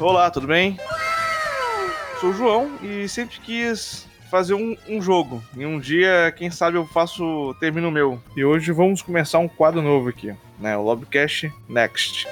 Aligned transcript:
Olá, 0.00 0.30
tudo 0.30 0.46
bem? 0.46 0.78
Sou 2.20 2.30
o 2.30 2.32
João 2.32 2.78
e 2.80 3.08
sempre 3.08 3.40
quis 3.40 4.06
fazer 4.30 4.54
um, 4.54 4.76
um, 4.88 5.02
jogo. 5.02 5.42
E 5.56 5.66
um 5.66 5.80
dia, 5.80 6.32
quem 6.36 6.52
sabe, 6.52 6.78
eu 6.78 6.86
faço. 6.86 7.56
termino 7.58 7.88
o 7.88 7.90
meu. 7.90 8.22
E 8.36 8.44
hoje 8.44 8.70
vamos 8.70 9.02
começar 9.02 9.40
um 9.40 9.48
quadro 9.48 9.82
novo 9.82 10.08
aqui, 10.08 10.32
né? 10.60 10.76
O 10.76 10.82
Lobcast 10.82 11.52
Next. 11.68 12.28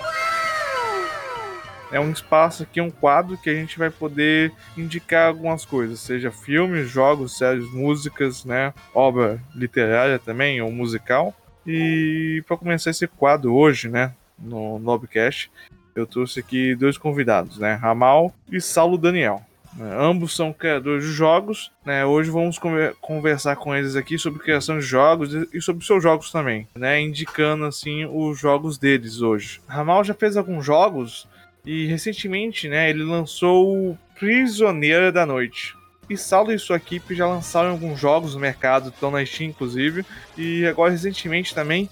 É 1.90 1.98
um 1.98 2.12
espaço 2.12 2.62
aqui, 2.62 2.80
um 2.80 2.90
quadro 2.90 3.36
que 3.36 3.50
a 3.50 3.54
gente 3.54 3.76
vai 3.78 3.90
poder 3.90 4.52
indicar 4.76 5.26
algumas 5.26 5.64
coisas, 5.64 5.98
seja 5.98 6.30
filmes, 6.30 6.88
jogos, 6.88 7.36
séries, 7.36 7.68
músicas, 7.72 8.44
né? 8.44 8.72
Obra 8.94 9.42
literária 9.52 10.20
também, 10.20 10.62
ou 10.62 10.70
musical. 10.70 11.34
E 11.66 12.44
para 12.46 12.56
começar 12.56 12.90
esse 12.90 13.08
quadro 13.08 13.52
hoje, 13.52 13.88
né? 13.88 14.14
No 14.38 14.78
Lobcast, 14.78 15.50
eu 15.96 16.06
trouxe 16.06 16.40
aqui 16.40 16.74
dois 16.74 16.98
convidados, 16.98 17.58
né? 17.58 17.74
Ramal 17.74 18.32
e 18.52 18.60
Saulo 18.60 18.98
Daniel. 18.98 19.42
Né? 19.76 19.96
Ambos 19.98 20.36
são 20.36 20.52
criadores 20.52 21.04
de 21.04 21.12
jogos. 21.12 21.72
Né? 21.84 22.04
Hoje 22.04 22.30
vamos 22.30 22.58
conversar 23.00 23.56
com 23.56 23.74
eles 23.74 23.96
aqui 23.96 24.18
sobre 24.18 24.42
criação 24.42 24.78
de 24.78 24.84
jogos 24.84 25.32
e 25.52 25.60
sobre 25.60 25.84
seus 25.84 26.02
jogos 26.02 26.30
também, 26.30 26.68
né? 26.74 27.00
indicando 27.00 27.64
assim 27.64 28.04
os 28.04 28.38
jogos 28.38 28.78
deles 28.78 29.20
hoje. 29.20 29.60
Ramal 29.66 30.04
já 30.04 30.14
fez 30.14 30.36
alguns 30.36 30.64
jogos 30.64 31.26
e 31.64 31.86
recentemente 31.86 32.68
né, 32.68 32.88
ele 32.88 33.02
lançou 33.02 33.98
Prisioneira 34.18 35.10
da 35.10 35.26
Noite. 35.26 35.75
Saulo 36.14 36.52
e 36.52 36.58
sua 36.58 36.76
equipe 36.76 37.14
já 37.14 37.26
lançaram 37.26 37.70
alguns 37.70 37.98
jogos 37.98 38.34
no 38.34 38.40
mercado, 38.40 38.90
estão 38.90 39.10
na 39.10 39.24
Steam 39.24 39.48
inclusive, 39.48 40.04
e 40.36 40.66
agora 40.66 40.92
recentemente 40.92 41.54
também 41.54 41.88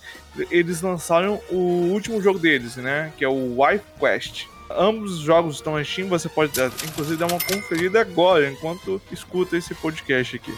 eles 0.50 0.83
lançaram 0.83 1.41
o 1.50 1.88
último 1.91 2.20
jogo 2.20 2.38
deles, 2.38 2.77
né, 2.77 3.11
que 3.16 3.25
é 3.25 3.28
o 3.28 3.62
Wife 3.62 3.84
Quest. 3.98 4.47
Ambos 4.70 5.12
os 5.12 5.20
jogos 5.20 5.56
estão 5.56 5.75
na 5.75 5.84
Steam, 5.84 6.08
você 6.08 6.28
pode 6.28 6.53
inclusive 6.84 7.16
dar 7.16 7.27
uma 7.27 7.41
conferida 7.41 8.00
agora, 8.03 8.50
enquanto 8.50 9.00
escuta 9.11 9.56
esse 9.56 9.75
podcast 9.75 10.36
aqui. 10.36 10.55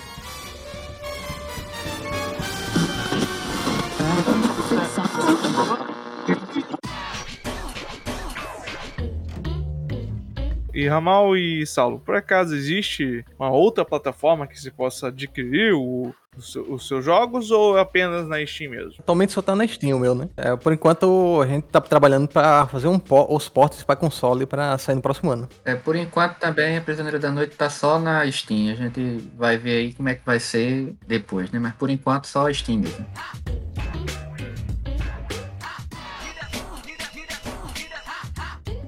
E 10.76 10.86
Ramal 10.86 11.34
e 11.38 11.66
Saulo, 11.66 11.98
por 11.98 12.14
acaso 12.14 12.54
existe 12.54 13.24
uma 13.38 13.48
outra 13.48 13.82
plataforma 13.82 14.46
que 14.46 14.60
se 14.60 14.70
possa 14.70 15.06
adquirir 15.06 15.72
o, 15.72 16.14
os 16.36 16.86
seus 16.86 17.02
jogos 17.02 17.50
ou 17.50 17.78
apenas 17.78 18.28
na 18.28 18.44
Steam 18.44 18.72
mesmo? 18.72 18.92
Atualmente 18.98 19.32
só 19.32 19.40
tá 19.40 19.56
na 19.56 19.66
Steam 19.66 19.96
o 19.96 20.00
meu, 20.00 20.14
né? 20.14 20.28
É, 20.36 20.54
por 20.54 20.74
enquanto 20.74 21.40
a 21.42 21.46
gente 21.46 21.64
tá 21.64 21.80
trabalhando 21.80 22.28
para 22.28 22.66
fazer 22.66 22.88
um 22.88 23.00
os 23.30 23.48
portes 23.48 23.82
para 23.84 23.96
console 23.96 24.44
para 24.44 24.76
sair 24.76 24.96
no 24.96 25.00
próximo 25.00 25.30
ano. 25.30 25.48
É, 25.64 25.74
por 25.74 25.96
enquanto 25.96 26.36
também 26.36 26.76
a 26.76 26.82
Prisioneira 26.82 27.18
da 27.18 27.32
Noite 27.32 27.56
tá 27.56 27.70
só 27.70 27.98
na 27.98 28.30
Steam. 28.30 28.70
A 28.70 28.74
gente 28.74 29.30
vai 29.34 29.56
ver 29.56 29.78
aí 29.78 29.94
como 29.94 30.10
é 30.10 30.14
que 30.14 30.26
vai 30.26 30.38
ser 30.38 30.94
depois, 31.06 31.50
né? 31.50 31.58
Mas 31.58 31.72
por 31.72 31.88
enquanto 31.88 32.26
só 32.26 32.48
a 32.48 32.52
Steam 32.52 32.80
mesmo. 32.80 33.06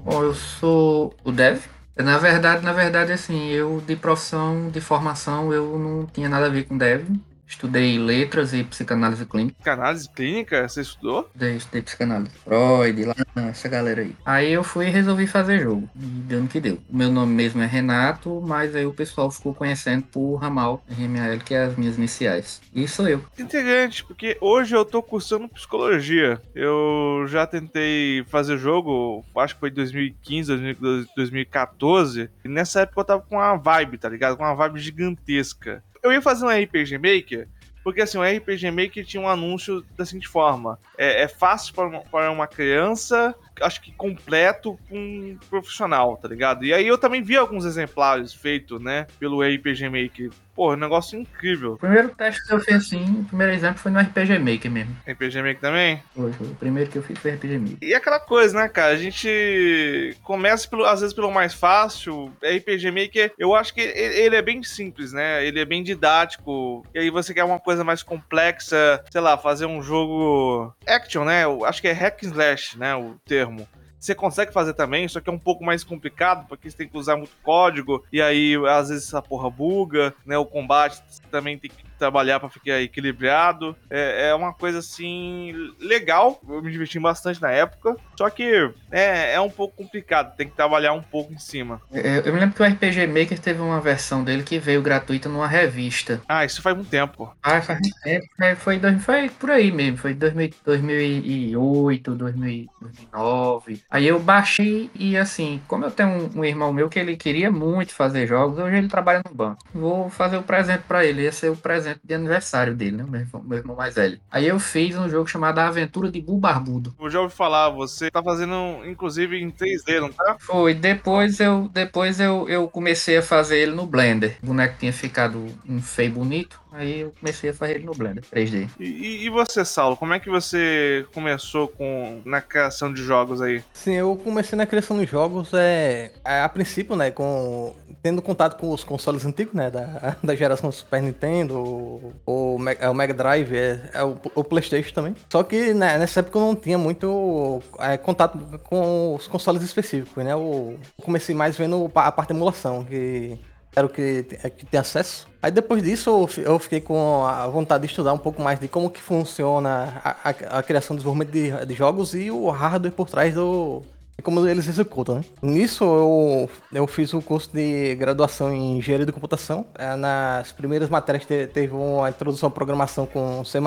Bom, 0.03 0.23
eu 0.23 0.35
sou 0.35 1.15
o 1.23 1.31
Dev, 1.31 1.61
na 2.03 2.17
verdade, 2.17 2.63
na 2.63 2.73
verdade, 2.73 3.11
assim, 3.11 3.49
eu 3.49 3.81
de 3.81 3.95
profissão, 3.95 4.69
de 4.69 4.81
formação, 4.81 5.53
eu 5.53 5.77
não 5.77 6.05
tinha 6.07 6.29
nada 6.29 6.45
a 6.47 6.49
ver 6.49 6.65
com 6.65 6.77
dev. 6.77 7.07
Estudei 7.49 7.97
letras 7.97 8.53
e 8.53 8.63
psicanálise 8.63 9.25
clínica. 9.25 9.55
Psicanálise 9.55 10.09
clínica? 10.11 10.69
Você 10.69 10.81
estudou? 10.81 11.21
Estudei, 11.21 11.55
estudei 11.55 11.81
psicanálise. 11.81 12.31
Freud, 12.43 13.05
lá, 13.05 13.15
essa 13.49 13.67
galera 13.67 14.01
aí. 14.01 14.15
Aí 14.23 14.53
eu 14.53 14.63
fui 14.63 14.85
e 14.85 14.91
resolvi 14.91 15.25
fazer 15.25 15.59
jogo. 15.59 15.89
E 15.95 15.99
deu 15.99 16.41
no 16.41 16.47
que 16.47 16.61
deu. 16.61 16.79
O 16.87 16.95
meu 16.95 17.11
nome 17.11 17.33
mesmo 17.33 17.59
é 17.63 17.65
Renato, 17.65 18.39
mas 18.45 18.75
aí 18.75 18.85
o 18.85 18.93
pessoal 18.93 19.31
ficou 19.31 19.55
conhecendo 19.55 20.03
por 20.03 20.35
Ramal, 20.35 20.83
RMAL, 20.87 21.39
que 21.39 21.55
é 21.55 21.63
as 21.63 21.75
minhas 21.75 21.97
iniciais. 21.97 22.61
E 22.73 22.87
sou 22.87 23.07
eu. 23.07 23.25
Interessante, 23.37 24.05
porque 24.05 24.37
hoje 24.39 24.75
eu 24.75 24.85
tô 24.85 25.01
cursando 25.01 25.49
psicologia. 25.49 26.39
Eu 26.53 27.25
já 27.27 27.47
tentei 27.47 28.23
fazer 28.27 28.59
jogo, 28.59 29.25
acho 29.35 29.55
que 29.55 29.59
foi 29.59 29.71
2015, 29.71 30.77
2014. 31.15 32.29
E 32.45 32.47
nessa 32.47 32.81
época 32.81 33.01
eu 33.01 33.05
tava 33.05 33.21
com 33.23 33.37
uma 33.37 33.55
vibe, 33.55 33.97
tá 33.97 34.07
ligado? 34.07 34.37
Com 34.37 34.43
uma 34.43 34.55
vibe 34.55 34.79
gigantesca 34.79 35.83
eu 36.03 36.11
ia 36.11 36.21
fazer 36.21 36.45
um 36.45 36.49
RPG 36.49 36.97
Maker, 36.97 37.47
porque 37.83 38.01
assim, 38.01 38.17
o 38.17 38.23
RPG 38.23 38.71
Maker 38.71 39.05
tinha 39.05 39.21
um 39.21 39.27
anúncio 39.27 39.83
da 39.95 40.05
seguinte 40.05 40.27
forma: 40.27 40.79
é, 40.97 41.23
é 41.23 41.27
fácil 41.27 41.73
para 41.73 41.87
uma, 41.87 41.99
para 42.01 42.31
uma 42.31 42.47
criança, 42.47 43.35
acho 43.61 43.81
que 43.81 43.91
completo 43.91 44.77
com 44.89 44.97
um 44.97 45.37
profissional, 45.49 46.17
tá 46.17 46.27
ligado? 46.27 46.65
E 46.65 46.73
aí 46.73 46.87
eu 46.87 46.97
também 46.97 47.21
vi 47.21 47.35
alguns 47.35 47.65
exemplares 47.65 48.33
feitos, 48.33 48.81
né, 48.81 49.07
pelo 49.19 49.41
RPG 49.41 49.89
Maker. 49.89 50.31
Pô, 50.59 50.73
um 50.73 50.75
negócio 50.75 51.17
incrível. 51.17 51.75
O 51.75 51.77
primeiro 51.77 52.09
teste 52.09 52.45
que 52.45 52.53
eu 52.53 52.59
fiz 52.59 52.75
assim, 52.75 53.21
o 53.21 53.23
primeiro 53.23 53.53
exemplo 53.53 53.79
foi 53.79 53.91
no 53.91 53.99
RPG 53.99 54.39
Maker 54.39 54.69
mesmo. 54.69 54.93
RPG 55.07 55.37
Maker 55.37 55.59
também? 55.61 56.03
Foi, 56.13 56.33
foi. 56.33 56.47
O 56.47 56.55
primeiro 56.55 56.89
que 56.89 56.97
eu 56.97 57.01
fiz 57.01 57.17
foi 57.17 57.31
RPG 57.31 57.57
Maker. 57.57 57.77
E 57.81 57.93
aquela 57.93 58.19
coisa, 58.19 58.59
né, 58.59 58.67
cara? 58.67 58.91
A 58.91 58.97
gente 58.97 60.17
começa, 60.21 60.67
pelo, 60.67 60.83
às 60.83 60.99
vezes, 60.99 61.15
pelo 61.15 61.31
mais 61.31 61.53
fácil. 61.53 62.33
RPG 62.43 62.91
Maker, 62.91 63.31
eu 63.37 63.55
acho 63.55 63.73
que 63.73 63.79
ele 63.79 64.35
é 64.35 64.41
bem 64.41 64.61
simples, 64.61 65.13
né? 65.13 65.45
Ele 65.45 65.61
é 65.61 65.65
bem 65.65 65.81
didático. 65.81 66.85
E 66.93 66.99
aí 66.99 67.09
você 67.09 67.33
quer 67.33 67.45
uma 67.45 67.59
coisa 67.59 67.85
mais 67.85 68.03
complexa, 68.03 69.01
sei 69.09 69.21
lá, 69.21 69.37
fazer 69.37 69.65
um 69.65 69.81
jogo 69.81 70.75
action, 70.85 71.23
né? 71.23 71.45
Eu 71.45 71.63
acho 71.63 71.81
que 71.81 71.87
é 71.87 71.93
hack 71.93 72.21
and 72.25 72.31
slash, 72.31 72.77
né? 72.77 72.93
O 72.95 73.15
termo 73.25 73.48
termo. 73.57 73.88
Você 73.99 74.15
consegue 74.15 74.53
fazer 74.53 74.73
também, 74.73 75.07
só 75.07 75.19
que 75.19 75.29
é 75.29 75.33
um 75.33 75.39
pouco 75.39 75.63
mais 75.63 75.83
complicado, 75.83 76.47
porque 76.47 76.69
você 76.69 76.77
tem 76.77 76.87
que 76.87 76.97
usar 76.97 77.17
muito 77.17 77.33
código, 77.43 78.03
e 78.11 78.21
aí 78.21 78.55
às 78.67 78.89
vezes 78.89 79.07
essa 79.07 79.21
porra 79.21 79.49
buga, 79.49 80.13
né? 80.25 80.37
O 80.37 80.45
combate 80.45 81.01
também 81.29 81.57
tem 81.57 81.69
que 81.69 81.89
trabalhar 81.99 82.39
para 82.39 82.49
ficar 82.49 82.81
equilibrado. 82.81 83.75
É, 83.89 84.29
é, 84.29 84.33
uma 84.35 84.53
coisa 84.53 84.79
assim 84.79 85.53
legal. 85.79 86.41
Eu 86.47 86.63
me 86.63 86.71
diverti 86.71 86.97
bastante 86.97 87.41
na 87.41 87.51
época. 87.51 87.97
Só 88.17 88.29
que 88.29 88.71
é, 88.89 89.33
é 89.33 89.41
um 89.41 89.49
pouco 89.49 89.75
complicado, 89.75 90.35
tem 90.35 90.47
que 90.47 90.55
trabalhar 90.55 90.93
um 90.93 91.01
pouco 91.01 91.33
em 91.33 91.37
cima. 91.37 91.81
Eu, 91.91 92.01
eu 92.01 92.33
me 92.33 92.39
lembro 92.39 92.55
que 92.55 92.63
o 92.63 92.65
RPG 92.65 93.05
Maker 93.07 93.39
teve 93.39 93.61
uma 93.61 93.81
versão 93.81 94.23
dele 94.23 94.43
que 94.43 94.57
veio 94.57 94.81
gratuita 94.81 95.27
numa 95.27 95.47
revista. 95.47 96.21
Ah, 96.27 96.45
isso 96.45 96.61
faz 96.61 96.75
muito 96.75 96.89
tempo. 96.89 97.35
Ah, 97.43 97.61
faz 97.61 97.79
muito 97.81 97.99
tempo. 98.01 98.25
É, 98.39 98.55
foi, 98.55 98.79
foi 98.99 99.29
por 99.29 99.51
aí 99.51 99.71
mesmo. 99.71 99.97
Foi 99.97 100.13
2000, 100.13 100.51
2008, 100.63 102.15
2009. 102.15 103.83
Aí 103.89 104.07
eu 104.07 104.19
baixei 104.19 104.89
e 104.93 105.17
assim, 105.17 105.59
como 105.67 105.83
eu 105.83 105.89
tenho 105.89 106.09
um, 106.09 106.39
um 106.39 106.45
irmão 106.45 106.71
meu 106.71 106.89
que 106.89 106.99
ele 106.99 107.17
queria 107.17 107.51
muito 107.51 107.93
fazer 107.93 108.27
jogos, 108.27 108.59
hoje 108.59 108.77
ele 108.77 108.87
trabalha 108.87 109.21
no 109.27 109.33
banco. 109.33 109.65
Vou 109.73 110.09
fazer 110.09 110.37
o 110.37 110.43
presente 110.43 110.83
para 110.87 111.03
ele. 111.03 111.23
Ia 111.23 111.31
ser 111.31 111.49
o 111.49 111.55
presente 111.55 111.99
de 112.03 112.13
aniversário 112.13 112.75
dele, 112.75 112.97
né? 112.97 113.05
Meu 113.07 113.21
irmão, 113.21 113.43
meu 113.43 113.57
irmão 113.57 113.75
mais 113.75 113.95
velho. 113.95 114.19
Aí 114.29 114.47
eu 114.47 114.59
fiz 114.59 114.95
um 114.95 115.09
jogo 115.09 115.27
chamado 115.27 115.57
A 115.57 115.67
Aventura 115.67 116.11
de 116.11 116.21
Bu 116.21 116.37
Barbudo. 116.37 116.93
Eu 116.99 117.09
já 117.09 117.19
ouvi 117.19 117.33
falar, 117.33 117.69
você 117.69 118.11
tá 118.11 118.21
fazendo, 118.21 118.85
inclusive, 118.85 119.41
em 119.41 119.49
3D, 119.49 119.99
não 119.99 120.11
tá? 120.11 120.37
Foi. 120.39 120.75
Depois 120.75 121.39
eu, 121.39 121.67
depois 121.73 122.19
eu, 122.19 122.47
eu 122.47 122.67
comecei 122.67 123.17
a 123.17 123.23
fazer 123.23 123.57
ele 123.57 123.71
no 123.71 123.87
Blender. 123.87 124.37
O 124.43 124.47
boneco 124.47 124.77
tinha 124.77 124.93
ficado 124.93 125.47
um 125.67 125.81
feio 125.81 126.11
bonito. 126.11 126.59
Aí 126.71 126.99
eu 127.01 127.13
comecei 127.19 127.49
a 127.49 127.53
fazer 127.53 127.75
ele 127.75 127.85
no 127.85 127.93
Blender 127.93 128.23
3D. 128.23 128.69
E, 128.79 129.25
e, 129.25 129.29
você, 129.29 129.65
Saulo, 129.65 129.97
como 129.97 130.13
é 130.13 130.19
que 130.19 130.29
você 130.29 131.05
começou 131.13 131.67
com 131.67 132.21
na 132.23 132.41
criação 132.41 132.93
de 132.93 133.01
jogos 133.01 133.41
aí? 133.41 133.63
Sim, 133.79 133.93
eu 133.93 134.13
comecei 134.17 134.57
na 134.57 134.65
criação 134.65 134.99
de 134.99 135.05
jogos 135.05 135.53
é, 135.53 136.11
é, 136.25 136.41
a 136.41 136.49
princípio, 136.49 136.97
né, 136.97 137.11
com 137.11 137.73
tendo 138.03 138.21
contato 138.21 138.59
com 138.59 138.71
os 138.73 138.83
consoles 138.83 139.25
antigos, 139.25 139.53
né, 139.53 139.71
da, 139.71 140.17
da 140.21 140.35
geração 140.35 140.69
Super 140.69 141.01
Nintendo, 141.01 141.57
o, 141.57 142.13
o, 142.25 142.55
o 142.57 142.93
Mega 142.93 143.13
Drive, 143.13 143.55
é, 143.55 143.89
é 143.93 144.03
o, 144.03 144.17
o, 144.35 144.43
PlayStation 144.43 144.93
também. 144.93 145.15
Só 145.31 145.43
que 145.43 145.73
né, 145.73 145.97
nessa 145.97 146.19
época 146.19 146.37
eu 146.37 146.41
não 146.41 146.55
tinha 146.55 146.77
muito 146.77 147.61
é, 147.79 147.95
contato 147.95 148.37
com 148.65 149.15
os 149.15 149.27
consoles 149.27 149.63
específicos, 149.63 150.25
né? 150.25 150.33
Eu 150.33 150.77
comecei 151.01 151.33
mais 151.33 151.57
vendo 151.57 151.89
a 151.95 152.11
parte 152.11 152.29
de 152.29 152.35
emulação, 152.35 152.83
que 152.83 153.39
era 153.79 153.87
o 153.87 153.89
que, 153.89 154.25
é, 154.43 154.49
que 154.49 154.77
acesso. 154.77 155.27
Aí 155.41 155.51
depois 155.51 155.81
disso 155.81 156.27
eu 156.37 156.59
fiquei 156.59 156.81
com 156.81 157.25
a 157.25 157.47
vontade 157.47 157.85
de 157.85 157.89
estudar 157.89 158.13
um 158.13 158.17
pouco 158.17 158.41
mais 158.41 158.59
de 158.59 158.67
como 158.67 158.89
que 158.89 159.01
funciona 159.01 160.01
a, 160.03 160.29
a, 160.29 160.59
a 160.59 160.63
criação 160.63 160.95
e 160.95 160.97
desenvolvimento 160.97 161.31
de, 161.31 161.65
de, 161.65 161.73
jogos 161.73 162.13
e 162.13 162.29
o 162.29 162.49
hardware 162.49 162.91
por 162.91 163.09
trás 163.09 163.33
do. 163.33 163.81
como 164.21 164.45
eles 164.45 164.67
executam, 164.67 165.15
né? 165.15 165.23
Nisso 165.41 165.85
eu, 165.85 166.49
eu 166.73 166.87
fiz 166.87 167.13
o 167.13 167.21
curso 167.21 167.49
de 167.53 167.95
graduação 167.95 168.53
em 168.53 168.77
engenharia 168.77 169.05
de 169.05 169.13
computação. 169.13 169.65
É, 169.75 169.95
nas 169.95 170.51
primeiras 170.51 170.89
matérias 170.89 171.25
teve 171.25 171.73
uma 171.73 172.09
introdução 172.09 172.49
à 172.49 172.51
programação 172.51 173.05
com 173.05 173.43
C++. 173.45 173.59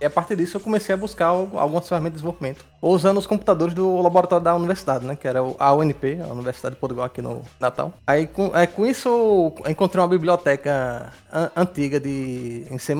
E 0.00 0.04
a 0.04 0.10
partir 0.10 0.36
disso 0.36 0.56
eu 0.56 0.60
comecei 0.60 0.94
a 0.94 0.98
buscar 0.98 1.26
algumas 1.26 1.88
ferramentas 1.88 2.20
de 2.20 2.22
desenvolvimento, 2.22 2.64
usando 2.82 3.16
os 3.16 3.26
computadores 3.26 3.74
do 3.74 4.00
laboratório 4.00 4.44
da 4.44 4.54
universidade, 4.54 5.06
né? 5.06 5.16
Que 5.16 5.26
era 5.26 5.40
a 5.58 5.74
UNP, 5.74 6.20
a 6.20 6.32
Universidade 6.32 6.74
de 6.74 6.80
Portugal 6.80 7.06
aqui 7.06 7.22
no 7.22 7.42
Natal. 7.58 7.94
Aí 8.06 8.26
com, 8.26 8.54
é, 8.54 8.66
com 8.66 8.84
isso 8.84 9.08
eu 9.08 9.70
encontrei 9.70 10.02
uma 10.02 10.08
biblioteca 10.08 11.12
an 11.32 11.50
antiga 11.56 11.98
de 11.98 12.66
em 12.70 12.78
C++, 12.78 12.94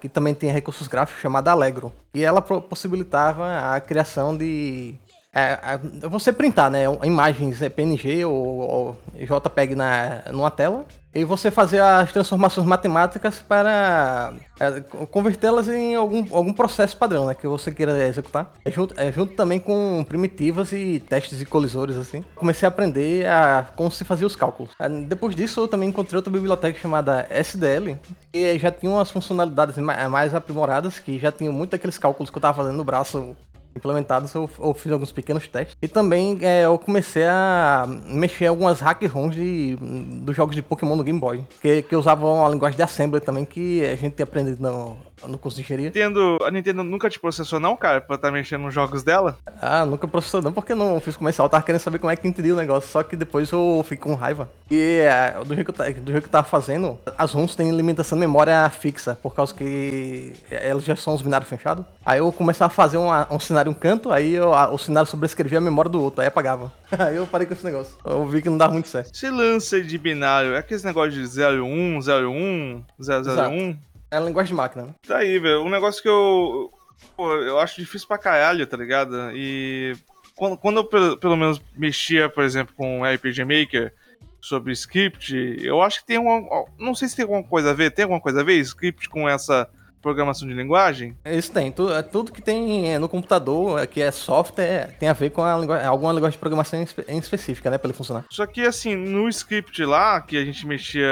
que 0.00 0.08
também 0.08 0.32
tinha 0.32 0.52
recursos 0.52 0.88
gráficos, 0.88 1.20
chamada 1.20 1.50
Allegro. 1.50 1.92
E 2.14 2.24
ela 2.24 2.40
possibilitava 2.40 3.74
a 3.74 3.80
criação 3.80 4.36
de 4.36 4.94
é, 5.34 5.58
é, 6.02 6.08
você 6.08 6.32
printar, 6.32 6.70
né, 6.70 6.84
imagens 7.02 7.58
PNG 7.74 8.24
ou, 8.24 8.34
ou 8.34 8.96
JPEG 9.14 9.74
na, 9.74 10.22
numa 10.30 10.50
tela 10.50 10.86
e 11.14 11.24
você 11.24 11.50
fazer 11.50 11.80
as 11.80 12.12
transformações 12.12 12.66
matemáticas 12.66 13.40
para 13.46 14.34
é, 14.58 14.80
convertê-las 15.06 15.68
em 15.68 15.94
algum, 15.94 16.26
algum 16.34 16.52
processo 16.52 16.96
padrão, 16.96 17.26
né, 17.26 17.34
que 17.34 17.46
você 17.46 17.70
queira 17.72 18.06
executar. 18.06 18.52
É 18.64 18.70
junto, 18.70 18.94
é 18.98 19.12
junto 19.12 19.34
também 19.34 19.60
com 19.60 20.04
primitivas 20.08 20.72
e 20.72 21.00
testes 21.00 21.40
e 21.40 21.46
colisores, 21.46 21.96
assim. 21.96 22.24
Comecei 22.34 22.66
a 22.66 22.68
aprender 22.68 23.26
a 23.26 23.66
como 23.76 23.90
se 23.90 24.04
fazia 24.04 24.26
os 24.26 24.34
cálculos. 24.34 24.72
É, 24.78 24.88
depois 24.88 25.34
disso, 25.36 25.60
eu 25.60 25.68
também 25.68 25.88
encontrei 25.88 26.16
outra 26.16 26.32
biblioteca 26.32 26.78
chamada 26.78 27.26
SDL, 27.30 27.96
que 28.32 28.58
já 28.58 28.70
tinha 28.70 28.90
umas 28.90 29.10
funcionalidades 29.10 29.76
mais 29.78 30.34
aprimoradas, 30.34 30.98
que 30.98 31.18
já 31.18 31.30
tinha 31.30 31.52
muito 31.52 31.70
daqueles 31.70 31.98
cálculos 31.98 32.30
que 32.30 32.36
eu 32.36 32.40
estava 32.40 32.56
fazendo 32.56 32.76
no 32.76 32.84
braço 32.84 33.36
implementados, 33.76 34.32
eu, 34.34 34.48
fiz 34.74 34.92
alguns 34.92 35.12
pequenos 35.12 35.46
testes. 35.48 35.76
E 35.80 35.88
também 35.88 36.38
é, 36.42 36.64
eu 36.64 36.78
comecei 36.78 37.24
a 37.24 37.86
mexer 38.06 38.46
algumas 38.46 38.80
hack 38.80 39.02
ROMs 39.06 39.34
de, 39.34 39.76
dos 39.76 40.36
jogos 40.36 40.54
de 40.54 40.62
Pokémon 40.62 40.96
no 40.96 41.04
Game 41.04 41.18
Boy, 41.18 41.44
que, 41.60 41.82
que 41.82 41.96
usavam 41.96 42.44
a 42.44 42.48
linguagem 42.48 42.76
de 42.76 42.82
assembly 42.82 43.20
também, 43.20 43.44
que 43.44 43.84
a 43.84 43.96
gente 43.96 44.14
tinha 44.14 44.24
aprendido 44.24 44.62
no, 44.62 44.96
curso 45.38 45.56
de 45.56 45.62
engenharia. 45.62 45.86
Nintendo, 45.86 46.38
a 46.42 46.50
Nintendo 46.50 46.84
nunca 46.84 47.08
te 47.08 47.18
processou 47.18 47.60
não, 47.60 47.76
cara, 47.76 48.00
pra 48.00 48.16
estar 48.16 48.28
tá 48.28 48.32
mexendo 48.32 48.62
nos 48.62 48.74
jogos 48.74 49.02
dela? 49.02 49.38
Ah, 49.60 49.84
nunca 49.84 50.06
processou 50.06 50.42
não, 50.42 50.52
porque 50.52 50.74
não 50.74 51.00
fiz 51.00 51.16
comercial. 51.16 51.46
Eu 51.46 51.50
tava 51.50 51.64
querendo 51.64 51.80
saber 51.80 51.98
como 51.98 52.10
é 52.10 52.16
que 52.16 52.26
entendia 52.26 52.54
o 52.54 52.56
negócio, 52.56 52.90
só 52.90 53.02
que 53.02 53.16
depois 53.16 53.50
eu 53.50 53.84
fiquei 53.84 53.98
com 53.98 54.14
raiva. 54.14 54.48
E 54.70 55.00
é, 55.00 55.36
do, 55.44 55.54
jeito 55.54 55.72
que 55.72 55.80
eu, 55.80 55.94
do 56.02 56.12
jeito 56.12 56.22
que 56.22 56.28
eu 56.28 56.32
tava 56.32 56.46
fazendo, 56.46 56.98
as 57.16 57.32
ROMs 57.32 57.56
têm 57.56 57.70
limitação 57.70 58.16
de 58.16 58.20
memória 58.20 58.68
fixa, 58.70 59.18
por 59.22 59.34
causa 59.34 59.54
que 59.54 60.32
elas 60.50 60.84
já 60.84 60.96
são 60.96 61.14
os 61.14 61.22
binários 61.22 61.48
fechados. 61.48 61.84
Aí 62.04 62.18
eu 62.18 62.30
começava 62.32 62.72
a 62.72 62.74
fazer 62.74 62.96
uma, 62.96 63.26
um 63.30 63.40
cenário 63.40 63.70
um 63.70 63.74
canto, 63.74 64.12
aí 64.12 64.34
eu, 64.34 64.52
a, 64.54 64.70
o 64.70 64.78
cenário 64.78 65.08
sobrescrevia 65.08 65.58
a 65.58 65.60
memória 65.60 65.90
do 65.90 66.02
outro, 66.02 66.20
aí 66.20 66.26
apagava. 66.26 66.72
aí 66.98 67.16
eu 67.16 67.26
parei 67.26 67.46
com 67.46 67.54
esse 67.54 67.64
negócio. 67.64 67.94
Eu 68.04 68.26
vi 68.26 68.42
que 68.42 68.50
não 68.50 68.58
dava 68.58 68.72
muito 68.72 68.88
certo. 68.88 69.12
Esse 69.14 69.30
lance 69.30 69.82
de 69.82 69.98
binário, 69.98 70.54
é 70.54 70.58
aqueles 70.58 70.82
negócios 70.82 71.32
de 71.32 71.42
01, 71.42 71.98
01, 71.98 72.84
001? 72.98 73.76
É 74.14 74.16
a 74.16 74.20
linguagem 74.20 74.50
de 74.50 74.54
máquina, 74.54 74.84
né? 74.84 74.94
Tá 75.04 75.18
aí, 75.18 75.40
velho. 75.40 75.62
Um 75.62 75.68
negócio 75.68 76.00
que 76.00 76.08
eu. 76.08 76.72
Pô, 77.16 77.34
eu 77.34 77.58
acho 77.58 77.80
difícil 77.80 78.06
pra 78.06 78.16
caralho, 78.16 78.64
tá 78.64 78.76
ligado? 78.76 79.32
E. 79.34 79.96
Quando, 80.36 80.56
quando 80.56 80.76
eu 80.76 80.84
pelo, 80.84 81.16
pelo 81.16 81.36
menos 81.36 81.60
mexia, 81.76 82.28
por 82.28 82.44
exemplo, 82.44 82.72
com 82.76 83.02
RPG 83.04 83.44
Maker 83.44 83.92
sobre 84.40 84.72
script, 84.72 85.34
eu 85.60 85.82
acho 85.82 86.00
que 86.00 86.06
tem 86.06 86.18
uma. 86.18 86.64
Não 86.78 86.94
sei 86.94 87.08
se 87.08 87.16
tem 87.16 87.24
alguma 87.24 87.42
coisa 87.42 87.70
a 87.70 87.74
ver. 87.74 87.90
Tem 87.90 88.04
alguma 88.04 88.20
coisa 88.20 88.40
a 88.40 88.44
ver? 88.44 88.54
Script 88.60 89.08
com 89.08 89.28
essa 89.28 89.68
programação 90.04 90.46
de 90.46 90.52
linguagem? 90.52 91.16
Isso 91.24 91.50
tem. 91.50 91.72
Tudo, 91.72 91.94
é 91.94 92.02
tudo 92.02 92.30
que 92.30 92.42
tem 92.42 92.92
é, 92.92 92.98
no 92.98 93.08
computador, 93.08 93.80
é, 93.82 93.86
que 93.86 94.02
é 94.02 94.10
software, 94.10 94.94
tem 95.00 95.08
a 95.08 95.14
ver 95.14 95.30
com 95.30 95.42
a 95.42 95.58
linguagem, 95.58 95.86
alguma 95.86 96.12
linguagem 96.12 96.36
de 96.36 96.40
programação 96.40 96.84
em 97.08 97.18
específica, 97.18 97.70
né? 97.70 97.78
Pra 97.78 97.88
ele 97.88 97.96
funcionar. 97.96 98.26
Só 98.28 98.46
que, 98.46 98.60
assim, 98.60 98.94
no 98.94 99.28
script 99.30 99.82
lá, 99.84 100.20
que 100.20 100.36
a 100.36 100.44
gente 100.44 100.66
mexia, 100.66 101.08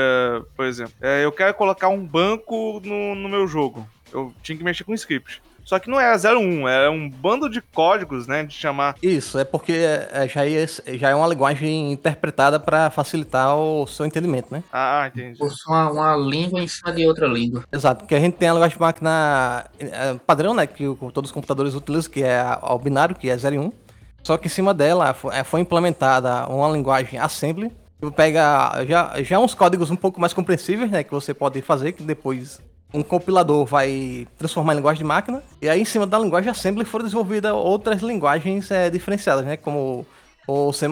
por 0.54 0.66
exemplo, 0.66 0.92
é, 1.00 1.24
eu 1.24 1.32
quero 1.32 1.54
colocar 1.54 1.88
um 1.88 2.06
banco 2.06 2.80
no, 2.84 3.14
no 3.14 3.28
meu 3.28 3.48
jogo. 3.48 3.88
Eu 4.12 4.32
tinha 4.42 4.58
que 4.58 4.62
mexer 4.62 4.84
com 4.84 4.92
script. 4.92 5.40
Só 5.64 5.78
que 5.78 5.88
não 5.88 6.00
é 6.00 6.14
01, 6.16 6.68
é 6.68 6.90
um 6.90 7.08
bando 7.08 7.48
de 7.48 7.60
códigos, 7.60 8.26
né? 8.26 8.44
De 8.44 8.54
chamar. 8.54 8.96
Isso, 9.02 9.38
é 9.38 9.44
porque 9.44 9.72
é, 9.72 10.28
já, 10.28 10.46
é, 10.46 10.66
já 10.98 11.10
é 11.10 11.14
uma 11.14 11.26
linguagem 11.26 11.92
interpretada 11.92 12.58
para 12.58 12.90
facilitar 12.90 13.56
o 13.56 13.86
seu 13.86 14.04
entendimento, 14.04 14.48
né? 14.50 14.62
Ah, 14.72 15.10
entendi. 15.12 15.38
Uma, 15.66 15.90
uma 15.90 16.16
língua 16.16 16.60
em 16.60 16.68
cima 16.68 16.92
de 16.92 17.06
outra 17.06 17.26
língua. 17.26 17.64
Exato, 17.72 18.00
porque 18.00 18.14
a 18.14 18.20
gente 18.20 18.34
tem 18.34 18.48
a 18.48 18.52
linguagem 18.52 18.76
de 18.76 18.80
máquina 18.80 19.64
é, 19.78 20.14
padrão, 20.26 20.54
né? 20.54 20.66
Que 20.66 20.84
todos 21.12 21.30
os 21.30 21.34
computadores 21.34 21.74
utilizam, 21.74 22.10
que 22.10 22.22
é 22.22 22.42
o 22.62 22.78
binário, 22.78 23.14
que 23.14 23.30
é 23.30 23.36
0 23.36 23.54
e 23.54 23.58
1. 23.58 23.72
Só 24.22 24.36
que 24.36 24.46
em 24.46 24.50
cima 24.50 24.72
dela 24.72 25.16
é, 25.32 25.44
foi 25.44 25.60
implementada 25.60 26.46
uma 26.46 26.68
linguagem 26.68 27.18
assembly, 27.18 27.72
que 28.00 28.10
pega 28.10 28.84
já, 28.84 29.22
já 29.22 29.38
uns 29.38 29.54
códigos 29.54 29.90
um 29.90 29.96
pouco 29.96 30.20
mais 30.20 30.32
compreensíveis, 30.32 30.90
né? 30.90 31.02
Que 31.04 31.12
você 31.12 31.32
pode 31.32 31.60
fazer, 31.62 31.92
que 31.92 32.02
depois 32.02 32.60
um 32.92 33.02
compilador 33.02 33.64
vai 33.64 34.26
transformar 34.38 34.74
em 34.74 34.76
linguagem 34.76 34.98
de 34.98 35.04
máquina, 35.08 35.42
e 35.60 35.68
aí 35.68 35.80
em 35.80 35.84
cima 35.84 36.06
da 36.06 36.18
linguagem 36.18 36.50
assembly 36.50 36.84
foram 36.84 37.04
desenvolvidas 37.04 37.52
outras 37.52 38.02
linguagens 38.02 38.70
é, 38.70 38.90
diferenciadas, 38.90 39.44
né? 39.44 39.56
Como 39.56 40.06
o 40.46 40.72
C++, 40.72 40.86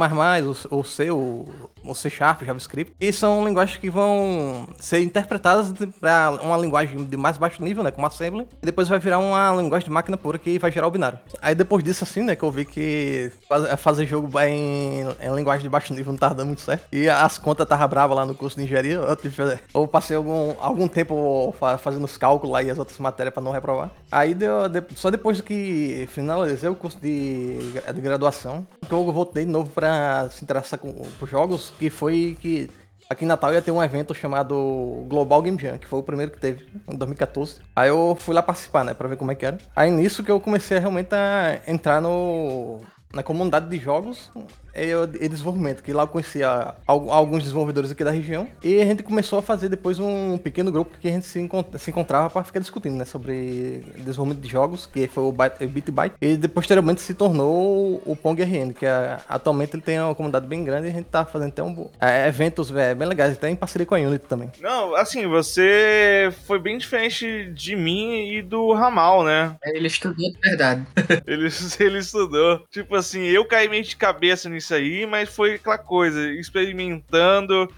o 0.70 0.85
C, 0.85 1.11
o, 1.11 1.49
o 1.84 1.94
C 1.94 2.10
Sharp, 2.10 2.42
JavaScript, 2.42 2.94
e 3.00 3.12
são 3.12 3.44
linguagens 3.46 3.78
que 3.78 3.90
vão 3.90 4.68
ser 4.78 5.00
interpretadas 5.00 5.72
para 6.00 6.30
uma 6.42 6.56
linguagem 6.56 7.04
de 7.04 7.16
mais 7.16 7.38
baixo 7.38 7.62
nível, 7.62 7.82
né, 7.82 7.90
como 7.90 8.06
Assembly, 8.06 8.46
e 8.62 8.66
depois 8.66 8.88
vai 8.88 8.98
virar 8.98 9.18
uma 9.18 9.50
linguagem 9.52 9.86
de 9.86 9.92
máquina 9.92 10.16
pura 10.16 10.38
que 10.38 10.58
vai 10.58 10.70
gerar 10.70 10.86
o 10.86 10.90
binário. 10.90 11.18
Aí 11.40 11.54
depois 11.54 11.82
disso, 11.82 12.04
assim, 12.04 12.22
né, 12.22 12.36
que 12.36 12.42
eu 12.42 12.50
vi 12.50 12.64
que 12.64 13.32
fazer 13.78 14.06
jogo 14.06 14.28
em, 14.40 15.02
em 15.20 15.34
linguagem 15.34 15.62
de 15.62 15.68
baixo 15.68 15.92
nível 15.92 16.12
não 16.12 16.18
tava 16.18 16.34
dando 16.34 16.48
muito 16.48 16.62
certo, 16.62 16.86
e 16.92 17.08
as 17.08 17.38
contas 17.38 17.66
tava 17.66 17.86
brava 17.86 18.14
lá 18.14 18.26
no 18.26 18.34
curso 18.34 18.56
de 18.56 18.64
engenharia, 18.64 18.94
eu, 18.94 19.16
tive, 19.16 19.58
eu 19.74 19.88
passei 19.88 20.16
algum, 20.16 20.54
algum 20.60 20.88
tempo 20.88 21.54
fazendo 21.82 22.04
os 22.04 22.16
cálculos 22.16 22.52
lá 22.52 22.62
e 22.62 22.70
as 22.70 22.78
outras 22.78 22.98
matérias 22.98 23.32
para 23.32 23.42
não 23.42 23.52
reprovar. 23.52 23.90
Aí 24.10 24.34
deu, 24.34 24.62
só 24.94 25.10
depois 25.10 25.40
que 25.40 26.08
finalizei 26.12 26.68
o 26.68 26.74
curso 26.74 26.98
de, 27.00 27.58
de 27.94 28.00
graduação, 28.00 28.66
que 28.86 28.92
eu 28.92 29.12
voltei 29.12 29.44
de 29.44 29.50
novo 29.50 29.70
para 29.70 30.28
se 30.30 30.42
interessar 30.42 30.78
com, 30.78 30.92
com 30.92 31.26
jogos, 31.26 31.69
que 31.78 31.90
foi 31.90 32.37
que 32.40 32.70
aqui 33.08 33.25
em 33.25 33.28
Natal 33.28 33.52
ia 33.52 33.61
ter 33.61 33.72
um 33.72 33.82
evento 33.82 34.14
chamado 34.14 35.05
Global 35.08 35.43
Game 35.43 35.61
Jam, 35.61 35.78
que 35.78 35.87
foi 35.87 35.99
o 35.99 36.02
primeiro 36.02 36.31
que 36.31 36.38
teve, 36.38 36.67
em 36.88 36.96
2014. 36.96 37.56
Aí 37.75 37.88
eu 37.88 38.17
fui 38.19 38.32
lá 38.32 38.43
participar, 38.43 38.84
né, 38.84 38.94
pra 38.94 39.08
ver 39.08 39.17
como 39.17 39.32
é 39.32 39.34
que 39.34 39.44
era. 39.44 39.58
Aí 39.75 39.90
nisso 39.90 40.22
que 40.22 40.31
eu 40.31 40.40
comecei 40.40 40.78
realmente 40.78 41.12
a 41.12 41.61
entrar 41.67 42.00
no, 42.00 42.81
na 43.12 43.25
comunidade 43.25 43.69
de 43.69 43.78
jogos 43.78 44.31
e 44.75 45.28
desenvolvimento, 45.28 45.82
que 45.82 45.93
lá 45.93 46.05
eu 46.05 46.08
conhecia 46.08 46.75
alguns 46.87 47.43
desenvolvedores 47.43 47.90
aqui 47.90 48.05
da 48.05 48.11
região. 48.11 48.49
E 48.62 48.81
a 48.81 48.84
gente 48.84 49.02
começou 49.02 49.38
a 49.38 49.43
fazer 49.43 49.69
depois 49.69 49.99
um 49.99 50.38
pequeno 50.38 50.70
grupo 50.70 50.96
que 50.99 51.08
a 51.08 51.11
gente 51.11 51.26
se, 51.26 51.49
se 51.78 51.90
encontrava 51.90 52.31
para 52.31 52.44
ficar 52.44 52.61
discutindo, 52.61 52.96
né? 52.96 53.05
Sobre 53.05 53.84
desenvolvimento 53.96 54.43
de 54.43 54.49
jogos, 54.49 54.87
que 54.87 55.06
foi 55.08 55.25
o 55.25 55.32
Bit 55.32 55.90
Byte. 55.90 56.14
E 56.20 56.37
posteriormente 56.49 57.00
se 57.00 57.14
tornou 57.14 58.02
o 58.05 58.17
Pong 58.17 58.43
RN, 58.43 58.72
que 58.72 58.87
é, 58.87 59.19
atualmente 59.28 59.75
ele 59.75 59.82
tem 59.82 60.00
uma 60.00 60.14
comunidade 60.14 60.46
bem 60.46 60.64
grande 60.64 60.88
e 60.88 60.90
a 60.90 60.93
gente 60.93 61.06
tá 61.06 61.25
fazendo 61.25 61.49
até 61.49 61.62
um, 61.62 61.88
é, 62.00 62.28
eventos 62.28 62.75
é, 62.75 62.94
bem 62.94 63.08
legais, 63.08 63.32
até 63.34 63.50
em 63.50 63.56
parceria 63.56 63.87
com 63.87 63.94
a 63.94 63.99
Unity 63.99 64.26
também. 64.26 64.50
Não, 64.61 64.94
assim, 64.94 65.26
você 65.26 66.32
foi 66.46 66.58
bem 66.58 66.78
diferente 66.78 67.50
de 67.52 67.76
mim 67.76 68.32
e 68.32 68.43
do 68.43 68.73
Ramal, 68.73 69.25
né? 69.25 69.56
Ele 69.64 69.87
estudou 69.87 70.30
de 70.30 70.38
verdade. 70.42 70.87
ele, 71.26 71.49
ele 71.80 71.99
estudou. 71.99 72.64
Tipo 72.71 72.94
assim, 72.97 73.23
eu 73.23 73.44
caí 73.44 73.68
meio 73.68 73.83
de 73.83 73.97
cabeça 73.97 74.49
nisso 74.49 74.60
isso 74.61 74.75
aí, 74.75 75.05
mas 75.07 75.29
foi 75.29 75.55
aquela 75.55 75.79
coisa, 75.79 76.31
experimentando 76.33 77.69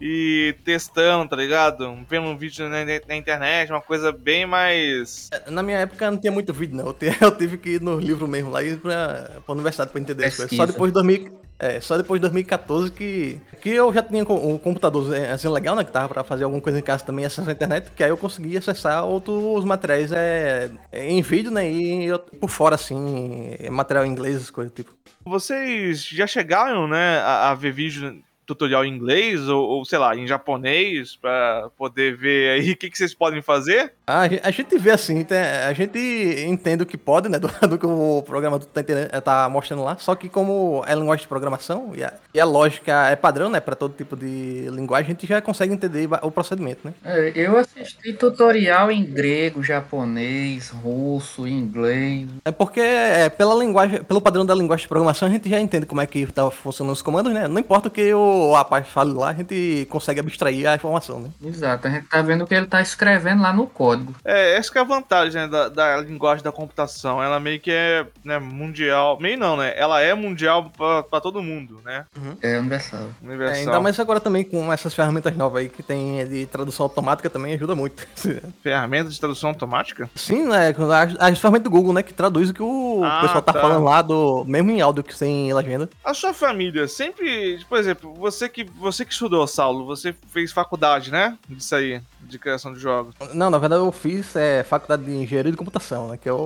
e 0.00 0.54
testando, 0.64 1.28
tá 1.28 1.36
ligado? 1.36 1.96
Vendo 2.08 2.26
um 2.26 2.36
vídeo 2.36 2.68
na, 2.68 2.78
na, 3.06 3.16
internet, 3.16 3.70
uma 3.70 3.82
coisa 3.82 4.10
bem 4.10 4.46
mais. 4.46 5.28
É, 5.30 5.50
na 5.50 5.62
minha 5.62 5.78
época 5.78 6.10
não 6.10 6.18
tinha 6.18 6.32
muito 6.32 6.52
vídeo, 6.52 6.76
não. 6.76 6.94
Eu, 7.20 7.36
tive 7.36 7.58
que 7.58 7.70
ir 7.72 7.82
no 7.82 7.98
livro 7.98 8.26
mesmo 8.26 8.50
lá 8.50 8.62
e 8.62 8.70
ir 8.70 8.78
pra, 8.78 9.30
pra 9.44 9.52
universidade 9.52 9.90
pra 9.90 10.00
entender 10.00 10.24
as 10.24 10.36
coisas. 10.36 10.56
Só 10.56 10.64
depois 10.64 10.90
de 10.90 10.94
2000, 10.94 11.40
é, 11.58 11.78
só 11.78 11.98
depois 11.98 12.18
de 12.18 12.22
2014 12.22 12.90
que, 12.90 13.38
que 13.60 13.68
eu 13.68 13.92
já 13.92 14.02
tinha 14.02 14.24
um 14.24 14.56
computador 14.56 15.14
é, 15.14 15.32
assim, 15.32 15.48
legal, 15.48 15.76
né? 15.76 15.84
Que 15.84 15.92
tava 15.92 16.08
pra 16.08 16.24
fazer 16.24 16.44
alguma 16.44 16.62
coisa 16.62 16.78
em 16.78 16.82
casa 16.82 17.04
também, 17.04 17.26
acessar 17.26 17.50
a 17.50 17.52
internet, 17.52 17.90
que 17.94 18.02
aí 18.02 18.08
eu 18.08 18.16
consegui 18.16 18.56
acessar 18.56 19.04
outros 19.04 19.62
materiais 19.66 20.10
é, 20.10 20.70
em 20.90 21.20
vídeo, 21.20 21.50
né? 21.50 21.70
E 21.70 22.06
eu, 22.06 22.18
por 22.18 22.48
fora, 22.48 22.76
assim, 22.76 23.54
material 23.70 24.06
em 24.06 24.10
inglês, 24.10 24.50
coisas 24.50 24.72
tipo. 24.72 24.99
Vocês 25.24 26.04
já 26.04 26.26
chegaram, 26.26 26.88
né, 26.88 27.18
a, 27.18 27.50
a 27.50 27.54
ver 27.54 27.72
vídeo 27.72 28.22
tutorial 28.50 28.84
em 28.84 28.92
inglês 28.92 29.48
ou, 29.48 29.62
ou, 29.62 29.84
sei 29.84 29.98
lá, 29.98 30.16
em 30.16 30.26
japonês 30.26 31.14
para 31.14 31.68
poder 31.78 32.16
ver 32.16 32.50
aí 32.50 32.72
o 32.72 32.76
que, 32.76 32.90
que 32.90 32.98
vocês 32.98 33.14
podem 33.14 33.40
fazer? 33.40 33.92
Ah, 34.06 34.22
a 34.42 34.50
gente 34.50 34.76
vê 34.76 34.90
assim, 34.90 35.24
a 35.68 35.72
gente 35.72 35.98
entende 36.46 36.82
o 36.82 36.86
que 36.86 36.98
pode, 36.98 37.28
né, 37.28 37.38
do, 37.40 37.48
do 37.68 37.78
que 37.78 37.86
o 37.86 38.22
programador 38.26 38.66
tá, 38.66 38.82
tá, 39.20 39.48
mostrando 39.48 39.84
lá, 39.84 39.96
só 39.98 40.14
que 40.14 40.28
como 40.28 40.82
é 40.86 40.94
linguagem 40.94 41.22
de 41.22 41.28
programação 41.28 41.92
e 41.94 42.02
a, 42.02 42.12
e 42.34 42.40
a 42.40 42.44
lógica 42.44 43.08
é 43.08 43.14
padrão, 43.14 43.48
né, 43.48 43.60
para 43.60 43.76
todo 43.76 43.94
tipo 43.94 44.16
de 44.16 44.68
linguagem, 44.70 45.06
a 45.06 45.14
gente 45.14 45.26
já 45.26 45.40
consegue 45.40 45.72
entender 45.72 46.08
o 46.22 46.30
procedimento, 46.30 46.80
né? 46.84 46.94
É, 47.04 47.32
eu 47.34 47.56
assisti 47.56 48.12
tutorial 48.12 48.90
em 48.90 49.04
grego, 49.04 49.62
japonês, 49.62 50.70
russo, 50.70 51.46
inglês. 51.46 52.28
É 52.44 52.50
porque 52.50 52.80
é, 52.80 53.28
pela 53.28 53.54
linguagem, 53.54 54.02
pelo 54.02 54.20
padrão 54.20 54.44
da 54.44 54.54
linguagem 54.54 54.82
de 54.82 54.88
programação, 54.88 55.28
a 55.28 55.30
gente 55.30 55.48
já 55.48 55.60
entende 55.60 55.86
como 55.86 56.00
é 56.00 56.06
que 56.06 56.26
tá 56.26 56.50
funcionando 56.50 56.94
os 56.94 57.02
comandos, 57.02 57.32
né? 57.32 57.46
Não 57.46 57.60
importa 57.60 57.88
o 57.88 57.90
que 57.90 58.12
o 58.12 58.39
a 58.56 58.64
parte 58.64 58.90
fala 58.90 59.12
lá, 59.12 59.28
a 59.30 59.34
gente 59.34 59.86
consegue 59.90 60.20
abstrair 60.20 60.66
a 60.68 60.74
informação, 60.74 61.20
né? 61.20 61.30
Exato, 61.44 61.86
a 61.86 61.90
gente 61.90 62.06
tá 62.06 62.22
vendo 62.22 62.44
o 62.44 62.46
que 62.46 62.54
ele 62.54 62.66
tá 62.66 62.80
escrevendo 62.80 63.42
lá 63.42 63.52
no 63.52 63.66
código. 63.66 64.14
É, 64.24 64.56
essa 64.56 64.70
que 64.70 64.78
é 64.78 64.80
a 64.80 64.84
vantagem 64.84 65.40
né, 65.42 65.48
da, 65.48 65.68
da 65.68 65.96
linguagem 65.98 66.42
da 66.44 66.52
computação. 66.52 67.22
Ela 67.22 67.38
meio 67.40 67.60
que 67.60 67.70
é 67.70 68.06
né, 68.24 68.38
mundial. 68.38 69.18
Meio 69.20 69.38
não, 69.38 69.56
né? 69.56 69.72
Ela 69.76 70.00
é 70.00 70.14
mundial 70.14 70.70
pra, 70.76 71.02
pra 71.02 71.20
todo 71.20 71.42
mundo, 71.42 71.80
né? 71.84 72.04
É 72.42 72.58
universal. 72.58 73.08
Universal. 73.22 73.56
É, 73.56 73.60
ainda 73.60 73.80
mais 73.80 73.98
agora 73.98 74.20
também 74.20 74.44
com 74.44 74.72
essas 74.72 74.94
ferramentas 74.94 75.36
novas 75.36 75.62
aí 75.62 75.68
que 75.68 75.82
tem 75.82 76.26
de 76.28 76.46
tradução 76.46 76.84
automática 76.84 77.28
também 77.30 77.54
ajuda 77.54 77.74
muito. 77.74 78.06
Ferramenta 78.62 79.10
de 79.10 79.18
tradução 79.20 79.50
automática? 79.50 80.08
Sim, 80.14 80.46
né? 80.48 80.68
As, 80.68 81.32
as 81.32 81.38
ferramentas 81.38 81.64
do 81.64 81.70
Google, 81.70 81.92
né? 81.92 82.02
Que 82.02 82.12
traduz 82.12 82.50
o 82.50 82.54
que 82.54 82.62
o 82.62 83.02
Ah, 83.04 83.20
pessoal 83.22 83.42
tá, 83.42 83.52
tá. 83.52 83.60
falando 83.60 83.84
lá, 83.84 84.02
do, 84.02 84.44
mesmo 84.46 84.70
em 84.70 84.80
áudio 84.80 85.02
que 85.04 85.14
sem 85.14 85.52
legenda. 85.52 85.88
A 86.04 86.14
sua 86.14 86.32
família 86.32 86.86
sempre, 86.88 87.58
por 87.68 87.78
exemplo, 87.78 88.14
você 88.14 88.29
que 88.48 88.64
você 88.64 89.04
que 89.04 89.12
estudou, 89.12 89.46
Saulo, 89.46 89.84
você 89.84 90.14
fez 90.28 90.52
faculdade, 90.52 91.10
né? 91.10 91.36
Disso 91.48 91.74
aí, 91.74 92.00
de 92.20 92.38
criação 92.38 92.72
de 92.72 92.80
jogos. 92.80 93.14
Não, 93.34 93.50
na 93.50 93.58
verdade 93.58 93.82
eu 93.82 93.92
fiz 93.92 94.34
é, 94.36 94.62
faculdade 94.62 95.04
de 95.04 95.12
engenharia 95.12 95.50
de 95.50 95.56
computação, 95.56 96.08
né? 96.08 96.16
Que 96.16 96.28
eu, 96.28 96.36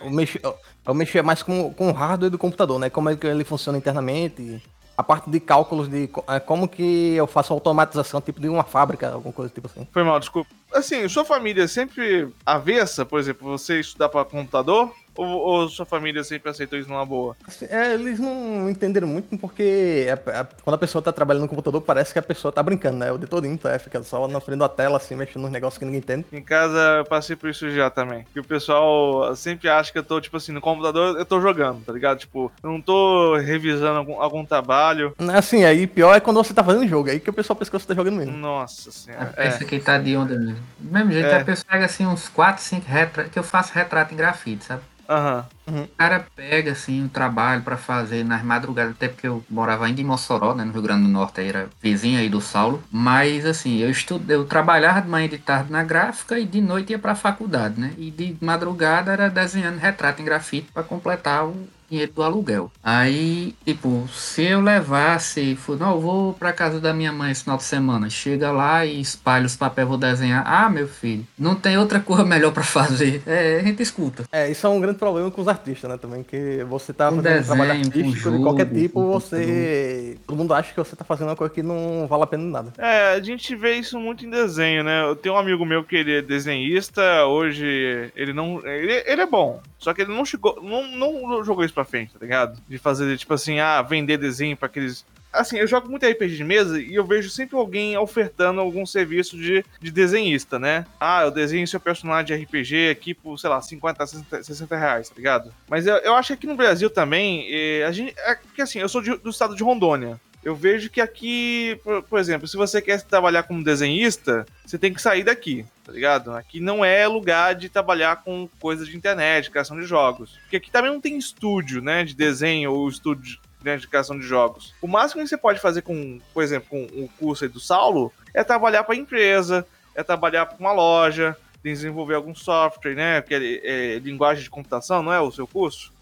eu, 0.00 0.06
eu 0.06 0.10
mexi, 0.10 0.40
eu, 0.42 0.56
eu 0.86 0.94
mexia 0.94 1.22
mais 1.22 1.42
com, 1.42 1.72
com 1.72 1.88
o 1.88 1.92
hardware 1.92 2.30
do 2.30 2.38
computador, 2.38 2.78
né? 2.78 2.90
Como 2.90 3.08
é 3.10 3.16
que 3.16 3.26
ele 3.26 3.44
funciona 3.44 3.78
internamente. 3.78 4.62
A 4.96 5.02
parte 5.02 5.28
de 5.28 5.40
cálculos 5.40 5.88
de 5.88 6.08
é, 6.28 6.38
como 6.38 6.68
que 6.68 7.14
eu 7.14 7.26
faço 7.26 7.52
automatização, 7.52 8.20
tipo 8.20 8.40
de 8.40 8.48
uma 8.48 8.62
fábrica, 8.62 9.10
alguma 9.10 9.32
coisa 9.32 9.52
tipo 9.52 9.66
assim. 9.66 9.88
Foi 9.92 10.04
mal, 10.04 10.20
desculpa. 10.20 10.48
Assim, 10.72 11.08
sua 11.08 11.24
família 11.24 11.66
sempre 11.66 12.28
avessa, 12.46 13.04
por 13.04 13.18
exemplo, 13.18 13.48
você 13.48 13.80
estudar 13.80 14.08
para 14.08 14.24
computador? 14.24 14.94
Ou, 15.16 15.26
ou 15.26 15.68
sua 15.68 15.86
família 15.86 16.24
sempre 16.24 16.50
aceitou 16.50 16.78
isso 16.78 16.88
numa 16.88 17.04
boa? 17.06 17.36
É, 17.70 17.94
eles 17.94 18.18
não 18.18 18.68
entenderam 18.68 19.06
muito 19.06 19.36
porque 19.38 20.06
a- 20.10 20.40
a- 20.40 20.46
quando 20.62 20.74
a 20.74 20.78
pessoa 20.78 21.00
tá 21.02 21.12
trabalhando 21.12 21.42
no 21.42 21.48
computador, 21.48 21.80
parece 21.80 22.12
que 22.12 22.18
a 22.18 22.22
pessoa 22.22 22.50
tá 22.50 22.62
brincando, 22.62 22.98
né? 22.98 23.12
O 23.12 23.18
de 23.18 23.26
todinho, 23.26 23.56
tá? 23.56 23.78
Fica 23.78 24.02
só 24.02 24.26
na 24.26 24.40
frente 24.40 24.58
da 24.58 24.68
tela, 24.68 24.96
assim, 24.96 25.14
mexendo 25.14 25.42
nos 25.42 25.52
negócios 25.52 25.78
que 25.78 25.84
ninguém 25.84 26.00
entende. 26.00 26.24
Em 26.32 26.42
casa 26.42 26.78
eu 26.98 27.04
passei 27.04 27.36
por 27.36 27.48
isso 27.50 27.70
já 27.70 27.88
também. 27.90 28.26
Que 28.32 28.40
o 28.40 28.44
pessoal 28.44 29.34
sempre 29.36 29.68
acha 29.68 29.92
que 29.92 29.98
eu 29.98 30.02
tô, 30.02 30.20
tipo 30.20 30.36
assim, 30.36 30.52
no 30.52 30.60
computador 30.60 31.16
eu 31.16 31.24
tô 31.24 31.40
jogando, 31.40 31.84
tá 31.84 31.92
ligado? 31.92 32.18
Tipo, 32.18 32.50
eu 32.62 32.70
não 32.70 32.80
tô 32.80 33.36
revisando 33.36 33.98
algum, 33.98 34.20
algum 34.20 34.44
trabalho. 34.44 35.14
Assim, 35.34 35.64
aí 35.64 35.86
pior 35.86 36.14
é 36.14 36.20
quando 36.20 36.42
você 36.42 36.52
tá 36.52 36.64
fazendo 36.64 36.88
jogo, 36.88 37.10
aí 37.10 37.20
que 37.20 37.30
o 37.30 37.32
pessoal 37.32 37.56
pensa 37.56 37.70
que 37.70 37.78
você 37.78 37.86
tá 37.86 37.94
jogando 37.94 38.16
mesmo. 38.16 38.36
Nossa 38.36 38.90
senhora. 38.90 39.32
Esse 39.38 39.62
É. 39.62 39.66
aqui 39.66 39.78
tá 39.78 39.96
de 39.98 40.16
onda 40.16 40.36
mesmo. 40.38 40.58
Do 40.78 40.92
mesmo 40.92 41.12
jeito, 41.12 41.28
É. 41.28 41.40
a 41.40 41.44
pessoa 41.44 41.66
pega 41.70 41.84
assim 41.84 42.06
uns 42.06 42.28
4, 42.28 42.62
5 42.62 42.86
retratos, 42.88 43.32
que 43.32 43.38
eu 43.38 43.44
faço 43.44 43.72
retrato 43.72 44.12
em 44.12 44.16
grafite, 44.16 44.64
sabe? 44.64 44.82
Aham. 45.08 45.44
O 45.66 45.88
cara 45.96 46.26
pega 46.36 46.72
assim 46.72 47.02
um 47.02 47.08
trabalho 47.08 47.62
pra 47.62 47.76
fazer 47.76 48.24
nas 48.24 48.42
madrugadas, 48.42 48.92
até 48.92 49.08
porque 49.08 49.26
eu 49.26 49.42
morava 49.48 49.86
ainda 49.86 50.00
em 50.00 50.04
Mossoró, 50.04 50.54
né, 50.54 50.64
no 50.64 50.72
Rio 50.72 50.82
Grande 50.82 51.04
do 51.04 51.08
Norte, 51.08 51.40
era 51.40 51.68
vizinho 51.82 52.18
aí 52.18 52.28
do 52.28 52.40
Saulo. 52.40 52.82
Mas 52.90 53.46
assim, 53.46 53.78
eu 53.78 53.90
estudei, 53.90 54.36
eu 54.36 54.44
trabalhava 54.44 55.00
de 55.00 55.08
manhã 55.08 55.26
e 55.26 55.30
de 55.30 55.38
tarde 55.38 55.72
na 55.72 55.82
gráfica 55.82 56.38
e 56.38 56.44
de 56.44 56.60
noite 56.60 56.90
ia 56.90 56.98
pra 56.98 57.14
faculdade, 57.14 57.80
né? 57.80 57.92
E 57.96 58.10
de 58.10 58.36
madrugada 58.40 59.12
era 59.12 59.28
desenhando 59.28 59.78
retrato 59.78 60.20
em 60.20 60.24
grafite 60.24 60.70
pra 60.72 60.82
completar 60.82 61.46
o 61.46 61.66
dinheiro 61.94 62.12
do 62.12 62.22
aluguel. 62.22 62.70
Aí, 62.82 63.54
tipo, 63.64 64.08
se 64.12 64.42
eu 64.42 64.60
levasse, 64.60 65.54
for, 65.56 65.78
não, 65.78 65.92
eu 65.92 66.00
vou 66.00 66.34
pra 66.34 66.52
casa 66.52 66.80
da 66.80 66.92
minha 66.92 67.12
mãe 67.12 67.30
esse 67.30 67.42
final 67.42 67.56
de 67.56 67.64
semana, 67.64 68.10
chega 68.10 68.50
lá 68.50 68.84
e 68.84 69.00
espalha 69.00 69.46
os 69.46 69.56
papéis, 69.56 69.88
vou 69.88 69.96
desenhar. 69.96 70.42
Ah, 70.46 70.68
meu 70.68 70.88
filho, 70.88 71.26
não 71.38 71.54
tem 71.54 71.78
outra 71.78 72.00
coisa 72.00 72.24
melhor 72.24 72.52
pra 72.52 72.62
fazer. 72.62 73.22
É, 73.26 73.60
a 73.60 73.62
gente 73.62 73.82
escuta. 73.82 74.24
É, 74.32 74.50
isso 74.50 74.66
é 74.66 74.70
um 74.70 74.80
grande 74.80 74.98
problema 74.98 75.30
com 75.30 75.40
os 75.40 75.48
artistas, 75.48 75.88
né, 75.88 75.96
também, 75.96 76.22
que 76.22 76.64
você 76.64 76.92
tá 76.92 77.10
Com 77.10 77.16
fazendo 77.16 77.40
um 77.40 77.44
trabalho 77.44 77.72
desenho, 77.72 77.86
artístico 77.86 78.30
de 78.30 78.42
qualquer 78.42 78.66
jogo, 78.66 78.80
tipo, 78.80 79.06
você... 79.06 80.18
Todo 80.26 80.36
mundo 80.36 80.54
acha 80.54 80.72
que 80.72 80.78
você 80.78 80.96
tá 80.96 81.04
fazendo 81.04 81.28
uma 81.28 81.36
coisa 81.36 81.52
que 81.52 81.62
não 81.62 82.06
vale 82.08 82.24
a 82.24 82.26
pena 82.26 82.44
nada. 82.44 82.72
É, 82.78 83.14
a 83.14 83.20
gente 83.20 83.54
vê 83.54 83.76
isso 83.76 83.98
muito 83.98 84.26
em 84.26 84.30
desenho, 84.30 84.82
né? 84.82 85.04
Eu 85.04 85.16
tenho 85.16 85.34
um 85.34 85.38
amigo 85.38 85.64
meu 85.64 85.84
que 85.84 85.96
ele 85.96 86.18
é 86.18 86.22
desenhista, 86.22 87.24
hoje 87.26 88.10
ele 88.16 88.32
não. 88.32 88.64
Ele, 88.66 89.04
ele 89.06 89.22
é 89.22 89.26
bom. 89.26 89.60
Só 89.84 89.92
que 89.94 90.00
ele 90.02 90.12
não 90.14 90.24
chegou. 90.24 90.58
Não, 90.62 90.88
não 90.96 91.44
jogou 91.44 91.64
isso 91.64 91.74
pra 91.74 91.84
frente, 91.84 92.14
tá 92.14 92.18
ligado? 92.20 92.58
De 92.68 92.78
fazer, 92.78 93.16
tipo 93.18 93.34
assim, 93.34 93.60
ah, 93.60 93.82
vender 93.82 94.16
desenho 94.16 94.56
pra 94.56 94.66
aqueles. 94.66 95.04
Assim, 95.30 95.58
eu 95.58 95.66
jogo 95.66 95.90
muito 95.90 96.06
RPG 96.06 96.36
de 96.36 96.44
mesa 96.44 96.80
e 96.80 96.94
eu 96.94 97.04
vejo 97.04 97.28
sempre 97.28 97.56
alguém 97.56 97.98
ofertando 97.98 98.60
algum 98.60 98.86
serviço 98.86 99.36
de, 99.36 99.64
de 99.80 99.90
desenhista, 99.90 100.58
né? 100.60 100.86
Ah, 100.98 101.22
eu 101.24 101.30
desenho 101.30 101.66
seu 101.66 101.80
personagem 101.80 102.24
de 102.38 102.44
RPG 102.44 102.88
aqui 102.90 103.12
por, 103.14 103.36
sei 103.36 103.50
lá, 103.50 103.60
50, 103.60 104.06
60, 104.06 104.42
60 104.44 104.76
reais, 104.76 105.08
tá 105.08 105.14
ligado? 105.16 105.52
Mas 105.68 105.86
eu, 105.88 105.96
eu 105.96 106.14
acho 106.14 106.28
que 106.28 106.32
aqui 106.34 106.46
no 106.46 106.54
Brasil 106.56 106.88
também, 106.88 107.46
eh, 107.50 107.84
a 107.84 107.90
gente. 107.92 108.14
É, 108.16 108.36
porque 108.36 108.62
assim, 108.62 108.78
eu 108.78 108.88
sou 108.88 109.02
de- 109.02 109.16
do 109.18 109.30
estado 109.30 109.54
de 109.56 109.62
Rondônia. 109.64 110.20
Eu 110.44 110.54
vejo 110.54 110.90
que 110.90 111.00
aqui, 111.00 111.80
por, 111.82 112.02
por 112.02 112.18
exemplo, 112.18 112.46
se 112.46 112.56
você 112.56 112.82
quer 112.82 113.00
trabalhar 113.00 113.44
como 113.44 113.64
desenhista, 113.64 114.44
você 114.64 114.76
tem 114.76 114.92
que 114.92 115.00
sair 115.00 115.24
daqui, 115.24 115.64
tá 115.82 115.90
ligado? 115.90 116.32
Aqui 116.32 116.60
não 116.60 116.84
é 116.84 117.06
lugar 117.08 117.54
de 117.54 117.70
trabalhar 117.70 118.22
com 118.22 118.48
coisas 118.60 118.86
de 118.86 118.94
internet, 118.94 119.50
criação 119.50 119.78
de 119.80 119.86
jogos. 119.86 120.38
Porque 120.42 120.56
aqui 120.56 120.70
também 120.70 120.92
não 120.92 121.00
tem 121.00 121.16
estúdio, 121.16 121.80
né, 121.80 122.04
de 122.04 122.14
desenho 122.14 122.72
ou 122.72 122.86
estúdio 122.88 123.40
né, 123.62 123.78
de 123.78 123.88
criação 123.88 124.18
de 124.18 124.26
jogos. 124.26 124.74
O 124.82 124.86
máximo 124.86 125.22
que 125.22 125.28
você 125.28 125.38
pode 125.38 125.58
fazer 125.58 125.80
com, 125.80 126.20
por 126.34 126.42
exemplo, 126.42 126.68
com 126.68 127.04
o 127.04 127.08
curso 127.18 127.44
aí 127.44 127.50
do 127.50 127.58
Saulo, 127.58 128.12
é 128.34 128.44
trabalhar 128.44 128.84
para 128.84 128.94
empresa, 128.94 129.66
é 129.94 130.02
trabalhar 130.02 130.44
para 130.44 130.58
uma 130.58 130.72
loja, 130.72 131.34
desenvolver 131.62 132.14
algum 132.14 132.34
software, 132.34 132.94
né, 132.94 133.22
que 133.22 133.34
é, 133.34 133.94
é 133.94 133.98
linguagem 133.98 134.44
de 134.44 134.50
computação, 134.50 135.02
não 135.02 135.12
é 135.12 135.20
o 135.20 135.32
seu 135.32 135.46
curso? 135.46 135.93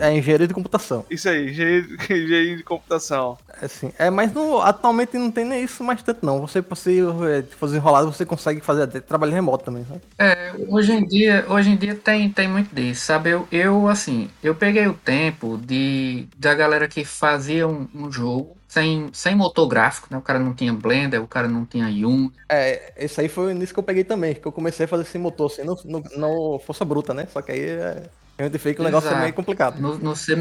É 0.00 0.12
engenharia 0.16 0.46
de 0.48 0.54
computação. 0.54 1.04
Isso 1.10 1.28
aí, 1.28 1.50
engenharia 1.50 1.86
engenharia 2.10 2.56
de 2.56 2.62
computação. 2.62 3.38
Assim, 3.60 3.92
é, 3.98 4.10
mas 4.10 4.32
no- 4.32 4.60
atualmente 4.60 5.16
não 5.16 5.30
tem 5.30 5.44
nem 5.44 5.62
isso 5.64 5.82
mais 5.84 6.02
tanto, 6.02 6.24
não. 6.24 6.40
Você, 6.40 6.60
você 6.60 7.00
é, 7.38 7.42
fazer 7.42 7.76
enrolado, 7.76 8.12
você 8.12 8.26
consegue 8.26 8.60
fazer 8.60 8.82
até 8.82 9.00
trabalho 9.00 9.32
remoto 9.32 9.64
também, 9.64 9.84
sabe? 9.84 10.02
É, 10.18 10.52
hoje 10.68 10.92
em 10.92 11.06
dia, 11.06 11.44
hoje 11.48 11.70
em 11.70 11.76
dia 11.76 11.94
tem, 11.94 12.30
tem 12.30 12.48
muito 12.48 12.74
disso, 12.74 13.06
sabe? 13.06 13.30
Eu, 13.30 13.48
eu, 13.50 13.88
assim, 13.88 14.30
eu 14.42 14.54
peguei 14.54 14.86
o 14.86 14.94
tempo 14.94 15.56
de 15.58 16.28
da 16.36 16.54
galera 16.54 16.88
que 16.88 17.04
fazia 17.04 17.66
um, 17.66 17.88
um 17.94 18.10
jogo 18.12 18.56
sem, 18.68 19.10
sem 19.12 19.34
motor 19.34 19.66
gráfico, 19.68 20.08
né? 20.10 20.18
O 20.18 20.22
cara 20.22 20.38
não 20.38 20.54
tinha 20.54 20.72
Blender, 20.72 21.22
o 21.22 21.28
cara 21.28 21.48
não 21.48 21.64
tinha 21.64 21.86
Unity. 21.86 22.34
É, 22.48 22.92
esse 22.96 23.20
aí 23.20 23.28
foi 23.28 23.46
o 23.46 23.50
início 23.50 23.74
que 23.74 23.78
eu 23.78 23.84
peguei 23.84 24.04
também, 24.04 24.34
que 24.34 24.46
eu 24.46 24.52
comecei 24.52 24.84
a 24.84 24.88
fazer 24.88 25.02
esse 25.04 25.18
motor, 25.18 25.46
assim, 25.50 25.62
no, 25.64 25.76
no, 25.84 26.00
no 26.16 26.58
força 26.60 26.84
bruta, 26.84 27.14
né? 27.14 27.26
Só 27.26 27.40
que 27.42 27.52
aí 27.52 27.60
é, 27.60 28.10
a 28.38 28.44
gente 28.44 28.58
vê 28.58 28.74
que 28.74 28.80
o 28.80 28.84
negócio 28.84 29.10
é 29.10 29.20
meio 29.20 29.32
complicado. 29.32 29.80
no, 29.80 29.98
no 29.98 30.16
C++. 30.16 30.36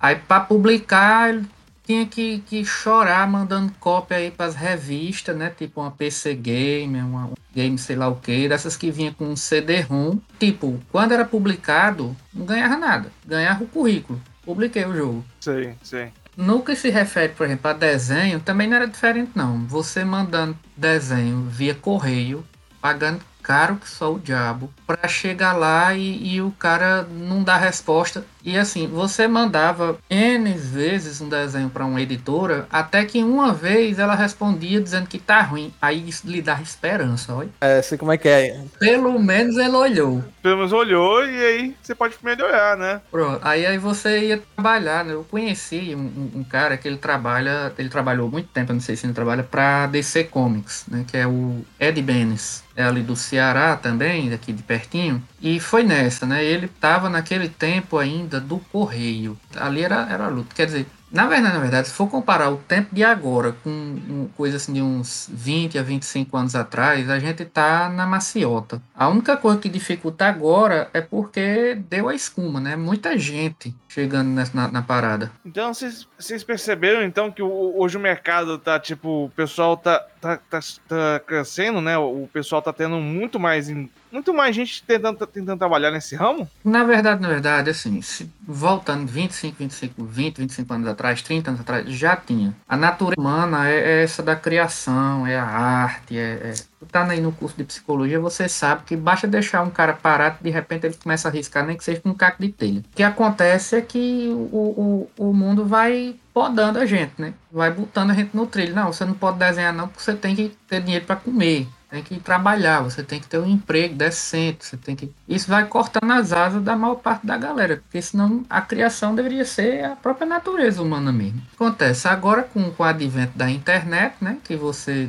Aí 0.00 0.16
pra 0.16 0.40
publicar, 0.40 1.30
ele 1.30 1.46
tinha 1.84 2.06
que, 2.06 2.38
que 2.40 2.64
chorar 2.64 3.28
mandando 3.28 3.72
cópia 3.78 4.16
aí 4.16 4.30
pras 4.30 4.54
revistas, 4.54 5.36
né? 5.36 5.50
Tipo 5.50 5.82
uma 5.82 5.90
PC 5.90 6.34
Game, 6.34 6.98
uma 7.00 7.26
um 7.26 7.34
game 7.54 7.78
sei 7.78 7.94
lá 7.94 8.08
o 8.08 8.16
que, 8.16 8.48
dessas 8.48 8.76
que 8.76 8.90
vinha 8.90 9.12
com 9.12 9.26
um 9.26 9.36
CD-ROM. 9.36 10.18
Tipo, 10.38 10.80
quando 10.90 11.12
era 11.12 11.24
publicado, 11.24 12.16
não 12.32 12.46
ganhava 12.46 12.76
nada. 12.76 13.12
Ganhava 13.26 13.64
o 13.64 13.68
currículo. 13.68 14.20
Publiquei 14.44 14.84
o 14.84 14.94
jogo. 14.94 15.24
Sei, 15.40 15.74
sei. 15.82 16.12
No 16.36 16.62
que 16.62 16.74
se 16.74 16.90
refere, 16.90 17.32
por 17.32 17.46
exemplo, 17.46 17.70
a 17.70 17.72
desenho, 17.72 18.40
também 18.40 18.66
não 18.66 18.76
era 18.76 18.88
diferente, 18.88 19.30
não. 19.34 19.64
Você 19.66 20.04
mandando 20.04 20.58
desenho 20.76 21.42
via 21.48 21.74
correio, 21.74 22.44
pagando 22.80 23.20
caro 23.44 23.76
que 23.76 23.88
só 23.88 24.14
o 24.14 24.18
diabo, 24.18 24.72
pra 24.86 25.06
chegar 25.06 25.52
lá 25.52 25.94
e, 25.94 26.34
e 26.34 26.42
o 26.42 26.50
cara 26.52 27.02
não 27.02 27.44
dar 27.44 27.58
resposta. 27.58 28.24
E 28.44 28.58
assim, 28.58 28.86
você 28.86 29.26
mandava 29.26 29.96
N 30.10 30.52
vezes 30.52 31.20
um 31.20 31.28
desenho 31.28 31.70
pra 31.70 31.84
uma 31.86 32.00
editora, 32.00 32.66
até 32.70 33.04
que 33.04 33.22
uma 33.22 33.52
vez 33.54 33.98
ela 33.98 34.14
respondia 34.14 34.80
dizendo 34.80 35.06
que 35.06 35.18
tá 35.18 35.40
ruim. 35.40 35.72
Aí 35.80 36.08
isso 36.08 36.26
lhe 36.26 36.42
dá 36.42 36.60
esperança, 36.60 37.34
olha. 37.34 37.48
É, 37.60 37.80
sei 37.82 37.96
como 37.96 38.12
é 38.12 38.18
que 38.18 38.28
é. 38.28 38.60
Pelo 38.78 39.18
menos 39.18 39.56
ele 39.56 39.74
olhou. 39.76 40.22
Pelo 40.42 40.56
menos 40.58 40.72
olhou 40.72 41.24
e 41.24 41.42
aí 41.44 41.76
você 41.82 41.94
pode 41.94 42.16
melhorar, 42.22 42.76
né? 42.76 43.00
Pronto. 43.10 43.40
Aí, 43.42 43.64
aí 43.64 43.78
você 43.78 44.18
ia 44.28 44.42
trabalhar, 44.54 45.04
né? 45.04 45.14
Eu 45.14 45.24
conheci 45.24 45.94
um, 45.94 46.00
um- 46.00 46.40
um 46.40 46.44
cara 46.44 46.76
que 46.76 46.86
ele 46.86 46.98
trabalha, 46.98 47.72
ele 47.78 47.88
trabalhou 47.88 48.30
muito 48.30 48.48
tempo, 48.48 48.72
eu 48.72 48.74
não 48.74 48.80
sei 48.80 48.94
se 48.96 49.06
ele 49.06 49.14
trabalha 49.14 49.42
pra 49.42 49.86
DC 49.86 50.24
Comics, 50.24 50.84
né? 50.88 51.04
Que 51.06 51.16
é 51.16 51.26
o 51.26 51.64
Ed 51.80 52.00
Benes. 52.02 52.62
É 52.76 52.82
ali 52.82 53.02
do 53.02 53.14
Ceará 53.14 53.76
também, 53.76 54.28
daqui 54.30 54.52
de 54.52 54.62
pertinho. 54.62 55.22
E 55.44 55.60
foi 55.60 55.82
nessa, 55.82 56.24
né? 56.24 56.42
Ele 56.42 56.66
tava 56.66 57.10
naquele 57.10 57.50
tempo 57.50 57.98
ainda 57.98 58.40
do 58.40 58.58
correio. 58.72 59.38
Ali 59.54 59.82
era, 59.82 60.08
era 60.10 60.26
luta. 60.28 60.54
Quer 60.54 60.64
dizer, 60.64 60.86
na 61.14 61.26
verdade, 61.26 61.54
na 61.54 61.60
verdade, 61.60 61.88
se 61.88 61.94
for 61.94 62.08
comparar 62.08 62.50
o 62.50 62.56
tempo 62.56 62.92
de 62.92 63.04
agora 63.04 63.54
com 63.62 64.26
coisa 64.36 64.56
assim 64.56 64.72
de 64.72 64.82
uns 64.82 65.30
20 65.30 65.78
a 65.78 65.82
25 65.82 66.36
anos 66.36 66.56
atrás, 66.56 67.08
a 67.08 67.20
gente 67.20 67.44
tá 67.44 67.88
na 67.88 68.04
maciota. 68.04 68.82
A 68.92 69.08
única 69.08 69.36
coisa 69.36 69.60
que 69.60 69.68
dificulta 69.68 70.26
agora 70.26 70.88
é 70.92 71.00
porque 71.00 71.78
deu 71.88 72.08
a 72.08 72.14
escuma, 72.14 72.58
né? 72.58 72.74
Muita 72.74 73.16
gente 73.16 73.72
chegando 73.86 74.28
na, 74.52 74.68
na 74.68 74.82
parada. 74.82 75.30
Então 75.46 75.72
vocês 75.72 76.42
perceberam 76.42 77.04
então 77.04 77.30
que 77.30 77.42
hoje 77.42 77.96
o 77.96 78.00
mercado 78.00 78.58
tá 78.58 78.80
tipo, 78.80 79.26
o 79.26 79.30
pessoal 79.30 79.76
tá, 79.76 80.04
tá, 80.24 80.40
tá, 80.48 80.60
tá 80.88 81.20
crescendo, 81.26 81.82
né? 81.82 81.98
O 81.98 82.26
pessoal 82.32 82.62
tá 82.62 82.72
tendo 82.72 82.96
muito 82.96 83.38
mais 83.38 83.68
muito 84.10 84.32
mais 84.32 84.54
gente 84.54 84.82
tentando, 84.84 85.26
tentando 85.26 85.58
trabalhar 85.58 85.90
nesse 85.90 86.14
ramo? 86.14 86.48
Na 86.64 86.84
verdade, 86.84 87.20
na 87.20 87.28
verdade, 87.28 87.68
assim, 87.68 88.00
se, 88.00 88.30
voltando 88.46 89.08
25, 89.08 89.56
25, 89.58 90.04
20, 90.04 90.38
25 90.38 90.72
anos 90.72 90.88
atrás, 90.88 91.20
30 91.20 91.50
anos 91.50 91.60
atrás, 91.60 91.90
já 91.90 92.14
tinha. 92.14 92.54
A 92.68 92.76
natureza 92.76 93.20
humana 93.20 93.68
é, 93.68 93.74
é 93.74 94.02
essa 94.04 94.22
da 94.22 94.36
criação, 94.36 95.26
é 95.26 95.36
a 95.36 95.44
arte, 95.44 96.16
é, 96.16 96.54
é... 96.54 96.54
Tá 96.92 97.02
aí 97.08 97.20
no 97.20 97.32
curso 97.32 97.56
de 97.56 97.64
psicologia, 97.64 98.20
você 98.20 98.46
sabe 98.46 98.82
que 98.84 98.94
basta 98.94 99.26
deixar 99.26 99.62
um 99.62 99.70
cara 99.70 99.94
parado, 99.94 100.36
de 100.40 100.50
repente 100.50 100.86
ele 100.86 100.94
começa 100.94 101.28
a 101.28 101.30
riscar, 101.30 101.66
nem 101.66 101.76
que 101.76 101.82
seja 101.82 102.00
com 102.00 102.10
um 102.10 102.14
caco 102.14 102.40
de 102.40 102.52
telha. 102.52 102.80
O 102.80 102.96
que 102.96 103.02
acontece 103.02 103.74
é 103.74 103.80
que 103.80 104.28
o, 104.28 105.08
o, 105.18 105.30
o 105.30 105.32
mundo 105.32 105.64
vai 105.64 106.14
podando 106.34 106.80
a 106.80 106.84
gente, 106.84 107.12
né? 107.16 107.32
Vai 107.50 107.70
botando 107.70 108.10
a 108.10 108.14
gente 108.14 108.36
no 108.36 108.46
trilho. 108.46 108.74
Não, 108.74 108.92
você 108.92 109.04
não 109.04 109.14
pode 109.14 109.38
desenhar 109.38 109.72
não, 109.72 109.88
porque 109.88 110.02
você 110.02 110.14
tem 110.14 110.34
que 110.34 110.48
ter 110.68 110.82
dinheiro 110.82 111.06
para 111.06 111.16
comer 111.16 111.68
tem 111.94 112.02
que 112.02 112.18
trabalhar, 112.18 112.80
você 112.80 113.04
tem 113.04 113.20
que 113.20 113.28
ter 113.28 113.38
um 113.38 113.46
emprego 113.46 113.94
decente, 113.94 114.64
você 114.64 114.76
tem 114.76 114.96
que. 114.96 115.12
Isso 115.28 115.48
vai 115.48 115.66
cortando 115.66 116.10
as 116.10 116.32
asas 116.32 116.62
da 116.62 116.74
maior 116.74 116.96
parte 116.96 117.24
da 117.24 117.36
galera, 117.36 117.76
porque 117.76 118.02
senão 118.02 118.44
a 118.50 118.60
criação 118.60 119.14
deveria 119.14 119.44
ser 119.44 119.84
a 119.84 119.94
própria 119.94 120.26
natureza 120.26 120.82
humana 120.82 121.12
mesmo. 121.12 121.40
Acontece 121.54 122.08
agora 122.08 122.42
com, 122.42 122.70
com 122.72 122.82
o 122.82 122.86
advento 122.86 123.38
da 123.38 123.48
internet, 123.48 124.16
né? 124.20 124.38
Que 124.42 124.56
você 124.56 125.08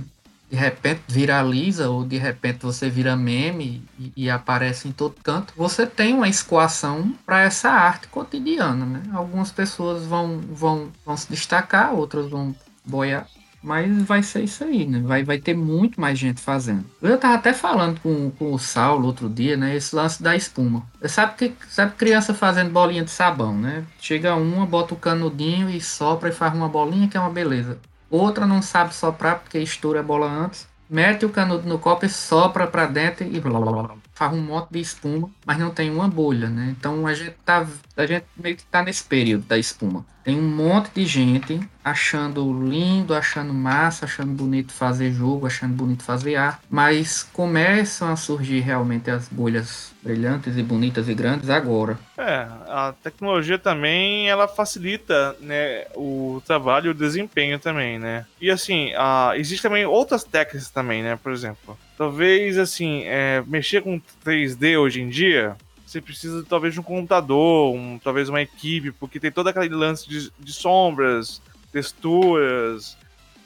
de 0.50 0.56
repente 0.56 1.02
viraliza 1.08 1.90
ou 1.90 2.04
de 2.04 2.18
repente 2.18 2.60
você 2.62 2.90
vira 2.90 3.16
meme 3.16 3.84
e, 4.00 4.12
e 4.16 4.30
aparece 4.30 4.88
em 4.88 4.92
todo 4.92 5.16
canto, 5.24 5.54
você 5.56 5.86
tem 5.86 6.14
uma 6.14 6.30
escoação 6.30 7.14
para 7.26 7.42
essa 7.42 7.70
arte 7.70 8.08
cotidiana, 8.08 8.86
né? 8.86 9.04
Algumas 9.14 9.52
pessoas 9.52 10.06
vão, 10.06 10.40
vão, 10.40 10.92
vão 11.06 11.18
se 11.18 11.30
destacar, 11.30 11.94
outras 11.94 12.30
vão 12.30 12.56
boiar, 12.86 13.28
mas 13.66 14.04
vai 14.04 14.22
ser 14.22 14.44
isso 14.44 14.64
aí, 14.64 14.86
né? 14.86 15.02
Vai, 15.04 15.24
vai 15.24 15.40
ter 15.40 15.56
muito 15.56 16.00
mais 16.00 16.20
gente 16.20 16.40
fazendo. 16.40 16.86
Eu 17.02 17.18
tava 17.18 17.34
até 17.34 17.52
falando 17.52 18.00
com, 18.00 18.30
com 18.30 18.54
o 18.54 18.60
Saulo 18.60 19.08
outro 19.08 19.28
dia, 19.28 19.58
né? 19.58 19.76
Esse 19.76 19.96
lance 19.96 20.22
da 20.22 20.36
espuma. 20.36 20.84
Sabe 21.06 21.34
que 21.36 21.54
sabe 21.68 21.96
criança 21.96 22.34
fazendo 22.34 22.70
bolinha 22.70 23.04
de 23.04 23.10
sabão, 23.10 23.58
né? 23.58 23.84
Chega 24.00 24.36
uma, 24.36 24.68
bota 24.68 24.94
o 24.94 24.98
canudinho 24.98 25.68
e 25.68 25.82
sopra 25.82 26.30
e 26.30 26.32
faz 26.32 26.54
uma 26.54 26.70
bolinha 26.70 27.08
que 27.08 27.18
é 27.18 27.20
uma 27.20 27.32
beleza. 27.32 27.80
Outra 28.10 28.46
não 28.46 28.62
sabe 28.62 28.94
soprar 28.94 29.40
porque 29.40 29.60
estoura 29.60 30.00
a 30.00 30.04
bola 30.04 30.28
antes. 30.28 30.68
Mete 30.90 31.26
o 31.26 31.30
canudo 31.30 31.68
no 31.68 31.80
copo 31.80 32.06
e 32.06 32.10
sopra 32.10 32.68
para 32.68 32.86
dentro 32.86 33.26
e 33.26 33.40
blá 33.40 33.60
blá 33.60 33.72
blá 33.72 33.96
faz 34.16 34.34
um 34.34 34.42
monte 34.42 34.72
de 34.72 34.80
espuma, 34.80 35.30
mas 35.46 35.60
não 35.60 35.72
tem 35.72 35.92
uma 35.92 36.08
bolha, 36.08 36.50
né? 36.50 36.74
Então 36.78 37.06
a 37.06 37.14
gente 37.14 37.36
tá, 37.44 37.68
a 37.98 38.06
gente 38.06 38.26
meio 38.38 38.56
que 38.56 38.66
tá 38.66 38.82
nesse 38.82 39.04
período 39.04 39.46
da 39.46 39.58
espuma. 39.58 40.06
Tem 40.26 40.40
um 40.40 40.42
monte 40.42 40.90
de 40.96 41.06
gente 41.06 41.60
achando 41.84 42.52
lindo, 42.68 43.14
achando 43.14 43.54
massa, 43.54 44.06
achando 44.06 44.32
bonito 44.32 44.74
fazer 44.74 45.12
jogo, 45.12 45.46
achando 45.46 45.76
bonito 45.76 46.02
fazer 46.02 46.36
arte, 46.36 46.62
mas 46.68 47.22
começam 47.22 48.12
a 48.12 48.16
surgir 48.16 48.60
realmente 48.62 49.12
as 49.12 49.30
bolhas 49.30 49.94
brilhantes 50.02 50.58
e 50.58 50.64
bonitas 50.64 51.08
e 51.08 51.14
grandes 51.14 51.48
agora. 51.48 52.00
É, 52.18 52.48
a 52.68 52.96
tecnologia 53.04 53.60
também 53.60 54.28
ela 54.28 54.48
facilita, 54.48 55.36
né, 55.40 55.86
o 55.96 56.42
trabalho 56.44 56.88
e 56.88 56.90
o 56.90 56.96
desempenho 56.96 57.60
também, 57.60 58.00
né? 58.00 58.26
E 58.42 58.50
assim, 58.50 58.94
a, 58.98 59.34
existem 59.36 59.70
também 59.70 59.86
outras 59.86 60.24
técnicas 60.24 60.72
também, 60.72 61.04
né? 61.04 61.20
Por 61.22 61.32
exemplo, 61.32 61.78
Talvez, 61.98 62.58
assim, 62.58 63.04
é, 63.06 63.42
mexer 63.48 63.82
com 63.82 64.02
3D 64.26 64.78
hoje 64.78 65.02
em 65.02 65.08
dia, 65.08 65.56
você 65.96 66.02
precisa 66.02 66.44
talvez 66.48 66.74
de 66.74 66.80
um 66.80 66.84
computador, 66.84 67.74
um, 67.74 67.98
talvez 67.98 68.28
uma 68.28 68.42
equipe, 68.42 68.92
porque 68.92 69.20
tem 69.20 69.32
todo 69.32 69.48
aquele 69.48 69.74
lance 69.74 70.08
de, 70.08 70.32
de 70.38 70.54
sombras, 70.54 71.42
texturas, 71.72 72.98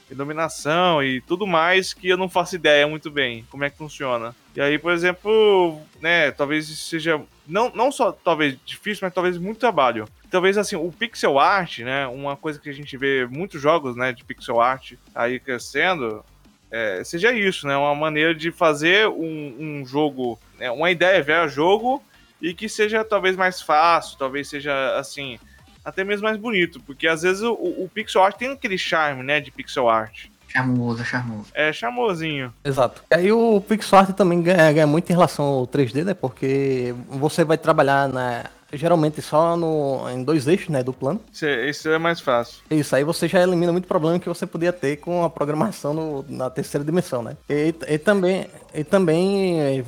iluminação 0.09 1.03
e 1.03 1.21
tudo 1.21 1.45
mais 1.45 1.93
que 1.93 2.09
eu 2.09 2.17
não 2.17 2.27
faço 2.27 2.55
ideia 2.55 2.87
muito 2.87 3.11
bem 3.11 3.45
como 3.51 3.63
é 3.63 3.69
que 3.69 3.77
funciona. 3.77 4.35
E 4.55 4.61
aí, 4.61 4.79
por 4.79 4.91
exemplo, 4.91 5.79
né, 6.01 6.31
talvez 6.31 6.67
seja 6.67 7.21
não, 7.47 7.71
não 7.75 7.91
só 7.91 8.11
talvez 8.11 8.57
difícil, 8.65 9.05
mas 9.05 9.13
talvez 9.13 9.37
muito 9.37 9.59
trabalho. 9.59 10.07
Talvez 10.31 10.57
assim, 10.57 10.75
o 10.75 10.91
pixel 10.91 11.37
art, 11.37 11.79
né, 11.79 12.07
uma 12.07 12.35
coisa 12.35 12.59
que 12.59 12.69
a 12.69 12.73
gente 12.73 12.97
vê 12.97 13.27
muitos 13.27 13.61
jogos, 13.61 13.95
né, 13.95 14.11
de 14.11 14.23
pixel 14.23 14.59
art 14.59 14.93
aí 15.13 15.39
crescendo, 15.39 16.23
é, 16.71 17.03
seja 17.03 17.31
isso, 17.31 17.67
né? 17.67 17.75
Uma 17.75 17.95
maneira 17.95 18.33
de 18.33 18.51
fazer 18.51 19.07
um, 19.07 19.55
um 19.59 19.85
jogo, 19.85 20.39
né? 20.59 20.69
uma 20.69 20.91
ideia 20.91 21.23
ver 21.23 21.49
jogo 21.49 22.03
e 22.41 22.53
que 22.53 22.69
seja 22.69 23.03
talvez 23.03 23.35
mais 23.35 23.61
fácil, 23.61 24.17
talvez 24.17 24.47
seja 24.47 24.97
assim, 24.97 25.39
até 25.83 26.03
mesmo 26.03 26.23
mais 26.23 26.37
bonito, 26.37 26.79
porque 26.81 27.07
às 27.07 27.21
vezes 27.21 27.41
o, 27.41 27.53
o 27.53 27.89
pixel 27.93 28.23
art 28.23 28.37
tem 28.37 28.51
aquele 28.51 28.77
charme, 28.77 29.23
né, 29.23 29.39
de 29.39 29.51
pixel 29.51 29.89
art. 29.89 30.27
Charmoso, 30.47 31.05
charmoso. 31.05 31.51
É, 31.53 31.71
charmosinho. 31.71 32.51
Exato. 32.65 33.03
E 33.11 33.15
aí 33.15 33.31
o 33.31 33.61
pixel 33.61 33.99
art 33.99 34.09
também 34.15 34.41
ganha, 34.41 34.71
ganha 34.71 34.87
muito 34.87 35.09
em 35.09 35.13
relação 35.13 35.45
ao 35.45 35.67
3D, 35.67 36.03
né? 36.03 36.15
Porque 36.15 36.95
você 37.07 37.43
vai 37.43 37.55
trabalhar 37.55 38.09
na 38.09 38.45
geralmente 38.73 39.21
só 39.21 39.55
no, 39.55 40.09
em 40.09 40.23
dois 40.23 40.47
eixos, 40.47 40.69
né, 40.69 40.83
do 40.83 40.93
plano. 40.93 41.19
Isso 41.31 41.89
é 41.89 41.97
mais 41.97 42.19
fácil. 42.19 42.61
Isso, 42.69 42.95
aí 42.95 43.03
você 43.03 43.27
já 43.27 43.41
elimina 43.41 43.71
muito 43.71 43.87
problema 43.87 44.19
que 44.19 44.29
você 44.29 44.45
podia 44.45 44.73
ter 44.73 44.97
com 44.97 45.23
a 45.23 45.29
programação 45.29 45.93
no, 45.93 46.25
na 46.27 46.49
terceira 46.49 46.83
dimensão, 46.83 47.21
né? 47.21 47.35
E, 47.49 47.73
e 47.87 47.97
também, 47.97 48.47
e 48.73 48.83
também 48.83 49.61
eh, 49.61 49.83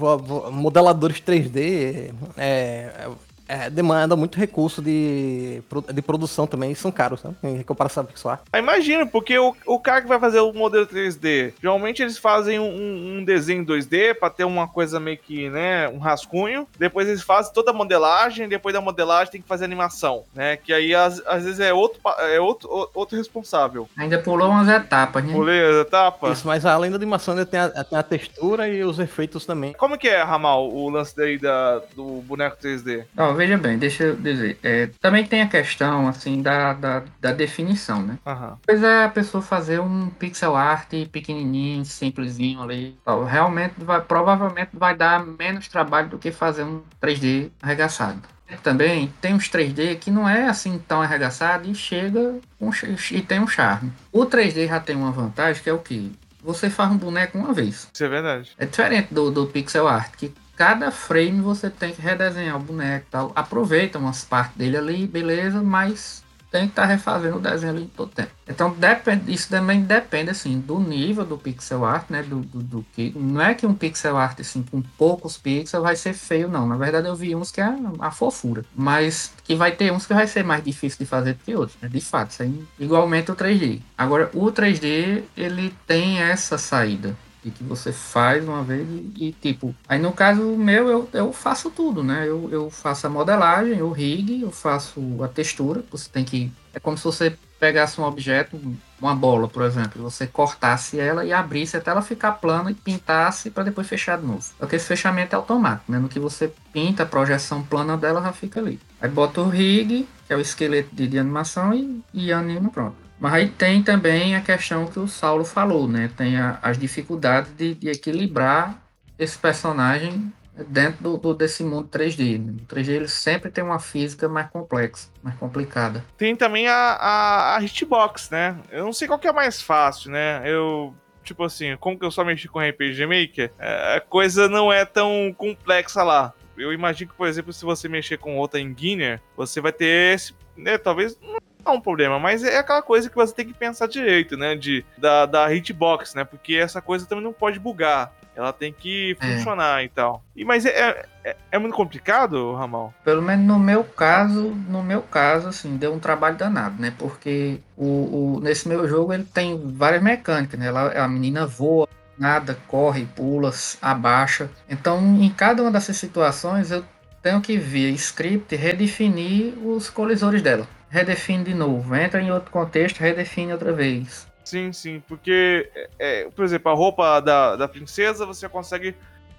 modeladores 0.51 1.21
3D 1.21 2.11
é, 2.37 3.09
é, 3.51 3.69
demanda 3.69 4.15
muito 4.15 4.37
recurso 4.37 4.81
de, 4.81 5.61
de 5.93 6.01
produção 6.01 6.47
também 6.47 6.71
e 6.71 6.75
são 6.75 6.89
caros, 6.89 7.21
né? 7.21 7.33
Em 7.43 7.63
comparação 7.63 8.05
com 8.05 8.13
pixel 8.13 8.31
art. 8.31 8.41
Ah, 8.51 8.59
imagina, 8.59 9.05
porque 9.05 9.37
o, 9.37 9.53
o 9.65 9.77
cara 9.77 10.01
que 10.01 10.07
vai 10.07 10.17
fazer 10.19 10.39
o 10.39 10.53
modelo 10.53 10.87
3D, 10.87 11.53
geralmente 11.61 12.01
eles 12.01 12.17
fazem 12.17 12.59
um, 12.59 13.17
um 13.17 13.25
desenho 13.25 13.65
2D 13.65 14.13
para 14.13 14.29
ter 14.29 14.45
uma 14.45 14.69
coisa 14.69 15.01
meio 15.01 15.17
que, 15.17 15.49
né, 15.49 15.89
um 15.89 15.97
rascunho. 15.97 16.65
Depois 16.79 17.09
eles 17.09 17.21
fazem 17.21 17.51
toda 17.53 17.71
a 17.71 17.73
modelagem, 17.73 18.47
depois 18.47 18.73
da 18.73 18.79
modelagem 18.79 19.33
tem 19.33 19.41
que 19.41 19.47
fazer 19.49 19.65
animação, 19.65 20.23
né? 20.33 20.55
Que 20.55 20.71
aí 20.71 20.95
às, 20.95 21.21
às 21.27 21.43
vezes 21.43 21.59
é 21.59 21.73
outro, 21.73 21.99
é 22.19 22.39
outro, 22.39 22.89
outro 22.93 23.17
responsável. 23.17 23.89
Ainda 23.97 24.17
pulou 24.19 24.47
umas 24.47 24.69
etapas, 24.69 25.25
né? 25.25 25.33
Pulei 25.33 25.61
as 25.61 25.75
etapas. 25.85 26.37
Isso, 26.37 26.47
mas 26.47 26.65
além 26.65 26.89
da 26.89 26.95
animação 26.95 27.33
ainda 27.33 27.45
tem 27.45 27.59
a, 27.59 27.83
tem 27.83 27.99
a 27.99 28.03
textura 28.03 28.69
e 28.69 28.81
os 28.81 28.97
efeitos 28.97 29.45
também. 29.45 29.73
Como 29.73 29.97
que 29.97 30.07
é, 30.07 30.23
Ramal, 30.23 30.71
o 30.71 30.89
lance 30.89 31.13
daí 31.17 31.37
da, 31.37 31.79
do 31.93 32.21
boneco 32.21 32.55
3D? 32.55 33.03
Ó, 33.17 33.40
veja 33.41 33.57
bem, 33.57 33.77
deixa 33.77 34.03
eu 34.03 34.15
dizer. 34.15 34.59
É, 34.61 34.87
também 34.99 35.25
tem 35.25 35.41
a 35.41 35.47
questão, 35.47 36.07
assim, 36.07 36.43
da, 36.43 36.73
da, 36.73 37.03
da 37.19 37.31
definição, 37.31 37.99
né? 38.01 38.19
Uhum. 38.23 38.55
Pois 38.63 38.83
é 38.83 39.05
a 39.05 39.09
pessoa 39.09 39.41
fazer 39.41 39.79
um 39.79 40.09
pixel 40.11 40.55
art 40.55 40.89
pequenininho, 41.11 41.83
simplesinho 41.83 42.61
ali. 42.61 42.95
Tal. 43.03 43.23
Realmente, 43.23 43.73
vai, 43.79 43.99
provavelmente 43.99 44.69
vai 44.73 44.95
dar 44.95 45.25
menos 45.25 45.67
trabalho 45.67 46.09
do 46.09 46.19
que 46.19 46.31
fazer 46.31 46.63
um 46.63 46.83
3D 47.01 47.49
arregaçado. 47.61 48.21
Também 48.61 49.11
tem 49.21 49.33
uns 49.33 49.49
3D 49.49 49.97
que 49.97 50.11
não 50.11 50.27
é 50.27 50.47
assim 50.47 50.77
tão 50.77 51.01
arregaçado 51.01 51.69
e 51.69 51.73
chega 51.73 52.35
um, 52.59 52.69
e 53.11 53.21
tem 53.21 53.39
um 53.39 53.47
charme. 53.47 53.91
O 54.11 54.25
3D 54.25 54.67
já 54.67 54.79
tem 54.79 54.95
uma 54.95 55.11
vantagem 55.11 55.63
que 55.63 55.69
é 55.69 55.73
o 55.73 55.79
que? 55.79 56.11
Você 56.43 56.69
faz 56.69 56.91
um 56.91 56.97
boneco 56.97 57.37
uma 57.37 57.53
vez. 57.53 57.87
Isso 57.93 58.03
é 58.03 58.09
verdade. 58.09 58.51
É 58.57 58.65
diferente 58.65 59.13
do, 59.13 59.31
do 59.31 59.47
pixel 59.47 59.87
art, 59.87 60.11
que 60.17 60.33
cada 60.61 60.91
frame 60.91 61.41
você 61.41 61.71
tem 61.71 61.91
que 61.91 61.99
redesenhar 61.99 62.55
o 62.55 62.59
boneco 62.59 63.07
tal. 63.09 63.31
Aproveita 63.33 63.97
umas 63.97 64.23
partes 64.23 64.55
dele 64.55 64.77
ali, 64.77 65.07
beleza, 65.07 65.59
mas 65.59 66.23
tem 66.51 66.65
que 66.65 66.73
estar 66.73 66.83
tá 66.83 66.87
refazendo 66.87 67.37
o 67.37 67.39
desenho 67.39 67.73
ali 67.73 67.89
todo 67.97 68.11
tempo. 68.11 68.29
Então 68.47 68.69
depende, 68.69 69.33
isso 69.33 69.49
também 69.49 69.81
depende 69.81 70.29
assim 70.29 70.59
do 70.59 70.79
nível 70.79 71.25
do 71.25 71.35
pixel 71.35 71.83
art, 71.83 72.11
né? 72.11 72.21
Do, 72.21 72.41
do, 72.41 72.61
do, 72.61 72.85
que 72.93 73.11
não 73.17 73.41
é 73.41 73.55
que 73.55 73.65
um 73.65 73.73
pixel 73.73 74.15
art 74.15 74.39
assim 74.39 74.61
com 74.61 74.83
poucos 74.99 75.35
pixels 75.35 75.81
vai 75.81 75.95
ser 75.95 76.13
feio, 76.13 76.47
não. 76.47 76.67
Na 76.67 76.77
verdade 76.77 77.07
eu 77.07 77.15
vi 77.15 77.35
uns 77.35 77.49
que 77.49 77.59
é 77.59 77.73
a 77.99 78.11
fofura, 78.11 78.63
mas 78.75 79.33
que 79.43 79.55
vai 79.55 79.71
ter 79.71 79.91
uns 79.91 80.05
que 80.05 80.13
vai 80.13 80.27
ser 80.27 80.43
mais 80.43 80.63
difícil 80.63 80.99
de 80.99 81.07
fazer 81.07 81.33
do 81.33 81.39
que 81.43 81.55
outros, 81.55 81.75
né? 81.81 81.89
De 81.89 82.01
fato, 82.01 82.29
isso 82.29 82.43
aí, 82.43 82.63
igualmente 82.79 83.31
o 83.31 83.35
3D. 83.35 83.81
Agora 83.97 84.29
o 84.31 84.51
3D 84.51 85.23
ele 85.35 85.73
tem 85.87 86.19
essa 86.19 86.55
saída 86.59 87.17
e 87.43 87.51
que 87.51 87.63
você 87.63 87.91
faz 87.91 88.47
uma 88.47 88.63
vez 88.63 88.87
e, 88.89 89.27
e, 89.27 89.31
tipo. 89.33 89.75
Aí 89.87 89.99
no 89.99 90.11
caso 90.11 90.41
meu, 90.41 90.89
eu, 90.89 91.09
eu 91.13 91.33
faço 91.33 91.69
tudo, 91.69 92.03
né? 92.03 92.27
Eu, 92.27 92.49
eu 92.51 92.69
faço 92.69 93.07
a 93.07 93.09
modelagem, 93.09 93.81
o 93.81 93.91
rig, 93.91 94.41
eu 94.41 94.51
faço 94.51 95.01
a 95.23 95.27
textura. 95.27 95.83
Você 95.91 96.09
tem 96.09 96.23
que. 96.23 96.51
É 96.73 96.79
como 96.79 96.97
se 96.97 97.03
você 97.03 97.35
pegasse 97.59 98.01
um 98.01 98.03
objeto, 98.05 98.59
uma 98.99 99.13
bola, 99.13 99.47
por 99.47 99.61
exemplo, 99.61 100.01
você 100.01 100.25
cortasse 100.25 100.99
ela 100.99 101.23
e 101.23 101.31
abrisse 101.31 101.77
até 101.77 101.91
ela 101.91 102.01
ficar 102.01 102.31
plana 102.33 102.71
e 102.71 102.73
pintasse 102.73 103.51
para 103.51 103.63
depois 103.63 103.87
fechar 103.87 104.17
de 104.17 104.25
novo. 104.25 104.43
Porque 104.57 104.77
esse 104.77 104.87
fechamento 104.87 105.35
é 105.35 105.37
automático, 105.37 105.91
né? 105.91 105.99
No 105.99 106.09
que 106.09 106.19
você 106.19 106.51
pinta, 106.73 107.03
a 107.03 107.05
projeção 107.05 107.61
plana 107.61 107.95
dela 107.95 108.19
já 108.19 108.33
fica 108.33 108.59
ali. 108.59 108.79
Aí 108.99 109.07
bota 109.07 109.41
o 109.41 109.49
rig, 109.49 110.07
que 110.25 110.33
é 110.33 110.35
o 110.35 110.41
esqueleto 110.41 110.89
de, 110.95 111.07
de 111.07 111.19
animação, 111.19 111.71
e, 111.71 112.01
e 112.13 112.33
anima 112.33 112.71
pronto. 112.71 112.95
Mas 113.21 113.33
aí 113.33 113.49
tem 113.49 113.83
também 113.83 114.35
a 114.35 114.41
questão 114.41 114.87
que 114.87 114.97
o 114.97 115.07
Saulo 115.07 115.45
falou, 115.45 115.87
né? 115.87 116.09
Tem 116.17 116.37
a, 116.37 116.57
as 116.59 116.75
dificuldades 116.75 117.55
de, 117.55 117.75
de, 117.75 117.87
equilibrar 117.87 118.81
esse 119.19 119.37
personagem 119.37 120.33
dentro 120.67 121.03
do, 121.03 121.17
do, 121.17 121.33
desse 121.35 121.63
mundo 121.63 121.87
3D. 121.87 122.43
Né? 122.43 122.53
O 122.63 122.65
3D 122.65 122.89
ele 122.89 123.07
sempre 123.07 123.51
tem 123.51 123.63
uma 123.63 123.77
física 123.77 124.27
mais 124.27 124.49
complexa, 124.49 125.07
mais 125.21 125.37
complicada. 125.37 126.03
Tem 126.17 126.35
também 126.35 126.67
a, 126.67 126.73
a, 126.73 127.57
a 127.57 127.63
hitbox, 127.63 128.31
né? 128.31 128.57
Eu 128.71 128.85
não 128.85 128.93
sei 128.93 129.07
qual 129.07 129.19
que 129.19 129.27
é 129.27 129.31
mais 129.31 129.61
fácil, 129.61 130.09
né? 130.09 130.41
Eu 130.43 130.91
tipo 131.23 131.43
assim, 131.43 131.77
como 131.79 131.99
que 131.99 132.03
eu 132.03 132.09
só 132.09 132.25
mexi 132.25 132.47
com 132.47 132.59
RPG 132.59 133.05
Maker, 133.05 133.53
é, 133.59 133.97
a 133.97 134.01
coisa 134.01 134.49
não 134.49 134.73
é 134.73 134.83
tão 134.83 135.31
complexa 135.37 136.01
lá. 136.01 136.33
Eu 136.57 136.73
imagino 136.73 137.11
que, 137.11 137.17
por 137.17 137.27
exemplo, 137.27 137.53
se 137.53 137.63
você 137.63 137.87
mexer 137.87 138.17
com 138.17 138.35
outra 138.35 138.59
em 138.59 138.73
Guinness, 138.73 139.19
você 139.37 139.61
vai 139.61 139.71
ter 139.71 140.15
esse, 140.15 140.33
né, 140.57 140.79
talvez 140.79 141.15
não 141.21 141.37
é 141.65 141.69
um 141.71 141.81
problema, 141.81 142.19
mas 142.19 142.43
é 142.43 142.57
aquela 142.57 142.81
coisa 142.81 143.09
que 143.09 143.15
você 143.15 143.33
tem 143.33 143.45
que 143.45 143.53
pensar 143.53 143.87
direito, 143.87 144.35
né, 144.37 144.55
de, 144.55 144.83
da, 144.97 145.25
da 145.25 145.53
hitbox, 145.53 146.13
né, 146.15 146.23
porque 146.23 146.55
essa 146.55 146.81
coisa 146.81 147.05
também 147.05 147.23
não 147.23 147.33
pode 147.33 147.59
bugar. 147.59 148.11
Ela 148.33 148.53
tem 148.53 148.71
que 148.71 149.17
É. 149.19 149.33
funcionar 149.35 149.83
e 149.83 149.89
tal. 149.89 150.23
E, 150.33 150.45
mas 150.45 150.65
é, 150.65 151.05
é, 151.23 151.35
é 151.51 151.59
muito 151.59 151.75
complicado, 151.75 152.53
Ramal? 152.55 152.93
Pelo 153.03 153.21
menos 153.21 153.45
no 153.45 153.59
meu 153.59 153.83
caso, 153.83 154.55
no 154.69 154.81
meu 154.81 155.01
caso, 155.01 155.49
assim, 155.49 155.75
deu 155.75 155.93
um 155.93 155.99
trabalho 155.99 156.37
danado, 156.37 156.81
né? 156.81 156.93
Porque 156.97 157.59
o, 157.75 158.37
o- 158.37 158.39
nesse 158.41 158.69
meu 158.69 158.87
jogo 158.87 159.11
ele 159.13 159.25
tem 159.25 159.59
várias 159.73 160.01
mecânicas, 160.01 160.57
né? 160.57 160.67
Ela, 160.67 160.91
a 161.03 161.07
menina 161.09 161.45
voa, 161.45 161.89
nada, 162.17 162.57
corre, 162.69 163.05
pula, 163.05 163.51
abaixa. 163.81 164.49
Então, 164.69 164.99
em 165.21 165.29
cada 165.29 165.61
uma 165.61 165.69
dessas 165.71 165.97
situações, 165.97 166.71
eu 166.71 166.85
tenho 167.21 167.41
que 167.41 167.57
via 167.57 167.89
script 167.89 168.55
redefinir 168.55 169.53
os 169.63 169.89
colisores 169.89 170.41
dela. 170.41 170.65
Redefine 170.91 171.45
de 171.45 171.53
novo, 171.53 171.95
entra 171.95 172.21
em 172.21 172.31
outro 172.31 172.51
contexto, 172.51 172.99
redefine 172.99 173.53
outra 173.53 173.71
vez. 173.71 174.27
Sim, 174.43 174.73
sim, 174.73 175.01
porque, 175.07 175.71
é, 175.73 175.89
é, 175.97 176.29
por 176.29 176.43
exemplo, 176.43 176.69
a 176.69 176.75
roupa 176.75 177.21
da, 177.21 177.55
da 177.55 177.65
princesa 177.65 178.25
você 178.25 178.49
consegue 178.49 178.93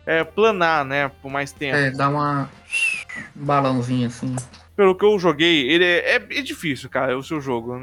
é, 0.07 0.25
planar, 0.25 0.83
né, 0.83 1.11
por 1.21 1.31
mais 1.31 1.53
tempo. 1.53 1.77
É, 1.77 1.91
dá 1.91 2.09
uma 2.09 2.49
um 3.37 3.45
balãozinho 3.45 4.07
assim. 4.07 4.35
Pelo 4.75 4.95
que 4.95 5.05
eu 5.05 5.19
joguei, 5.19 5.69
ele 5.69 5.85
é, 5.85 6.17
é, 6.17 6.17
é 6.17 6.43
difícil, 6.43 6.89
cara, 6.89 7.19
o 7.19 7.23
seu 7.23 7.39
jogo. 7.39 7.77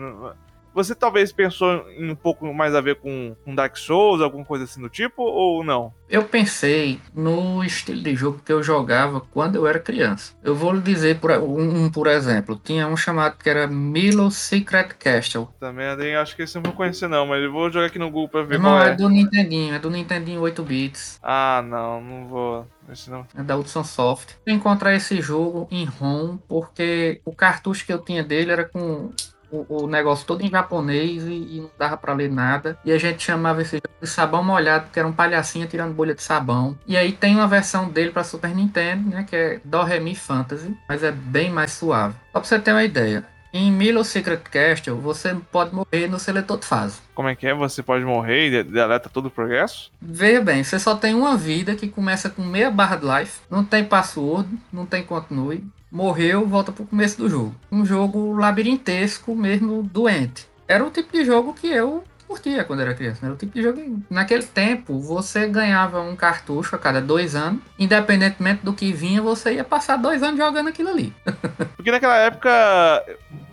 Você 0.74 0.96
talvez 0.96 1.32
pensou 1.32 1.90
em 1.92 2.12
um 2.12 2.16
pouco 2.16 2.52
mais 2.54 2.76
a 2.76 2.82
ver 2.82 2.96
com, 2.96 3.36
com 3.44 3.56
Dark 3.56 3.76
Souls, 3.78 4.22
alguma 4.22 4.46
coisa 4.46 4.66
assim 4.66 4.82
do 4.82 4.90
tipo, 4.90 5.22
ou 5.24 5.64
não? 5.64 5.94
Eu 6.10 6.24
pensei 6.24 7.00
no 7.14 7.64
estilo 7.64 8.02
de 8.02 8.16
jogo 8.16 8.42
que 8.44 8.52
eu 8.52 8.64
jogava 8.64 9.22
quando 9.22 9.56
eu 9.56 9.68
era 9.68 9.80
criança. 9.80 10.34
Eu 10.44 10.56
vou 10.56 10.74
lhe 10.74 10.82
dizer 10.82 11.20
por, 11.20 11.32
um, 11.32 11.86
um, 11.86 11.92
por 11.92 12.08
exemplo. 12.08 12.60
Tinha 12.64 12.88
um 12.88 12.98
chamado 12.98 13.38
que 13.38 13.50
era 13.50 13.68
Milo 13.68 14.32
Secret 14.32 14.90
Castle. 14.98 15.48
Também 15.60 15.88
acho 16.16 16.36
que 16.36 16.44
esse 16.44 16.58
eu 16.58 16.62
não 16.62 16.72
vou 16.72 16.78
conhecer 16.78 17.08
não, 17.08 17.28
mas 17.28 17.44
eu 17.44 17.52
vou 17.52 17.72
jogar 17.72 17.88
aqui 17.88 18.00
no 18.00 18.10
Google 18.10 18.30
pra 18.30 18.44
ver 18.44 18.60
Não, 18.60 18.72
qual 18.72 18.82
é 18.82 18.90
é. 18.90 18.96
do 18.96 19.08
Nintendinho, 19.08 19.76
é 19.76 19.80
do 19.80 19.90
Nintendinho 19.90 20.42
8 20.42 20.64
bits. 20.64 21.20
Ah, 21.22 21.64
não, 21.68 22.02
não 22.02 22.28
vou. 22.28 22.68
Esse 22.92 23.12
não. 23.12 23.26
É 23.38 23.44
da 23.44 23.56
Hudson 23.56 23.84
Soft. 23.84 24.32
Eu 24.46 24.56
encontrar 24.56 24.96
esse 24.96 25.22
jogo 25.22 25.68
em 25.70 25.86
ROM 25.86 26.38
porque 26.48 27.22
o 27.24 27.36
cartucho 27.36 27.86
que 27.86 27.94
eu 27.94 28.00
tinha 28.00 28.24
dele 28.24 28.52
era 28.52 28.66
com 28.66 29.12
o, 29.52 29.84
o 29.84 29.88
negócio 29.88 30.26
todo 30.26 30.42
em 30.42 30.50
japonês 30.50 31.24
e, 31.24 31.58
e 31.58 31.60
não 31.62 31.70
dava 31.78 31.98
pra 31.98 32.14
ler 32.14 32.32
nada. 32.32 32.78
E 32.84 32.92
a 32.92 32.98
gente 32.98 33.24
chamava 33.24 33.62
esse 33.62 33.78
jogo 33.78 33.90
de 34.02 34.08
sabão 34.08 34.44
molhado, 34.44 34.86
porque 34.86 35.00
era 35.00 35.08
um 35.08 35.14
palhacinho 35.14 35.68
tirando 35.68 35.94
bolha 35.94 36.16
de 36.16 36.22
sabão. 36.22 36.78
E 36.88 36.96
aí 36.96 37.12
tem 37.12 37.36
uma 37.36 37.48
versão 37.48 37.90
dele 37.90 38.12
pra 38.12 38.24
Super 38.24 38.56
Nintendo, 38.56 39.10
né? 39.10 39.26
Que 39.28 39.36
é 39.36 39.62
Do 39.64 39.84
Re 39.84 40.00
Mi 40.00 40.16
Fantasy, 40.16 40.76
mas 40.88 41.04
é 41.04 41.12
bem 41.12 41.50
mais 41.50 41.72
suave. 41.74 42.16
Só 42.32 42.40
pra 42.40 42.44
você 42.44 42.60
ter 42.60 42.72
uma 42.72 42.84
ideia. 42.84 43.26
Em 43.52 43.72
Milo 43.72 44.04
Secret 44.04 44.42
Castle, 44.52 44.96
você 44.98 45.36
pode 45.52 45.74
morrer 45.74 46.08
no 46.08 46.20
seletor 46.20 46.60
de 46.60 46.66
fase. 46.68 47.00
Como 47.16 47.28
é 47.28 47.36
que 47.36 47.48
é? 47.48 47.54
Você 47.54 47.82
pode 47.82 48.06
morrer 48.06 48.48
e 48.48 48.52
de- 48.64 48.72
deleta 48.72 49.10
todo 49.10 49.26
o 49.26 49.32
progresso? 49.32 49.92
Veja 50.00 50.40
bem, 50.42 50.64
você 50.64 50.78
só 50.78 50.96
tem 50.96 51.16
uma 51.16 51.36
vida 51.36 51.76
que 51.76 51.88
começa 51.88 52.30
com 52.30 52.44
meia 52.44 52.70
barra 52.70 52.96
de 52.98 53.06
life, 53.08 53.40
não 53.50 53.64
tem 53.64 53.84
password, 53.84 54.48
não 54.72 54.86
tem 54.86 55.02
continue, 55.04 55.64
morreu, 55.92 56.46
volta 56.48 56.72
pro 56.72 56.86
começo 56.86 57.18
do 57.18 57.28
jogo. 57.28 57.56
Um 57.72 57.84
jogo 57.84 58.34
labirintesco 58.34 59.36
mesmo, 59.36 59.82
doente. 59.82 60.48
Era 60.68 60.86
o 60.86 60.92
tipo 60.92 61.12
de 61.12 61.26
jogo 61.26 61.54
que 61.56 61.66
eu 61.68 62.04
curtia 62.30 62.63
quando 62.63 62.82
era 62.82 62.94
criança. 62.94 63.26
Era 63.26 63.34
o 63.34 63.38
tipo 63.38 63.54
de 63.54 63.63
jogo 63.63 63.82
que, 63.82 63.98
naquele 64.10 64.44
tempo, 64.44 65.00
você 65.00 65.48
ganhava 65.48 66.00
um 66.00 66.15
cartucho 66.15 66.76
a 66.76 66.80
cada 66.80 67.02
dois 67.02 67.36
anos, 67.36 67.62
independentemente 67.78 68.63
do 68.63 68.72
que 68.72 68.94
vinha, 68.94 69.22
você 69.22 69.56
ia 69.56 69.63
passar 69.63 69.98
dois 69.98 70.22
anos 70.22 70.38
jogando 70.38 70.70
aquilo 70.70 70.89
ali. 70.89 71.13
Porque 71.76 71.92
naquela 71.92 72.18
época, 72.18 72.50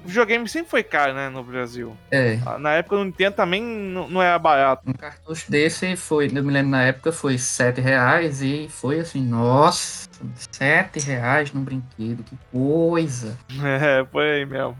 o 0.04 0.08
videogame 0.08 0.46
sempre 0.48 0.70
foi 0.70 0.82
caro, 0.82 1.14
né, 1.14 1.30
no 1.30 1.42
Brasil. 1.42 1.96
É. 2.10 2.38
Na 2.58 2.74
época 2.74 2.96
do 2.96 3.04
Nintendo 3.04 3.36
também 3.36 3.62
não, 3.62 4.08
não 4.08 4.22
era 4.22 4.38
barato. 4.38 4.82
Um 4.86 4.92
cartucho 4.92 5.50
desse 5.50 5.96
foi, 5.96 6.26
eu 6.26 6.44
me 6.44 6.52
lembro 6.52 6.70
na 6.70 6.82
época, 6.82 7.10
foi 7.12 7.38
sete 7.38 7.80
reais 7.80 8.42
e 8.42 8.68
foi 8.68 9.00
assim, 9.00 9.24
nossa, 9.24 10.06
sete 10.50 11.00
reais 11.00 11.50
num 11.52 11.62
brinquedo, 11.62 12.22
que 12.22 12.36
coisa. 12.52 13.36
É, 13.66 14.04
foi 14.10 14.30
aí 14.30 14.46
mesmo. 14.46 14.76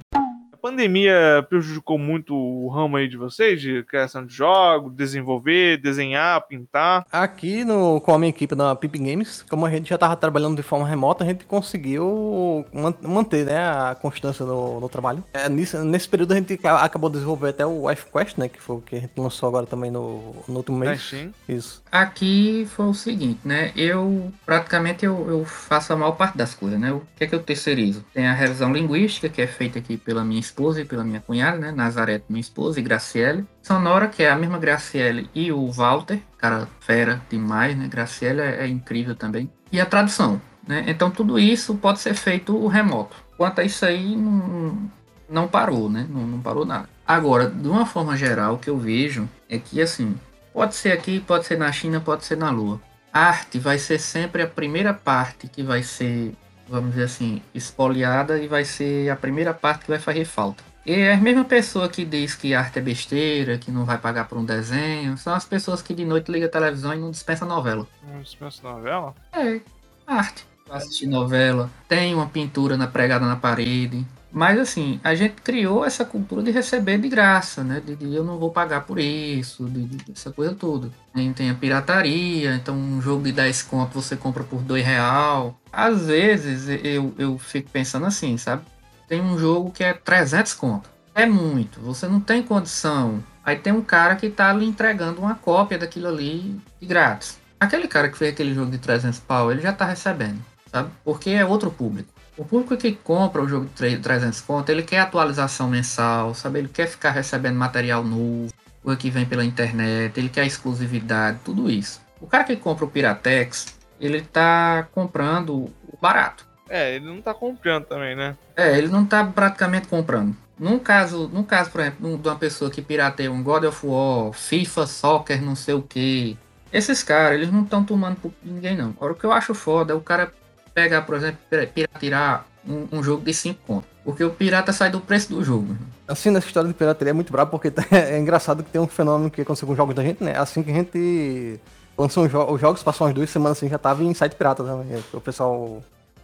A 0.67 0.69
pandemia 0.69 1.47
prejudicou 1.49 1.97
muito 1.97 2.35
o 2.35 2.67
ramo 2.69 2.97
aí 2.97 3.07
de 3.07 3.17
vocês, 3.17 3.61
de 3.61 3.85
criação 3.85 4.27
de 4.27 4.35
jogos, 4.35 4.93
desenvolver, 4.93 5.77
desenhar, 5.77 6.45
pintar. 6.49 7.07
Aqui 7.13 7.65
no, 7.65 8.01
com 8.01 8.13
a 8.13 8.19
minha 8.19 8.31
equipe 8.31 8.53
da 8.57 8.75
Pip 8.75 8.99
Games, 8.99 9.45
como 9.49 9.65
a 9.65 9.71
gente 9.71 9.89
já 9.89 9.95
estava 9.95 10.17
trabalhando 10.17 10.57
de 10.57 10.65
forma 10.65 10.85
remota, 10.85 11.23
a 11.23 11.27
gente 11.29 11.45
conseguiu 11.45 12.67
man- 12.73 12.93
manter 13.01 13.47
né, 13.47 13.59
a 13.59 13.95
constância 13.95 14.45
no, 14.45 14.81
no 14.81 14.89
trabalho. 14.89 15.23
É, 15.33 15.49
nisso- 15.49 15.85
nesse 15.85 16.09
período 16.09 16.33
a 16.33 16.35
gente 16.35 16.57
ca- 16.57 16.83
acabou 16.83 17.09
de 17.11 17.15
desenvolver 17.15 17.51
até 17.51 17.65
o 17.65 17.87
Wife 17.87 18.07
Quest, 18.13 18.37
né? 18.37 18.49
Que 18.49 18.61
foi 18.61 18.75
o 18.77 18.81
que 18.81 18.97
a 18.97 19.01
gente 19.01 19.13
lançou 19.17 19.49
agora 19.49 19.67
também 19.67 19.93
no, 19.93 20.35
no 20.49 20.57
último 20.57 20.81
Na 20.81 20.87
mês. 20.87 21.01
Steam. 21.01 21.33
Isso. 21.49 21.81
Aqui 21.93 22.67
foi 22.75 22.87
o 22.87 22.95
seguinte, 22.95 23.39
né? 23.45 23.71
Eu 23.77 24.33
praticamente 24.45 25.07
eu, 25.07 25.31
eu 25.31 25.45
faço 25.45 25.93
a 25.93 25.97
maior 25.97 26.13
parte 26.17 26.37
das 26.37 26.55
coisas, 26.55 26.79
né? 26.81 26.91
O 26.93 27.03
que 27.17 27.23
é 27.23 27.27
que 27.29 27.35
eu 27.37 27.41
terceirizo? 27.43 28.05
Tem 28.13 28.27
a 28.27 28.33
revisão 28.35 28.73
linguística, 28.73 29.29
que 29.29 29.41
é 29.41 29.47
feita 29.47 29.79
aqui 29.79 29.97
pela 29.97 30.25
minha 30.25 30.41
esposa 30.41 30.56
e 30.81 30.85
pela 30.85 31.05
minha 31.05 31.21
cunhada, 31.21 31.59
né? 31.59 31.73
Nazaré, 31.73 32.23
minha 32.29 32.41
esposa, 32.41 32.81
e 32.81 32.83
Graciele. 32.83 33.45
Sonora, 33.63 34.09
que 34.09 34.23
é 34.23 34.31
a 34.31 34.37
mesma 34.37 34.59
Graciele 34.59 35.31
e 35.35 35.53
o 35.53 35.71
Walter, 35.71 36.21
cara 36.39 36.69
fera 36.81 37.23
demais, 37.31 37.77
né? 37.77 37.89
Graciele 37.89 38.41
é, 38.41 38.65
é 38.65 38.67
incrível 38.67 39.15
também. 39.15 39.51
E 39.71 39.81
a 39.81 39.87
tradução, 39.87 40.41
né? 40.67 40.85
Então 40.87 41.11
tudo 41.11 41.39
isso 41.39 41.75
pode 41.75 42.01
ser 42.01 42.15
feito 42.15 42.67
remoto. 42.67 43.17
Quanto 43.37 43.61
a 43.61 43.65
isso 43.65 43.85
aí, 43.85 44.17
não, 44.17 44.91
não 45.29 45.49
parou, 45.49 45.91
né? 45.91 46.07
Não, 46.09 46.27
não 46.27 46.41
parou 46.41 46.65
nada. 46.65 46.89
Agora, 47.07 47.49
de 47.49 47.69
uma 47.69 47.87
forma 47.87 48.17
geral, 48.17 48.55
o 48.55 48.59
que 48.59 48.71
eu 48.71 48.79
vejo 48.79 49.29
é 49.49 49.59
que, 49.59 49.81
assim, 49.81 50.17
Pode 50.57 50.75
ser 50.75 50.93
aqui, 50.93 51.21
pode 51.21 51.45
ser 51.45 51.59
na 51.59 51.71
China, 51.71 52.01
pode 52.01 52.25
ser 52.25 52.35
na 52.35 52.49
Lua. 52.49 52.81
Arte 53.13 53.59
vai 53.59 53.79
ser 53.79 53.99
sempre 53.99 54.41
a 54.41 54.47
primeira 54.47 54.95
parte 54.95 55.49
que 55.49 55.63
vai 55.63 55.83
ser, 55.83 56.33
vamos 56.69 56.91
dizer 56.91 57.05
assim, 57.05 57.43
espoliada 57.55 58.39
e 58.39 58.47
vai 58.47 58.65
ser 58.65 59.11
a 59.11 59.17
primeira 59.17 59.55
parte 59.55 59.85
que 59.85 59.91
vai 59.91 59.99
fazer 59.99 60.25
falta. 60.25 60.63
E 60.85 60.93
é 60.93 61.15
a 61.15 61.17
mesma 61.17 61.45
pessoa 61.45 61.89
que 61.89 62.05
diz 62.05 62.35
que 62.37 62.55
arte 62.55 62.79
é 62.79 62.83
besteira, 62.83 63.59
que 63.59 63.73
não 63.73 63.85
vai 63.85 63.99
pagar 63.99 64.29
por 64.29 64.39
um 64.39 64.45
desenho, 64.45 65.19
são 65.19 65.35
as 65.35 65.45
pessoas 65.45 65.83
que 65.83 65.93
de 65.93 66.05
noite 66.05 66.31
ligam 66.31 66.49
a 66.49 66.51
televisão 66.51 66.95
e 66.95 66.99
não 66.99 67.11
dispensa 67.11 67.45
novela. 67.45 67.87
Não 68.07 68.21
dispensa 68.21 68.63
novela? 68.63 69.13
É, 69.33 69.61
arte. 70.07 70.47
Vai 70.69 70.79
assistir 70.79 71.07
novela, 71.07 71.71
tem 71.89 72.15
uma 72.15 72.27
pintura 72.27 72.77
na, 72.77 72.87
pregada 72.87 73.27
na 73.27 73.37
parede. 73.37 74.07
Mas 74.37 74.59
assim, 74.59 75.01
a 75.03 75.15
gente 75.15 75.37
criou 75.41 75.83
essa 75.83 76.05
cultura 76.05 76.43
de 76.43 76.51
receber 76.51 76.99
de 76.99 77.09
graça, 77.09 77.65
né? 77.65 77.81
De, 77.81 77.97
de 77.97 78.15
eu 78.15 78.23
não 78.23 78.39
vou 78.39 78.51
pagar 78.51 78.83
por 78.83 78.99
isso, 78.99 79.65
de, 79.65 79.85
de- 79.85 80.13
essa 80.13 80.31
coisa 80.31 80.55
toda. 80.55 80.91
Tem, 81.15 81.33
tem 81.33 81.49
a 81.49 81.55
pirataria, 81.55 82.55
então 82.55 82.77
um 82.77 83.01
jogo 83.01 83.23
de 83.25 83.33
10 83.33 83.63
conto 83.63 83.95
você 83.95 84.15
compra 84.15 84.45
por 84.45 84.61
2 84.61 84.85
real. 84.85 85.59
Às 85.73 86.09
vezes 86.09 86.69
eu, 86.85 87.15
eu 87.17 87.39
fico 87.39 87.71
pensando 87.71 88.05
assim, 88.05 88.37
sabe? 88.37 88.63
Tem 89.09 89.23
um 89.23 89.39
jogo 89.39 89.71
que 89.71 89.83
é 89.83 89.95
300 89.95 90.53
conto. 90.53 90.91
É 91.15 91.25
muito, 91.25 91.81
você 91.81 92.07
não 92.07 92.21
tem 92.21 92.43
condição. 92.43 93.25
Aí 93.43 93.57
tem 93.57 93.73
um 93.73 93.81
cara 93.81 94.17
que 94.17 94.29
tá 94.29 94.53
lhe 94.53 94.67
entregando 94.67 95.19
uma 95.23 95.35
cópia 95.35 95.79
daquilo 95.79 96.09
ali 96.09 96.61
de 96.79 96.87
grátis. 96.87 97.39
Aquele 97.59 97.89
cara 97.89 98.11
que 98.11 98.19
fez 98.19 98.35
aquele 98.35 98.53
jogo 98.53 98.71
de 98.71 98.77
300 98.77 99.19
pau, 99.21 99.51
ele 99.51 99.63
já 99.63 99.73
tá 99.73 99.87
recebendo, 99.87 100.45
sabe? 100.71 100.91
Porque 101.03 101.31
é 101.31 101.43
outro 101.43 101.71
público. 101.71 102.11
O 102.37 102.45
público 102.45 102.77
que 102.77 102.93
compra 102.93 103.43
o 103.43 103.49
jogo 103.49 103.65
de 103.65 103.73
3 103.73 104.01
300 104.01 104.41
conto, 104.43 104.69
ele 104.71 104.83
quer 104.83 105.01
atualização 105.01 105.69
mensal, 105.69 106.35
sabe? 106.35 106.59
Ele 106.59 106.69
quer 106.69 106.87
ficar 106.87 107.11
recebendo 107.11 107.57
material 107.57 108.05
novo, 108.05 108.53
o 108.85 108.97
que 108.97 109.11
vem 109.11 109.25
pela 109.25 109.45
internet, 109.45 110.19
ele 110.19 110.29
quer 110.29 110.47
exclusividade, 110.47 111.39
tudo 111.45 111.71
isso. 111.71 112.01
O 112.21 112.27
cara 112.27 112.45
que 112.45 112.57
compra 112.57 112.85
o 112.85 112.91
Piratex, 112.91 113.79
ele 114.01 114.21
tá 114.21 114.87
comprando 114.93 115.55
o 115.55 115.99
barato. 116.01 116.47
É, 116.69 116.97
ele 116.97 117.07
não 117.07 117.23
tá 117.23 117.33
comprando 117.33 117.85
também, 117.85 118.15
né? 118.15 118.37
É, 118.57 118.77
ele 118.77 118.89
não 118.89 119.05
tá 119.05 119.25
praticamente 119.25 119.89
comprando. 119.89 120.37
Num 120.59 120.79
caso, 120.79 121.29
num 121.29 121.43
caso, 121.43 121.71
por 121.71 121.81
exemplo, 121.81 122.19
de 122.19 122.29
uma 122.29 122.37
pessoa 122.37 122.71
que 122.71 122.81
pirateia 122.81 123.31
um 123.31 123.43
God 123.43 123.65
of 123.65 123.87
War, 123.87 124.33
FIFA, 124.33 124.87
Soccer, 124.87 125.43
não 125.43 125.55
sei 125.55 125.75
o 125.75 125.83
que. 125.83 126.37
Esses 126.73 127.03
caras, 127.03 127.35
eles 127.35 127.53
não 127.53 127.63
estão 127.63 127.85
tomando 127.85 128.17
por 128.17 128.33
ninguém, 128.43 128.77
não. 128.77 128.91
Agora, 128.91 129.13
o 129.13 129.17
que 129.17 129.25
eu 129.25 129.33
acho 129.33 129.55
foda 129.55 129.93
é 129.93 129.97
o 129.97 130.01
cara 130.01 130.33
pegar, 130.77 131.03
por 131.03 131.15
exemplo, 131.17 131.39
pira- 131.49 131.67
piratear 131.67 132.45
um, 132.69 132.87
um 132.93 133.03
jogo 133.03 133.25
de 133.25 133.33
5 133.33 133.59
contos. 133.67 133.89
Porque 134.05 134.23
o 134.23 134.31
pirata 134.31 134.73
sai 134.73 134.91
do 134.91 135.01
preço 135.01 135.31
do 135.31 135.43
jogo. 135.43 135.75
Assim, 136.07 136.31
nessa 136.31 136.47
história 136.47 136.69
de 136.69 136.75
pirateria 136.75 137.11
é 137.11 137.15
muito 137.15 137.33
brabo, 137.33 137.51
porque 137.51 137.73
é 137.91 138.19
engraçado 138.19 138.63
que 138.63 138.71
tem 138.71 138.81
um 138.81 138.87
fenômeno 138.87 139.31
que 139.31 139.41
aconteceu 139.41 139.67
com 139.67 139.73
os 139.73 139.77
jogos 139.77 139.95
da 139.95 140.03
gente, 140.05 140.23
né? 140.23 140.37
Assim 140.39 140.63
que 140.63 140.71
a 140.71 140.75
gente 140.75 141.59
lançou 141.97 142.27
os, 142.27 142.31
jo- 142.31 142.45
os 142.53 142.61
jogos, 142.61 142.83
passou 142.83 143.07
umas 143.07 143.15
duas 143.15 143.31
semanas 143.31 143.57
assim, 143.57 143.69
já 143.69 143.79
tava 143.79 144.05
em 144.05 144.13
site 144.15 144.35
pirata 144.37 144.63
também. 144.63 145.03
O 145.13 145.21
pessoal 145.21 145.83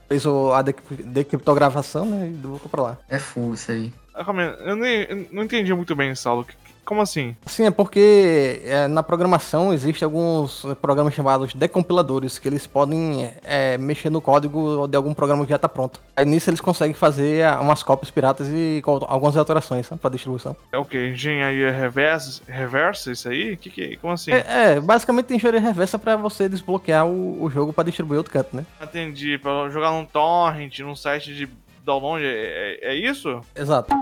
fez 0.09 0.25
o, 0.27 0.53
a 0.53 0.61
decri- 0.63 1.03
decriptografação, 1.03 2.05
né? 2.05 2.29
E 2.29 2.47
voltou 2.47 2.69
pra 2.69 2.83
lá. 2.83 2.99
É 3.09 3.19
full 3.19 3.55
isso 3.55 3.73
aí. 3.73 3.93
Aí, 4.15 4.25
Eu, 4.67 4.77
nem, 4.77 5.03
eu 5.09 5.27
não 5.33 5.43
entendi 5.45 5.73
muito 5.75 5.97
bem, 5.97 6.15
Saulo. 6.15 6.43
O 6.43 6.45
que, 6.45 6.55
Como 6.85 7.01
assim? 7.01 7.37
Sim, 7.47 7.67
é 7.67 7.71
porque 7.71 8.61
é, 8.65 8.89
na 8.89 9.03
programação 9.03 9.73
existem 9.73 10.05
alguns 10.05 10.67
programas 10.81 11.15
chamados 11.15 11.55
decompiladores, 11.55 12.39
que 12.39 12.49
eles 12.49 12.67
podem 12.67 13.31
é, 13.45 13.79
mexer 13.79 14.11
no 14.11 14.21
código 14.21 14.87
de 14.89 14.97
algum 14.97 15.15
programa 15.15 15.45
que 15.45 15.51
já 15.51 15.57
está 15.57 15.69
pronto. 15.69 16.01
Aí 16.17 16.25
nisso 16.25 16.51
eles 16.51 16.61
conseguem 16.61 16.95
fazer 16.95 17.45
ah, 17.45 17.61
umas 17.61 17.83
cópias 17.83 18.11
piratas 18.11 18.49
e 18.49 18.83
algumas 18.85 19.37
alterações 19.37 19.89
para 19.89 20.11
distribuição. 20.11 20.57
É 20.73 20.79
o 20.79 20.85
que? 20.85 21.09
Engenharia 21.09 21.71
reversa, 21.71 22.43
reversa 22.47 23.13
isso 23.13 23.29
aí? 23.29 23.57
Que 23.57 23.71
que, 23.71 23.97
como 23.97 24.13
assim? 24.13 24.33
É, 24.33 24.75
é 24.75 24.81
basicamente 24.81 25.33
engenharia 25.33 25.61
reversa 25.61 25.99
para 25.99 26.17
você 26.17 26.49
desbloquear 26.49 27.07
o, 27.07 27.43
o 27.43 27.51
jogo 27.51 27.73
para 27.73 27.85
distribuir 27.85 28.19
outro 28.19 28.33
canto, 28.33 28.57
né? 28.57 28.67
Entendi, 28.83 29.39
para 29.39 29.71
jogar 29.71 29.93
num 29.93 30.05
torrent, 30.05 30.81
num 30.81 30.97
site 30.97 31.35
de 31.35 31.49
download, 31.85 32.25
é, 32.25 32.79
é, 32.83 32.93
é 32.93 32.95
isso? 32.95 33.41
Exato. 33.55 33.95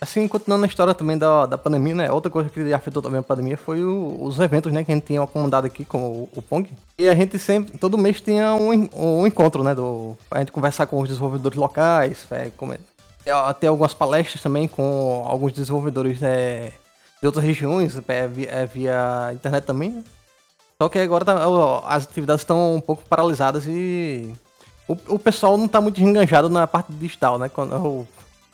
Assim, 0.00 0.28
continuando 0.28 0.64
a 0.64 0.68
história 0.68 0.94
também 0.94 1.18
da, 1.18 1.46
da 1.46 1.58
pandemia, 1.58 1.94
né? 1.94 2.12
Outra 2.12 2.30
coisa 2.30 2.48
que 2.48 2.72
afetou 2.72 3.02
também 3.02 3.18
a 3.18 3.22
pandemia 3.22 3.56
foi 3.56 3.82
o, 3.82 4.16
os 4.22 4.38
eventos, 4.38 4.72
né? 4.72 4.84
Que 4.84 4.92
a 4.92 4.94
gente 4.94 5.04
tinha 5.04 5.22
acomodado 5.22 5.66
aqui, 5.66 5.84
como 5.84 6.06
o, 6.06 6.28
o 6.36 6.42
Pong. 6.42 6.70
E 6.98 7.08
a 7.08 7.14
gente 7.14 7.36
sempre, 7.38 7.76
todo 7.78 7.98
mês 7.98 8.20
tinha 8.20 8.54
um, 8.54 8.88
um 8.94 9.26
encontro, 9.26 9.64
né? 9.64 9.74
Do, 9.74 10.16
a 10.30 10.38
gente 10.38 10.52
conversar 10.52 10.86
com 10.86 11.00
os 11.00 11.08
desenvolvedores 11.08 11.58
locais, 11.58 12.26
é, 12.30 12.50
como, 12.56 12.74
ter 13.60 13.66
algumas 13.66 13.92
palestras 13.92 14.40
também 14.40 14.68
com 14.68 15.24
alguns 15.26 15.52
desenvolvedores 15.52 16.22
é, 16.22 16.72
de 17.20 17.26
outras 17.26 17.44
regiões, 17.44 18.00
é, 18.06 18.28
via, 18.28 18.50
é, 18.50 18.66
via, 18.66 19.30
internet 19.34 19.64
também. 19.64 19.90
Né? 19.90 20.04
Só 20.80 20.88
que 20.88 20.98
agora 21.00 21.24
tá, 21.24 21.34
as 21.86 22.04
atividades 22.04 22.42
estão 22.42 22.76
um 22.76 22.80
pouco 22.80 23.02
paralisadas 23.08 23.64
e 23.66 24.32
o, 24.86 24.96
o 25.08 25.18
pessoal 25.18 25.58
não 25.58 25.66
está 25.66 25.80
muito 25.80 26.00
enganjado 26.00 26.48
na 26.48 26.68
parte 26.68 26.92
digital, 26.92 27.36
né? 27.36 27.48
Quando, 27.48 28.06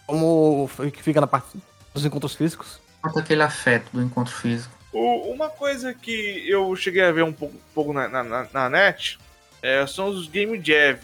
como 0.07 0.69
que 0.93 1.03
fica 1.03 1.21
na 1.21 1.27
parte 1.27 1.59
dos 1.93 2.05
encontros 2.05 2.35
físicos. 2.35 2.81
Falta 3.03 3.21
aquele 3.21 3.43
afeto 3.43 3.91
do 3.93 4.03
encontro 4.03 4.35
físico. 4.35 4.75
uma 4.93 5.49
coisa 5.49 5.93
que 5.93 6.45
eu 6.49 6.75
cheguei 6.77 7.03
a 7.03 7.13
ver 7.13 7.25
um 7.25 7.33
pouco, 7.33 7.55
pouco 7.75 7.93
na, 7.93 8.09
na, 8.09 8.47
na, 8.53 8.71
net 8.71 9.19
é, 9.63 9.87
são 9.87 10.09
os 10.09 10.29
Game 10.29 10.61
Jam. 10.63 10.99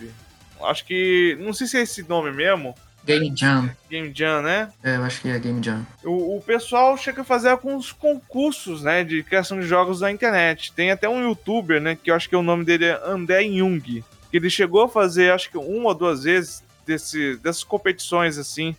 Acho 0.62 0.84
que. 0.84 1.36
Não 1.40 1.52
sei 1.52 1.66
se 1.66 1.78
é 1.78 1.82
esse 1.82 2.02
nome 2.08 2.32
mesmo. 2.32 2.74
Game 3.04 3.32
Jam. 3.34 3.70
Game 3.88 4.12
Jam, 4.14 4.42
né? 4.42 4.70
É, 4.82 4.96
eu 4.96 5.04
acho 5.04 5.22
que 5.22 5.28
é 5.28 5.38
Game 5.38 5.62
Jam. 5.62 5.86
O, 6.04 6.36
o 6.36 6.42
pessoal 6.42 6.96
chega 6.96 7.22
a 7.22 7.24
fazer 7.24 7.48
alguns 7.48 7.92
concursos, 7.92 8.82
né, 8.82 9.02
de 9.02 9.22
criação 9.22 9.58
de 9.58 9.66
jogos 9.66 10.02
na 10.02 10.10
internet. 10.10 10.72
Tem 10.72 10.90
até 10.90 11.08
um 11.08 11.22
youtuber, 11.22 11.80
né, 11.80 11.96
que 11.96 12.10
eu 12.10 12.14
acho 12.14 12.28
que 12.28 12.36
o 12.36 12.42
nome 12.42 12.64
dele 12.64 12.86
é 12.86 13.00
André 13.04 13.44
Jung, 13.44 13.80
que 14.30 14.36
ele 14.36 14.50
chegou 14.50 14.82
a 14.82 14.88
fazer, 14.88 15.32
acho 15.32 15.50
que 15.50 15.56
uma 15.56 15.88
ou 15.88 15.94
duas 15.94 16.24
vezes, 16.24 16.62
desse, 16.86 17.36
dessas 17.36 17.64
competições, 17.64 18.36
assim, 18.36 18.76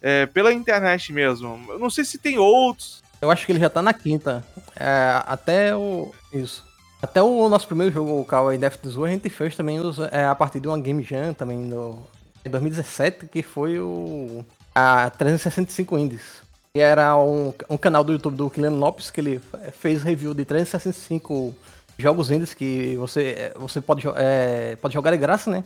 é, 0.00 0.26
pela 0.26 0.52
internet 0.52 1.12
mesmo. 1.12 1.60
Eu 1.68 1.78
não 1.78 1.90
sei 1.90 2.04
se 2.04 2.18
tem 2.18 2.38
outros. 2.38 3.02
Eu 3.20 3.30
acho 3.30 3.46
que 3.46 3.52
ele 3.52 3.60
já 3.60 3.70
tá 3.70 3.82
na 3.82 3.94
quinta. 3.94 4.44
É, 4.74 5.22
até 5.26 5.74
o. 5.74 6.12
Isso. 6.32 6.64
Até 7.00 7.22
o 7.22 7.48
nosso 7.48 7.66
primeiro 7.66 7.92
jogo, 7.92 8.20
o 8.20 8.24
Kawaii 8.24 8.58
Death 8.58 8.86
Zoo, 8.86 9.04
a 9.04 9.08
gente 9.10 9.28
fez 9.28 9.54
também 9.54 9.78
os, 9.78 9.98
é, 9.98 10.26
a 10.26 10.34
partir 10.34 10.60
de 10.60 10.68
uma 10.68 10.78
Game 10.78 11.02
Jam 11.02 11.34
também 11.34 11.58
no, 11.58 12.02
em 12.44 12.50
2017, 12.50 13.26
que 13.26 13.42
foi 13.42 13.78
o. 13.78 14.44
A 14.74 15.10
365 15.10 15.96
Indies. 15.96 16.42
Que 16.74 16.80
era 16.80 17.16
um, 17.16 17.52
um 17.70 17.78
canal 17.78 18.04
do 18.04 18.12
YouTube 18.12 18.36
do 18.36 18.50
Kilian 18.50 18.72
Lopes, 18.72 19.10
que 19.10 19.20
ele 19.20 19.40
fez 19.78 20.02
review 20.02 20.34
de 20.34 20.44
365 20.44 21.54
jogos 21.98 22.30
indies 22.30 22.52
que 22.52 22.94
você, 22.96 23.52
você 23.56 23.80
pode, 23.80 24.06
é, 24.16 24.76
pode 24.76 24.92
jogar 24.92 25.10
de 25.12 25.16
graça, 25.16 25.50
né? 25.50 25.64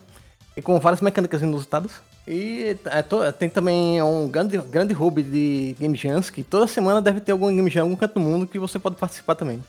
E 0.56 0.62
com 0.62 0.78
várias 0.80 1.00
mecânicas 1.00 1.42
inusitadas. 1.42 1.92
E 2.26 2.76
é, 2.86 3.02
to, 3.02 3.32
tem 3.32 3.48
também 3.48 4.02
um 4.02 4.28
grande, 4.28 4.58
grande 4.58 4.94
hub 4.94 5.22
de 5.22 5.74
Game 5.78 5.96
Jams, 5.96 6.30
que 6.30 6.42
toda 6.42 6.66
semana 6.66 7.00
deve 7.00 7.20
ter 7.20 7.32
algum 7.32 7.54
Game 7.54 7.70
Jam 7.70 7.80
em 7.80 7.82
algum 7.84 7.96
canto 7.96 8.14
do 8.14 8.20
mundo 8.20 8.46
que 8.46 8.58
você 8.58 8.78
pode 8.78 8.96
participar 8.96 9.34
também. 9.34 9.62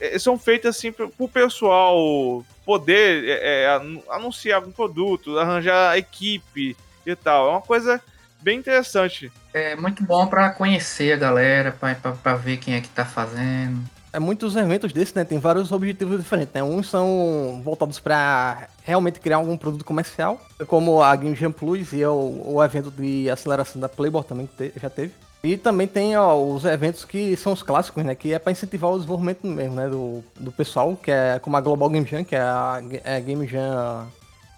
É, 0.00 0.18
são 0.18 0.38
feitos 0.38 0.70
assim 0.70 0.90
para 0.90 1.08
o 1.18 1.28
pessoal 1.28 2.44
poder 2.64 3.24
é, 3.24 3.64
é 3.64 3.80
anunciar 4.10 4.56
algum 4.56 4.72
produto, 4.72 5.38
arranjar 5.38 5.98
equipe 5.98 6.76
e 7.06 7.16
tal. 7.16 7.48
É 7.48 7.50
uma 7.50 7.62
coisa 7.62 8.00
bem 8.40 8.58
interessante. 8.58 9.30
É 9.52 9.76
muito 9.76 10.02
bom 10.02 10.26
para 10.26 10.50
conhecer 10.50 11.12
a 11.12 11.16
galera, 11.16 11.76
para 12.22 12.34
ver 12.36 12.56
quem 12.56 12.74
é 12.74 12.80
que 12.80 12.88
tá 12.88 13.04
fazendo 13.04 13.82
é 14.12 14.18
muitos 14.18 14.56
eventos 14.56 14.92
desses, 14.92 15.14
né? 15.14 15.24
Tem 15.24 15.38
vários 15.38 15.70
objetivos 15.70 16.18
diferentes, 16.18 16.54
né? 16.54 16.62
Uns 16.62 16.88
são 16.88 17.60
voltados 17.64 18.00
para 18.00 18.68
realmente 18.82 19.20
criar 19.20 19.36
algum 19.36 19.56
produto 19.56 19.84
comercial, 19.84 20.40
como 20.66 21.02
a 21.02 21.14
Game 21.14 21.34
Jam 21.34 21.52
Plus 21.52 21.92
e 21.92 22.04
o, 22.04 22.42
o 22.46 22.64
evento 22.64 22.90
de 22.90 23.28
aceleração 23.30 23.80
da 23.80 23.88
Playboy 23.88 24.24
também 24.24 24.46
que 24.46 24.70
te, 24.70 24.80
já 24.80 24.88
teve. 24.88 25.12
E 25.42 25.56
também 25.56 25.86
tem 25.86 26.16
ó, 26.16 26.34
os 26.34 26.64
eventos 26.64 27.04
que 27.04 27.36
são 27.36 27.52
os 27.52 27.62
clássicos, 27.62 28.04
né? 28.04 28.14
Que 28.14 28.32
é 28.32 28.38
para 28.38 28.52
incentivar 28.52 28.90
o 28.90 28.96
desenvolvimento 28.96 29.46
mesmo, 29.46 29.74
né? 29.74 29.88
Do, 29.88 30.24
do 30.38 30.50
pessoal, 30.50 30.96
que 30.96 31.10
é 31.10 31.38
como 31.38 31.56
a 31.56 31.60
Global 31.60 31.90
Game 31.90 32.06
Jam, 32.06 32.24
que 32.24 32.34
é 32.34 32.40
a, 32.40 32.82
é 33.04 33.16
a 33.16 33.20
Game 33.20 33.46
Jam 33.46 34.06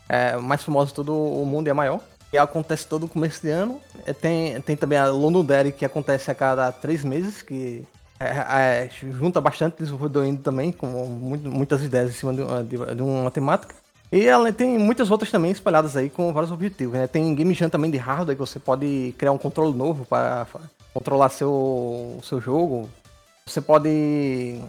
é, 0.08 0.36
mais 0.36 0.62
famosa 0.62 0.88
de 0.88 0.94
todo 0.94 1.12
o 1.12 1.44
mundo 1.44 1.66
e 1.66 1.70
a 1.70 1.74
maior. 1.74 2.00
E 2.32 2.38
acontece 2.38 2.86
todo 2.86 3.04
o 3.04 3.08
começo 3.08 3.42
de 3.42 3.50
ano. 3.50 3.80
É, 4.06 4.12
tem, 4.12 4.60
tem 4.60 4.76
também 4.76 4.96
a 4.96 5.08
London 5.08 5.44
Dairy, 5.44 5.72
que 5.72 5.84
acontece 5.84 6.30
a 6.30 6.34
cada 6.34 6.70
três 6.70 7.04
meses, 7.04 7.42
que 7.42 7.84
é, 8.20 8.84
é, 8.84 8.90
junta 8.90 9.40
bastante 9.40 9.78
desenvolvedor 9.78 10.26
indo 10.26 10.42
também, 10.42 10.70
com 10.70 10.86
muito, 10.86 11.50
muitas 11.50 11.82
ideias 11.82 12.10
em 12.10 12.12
cima 12.12 12.34
de, 12.34 12.42
de, 12.64 12.94
de, 12.94 13.02
uma 13.02 13.30
temática. 13.30 13.74
E 14.12 14.26
ela 14.26 14.52
tem 14.52 14.78
muitas 14.78 15.10
outras 15.10 15.30
também 15.30 15.50
espalhadas 15.50 15.96
aí 15.96 16.10
com 16.10 16.30
vários 16.30 16.52
objetivos. 16.52 16.98
Né? 16.98 17.06
Tem 17.06 17.34
Game 17.34 17.54
Jam 17.54 17.70
também 17.70 17.90
de 17.90 17.96
hardware, 17.96 18.36
que 18.36 18.40
você 18.40 18.58
pode 18.58 19.14
criar 19.16 19.32
um 19.32 19.38
controle 19.38 19.74
novo 19.74 20.04
para 20.04 20.46
controlar 20.92 21.30
seu, 21.30 22.18
seu 22.22 22.40
jogo. 22.40 22.90
Você 23.46 23.60
pode 23.60 24.60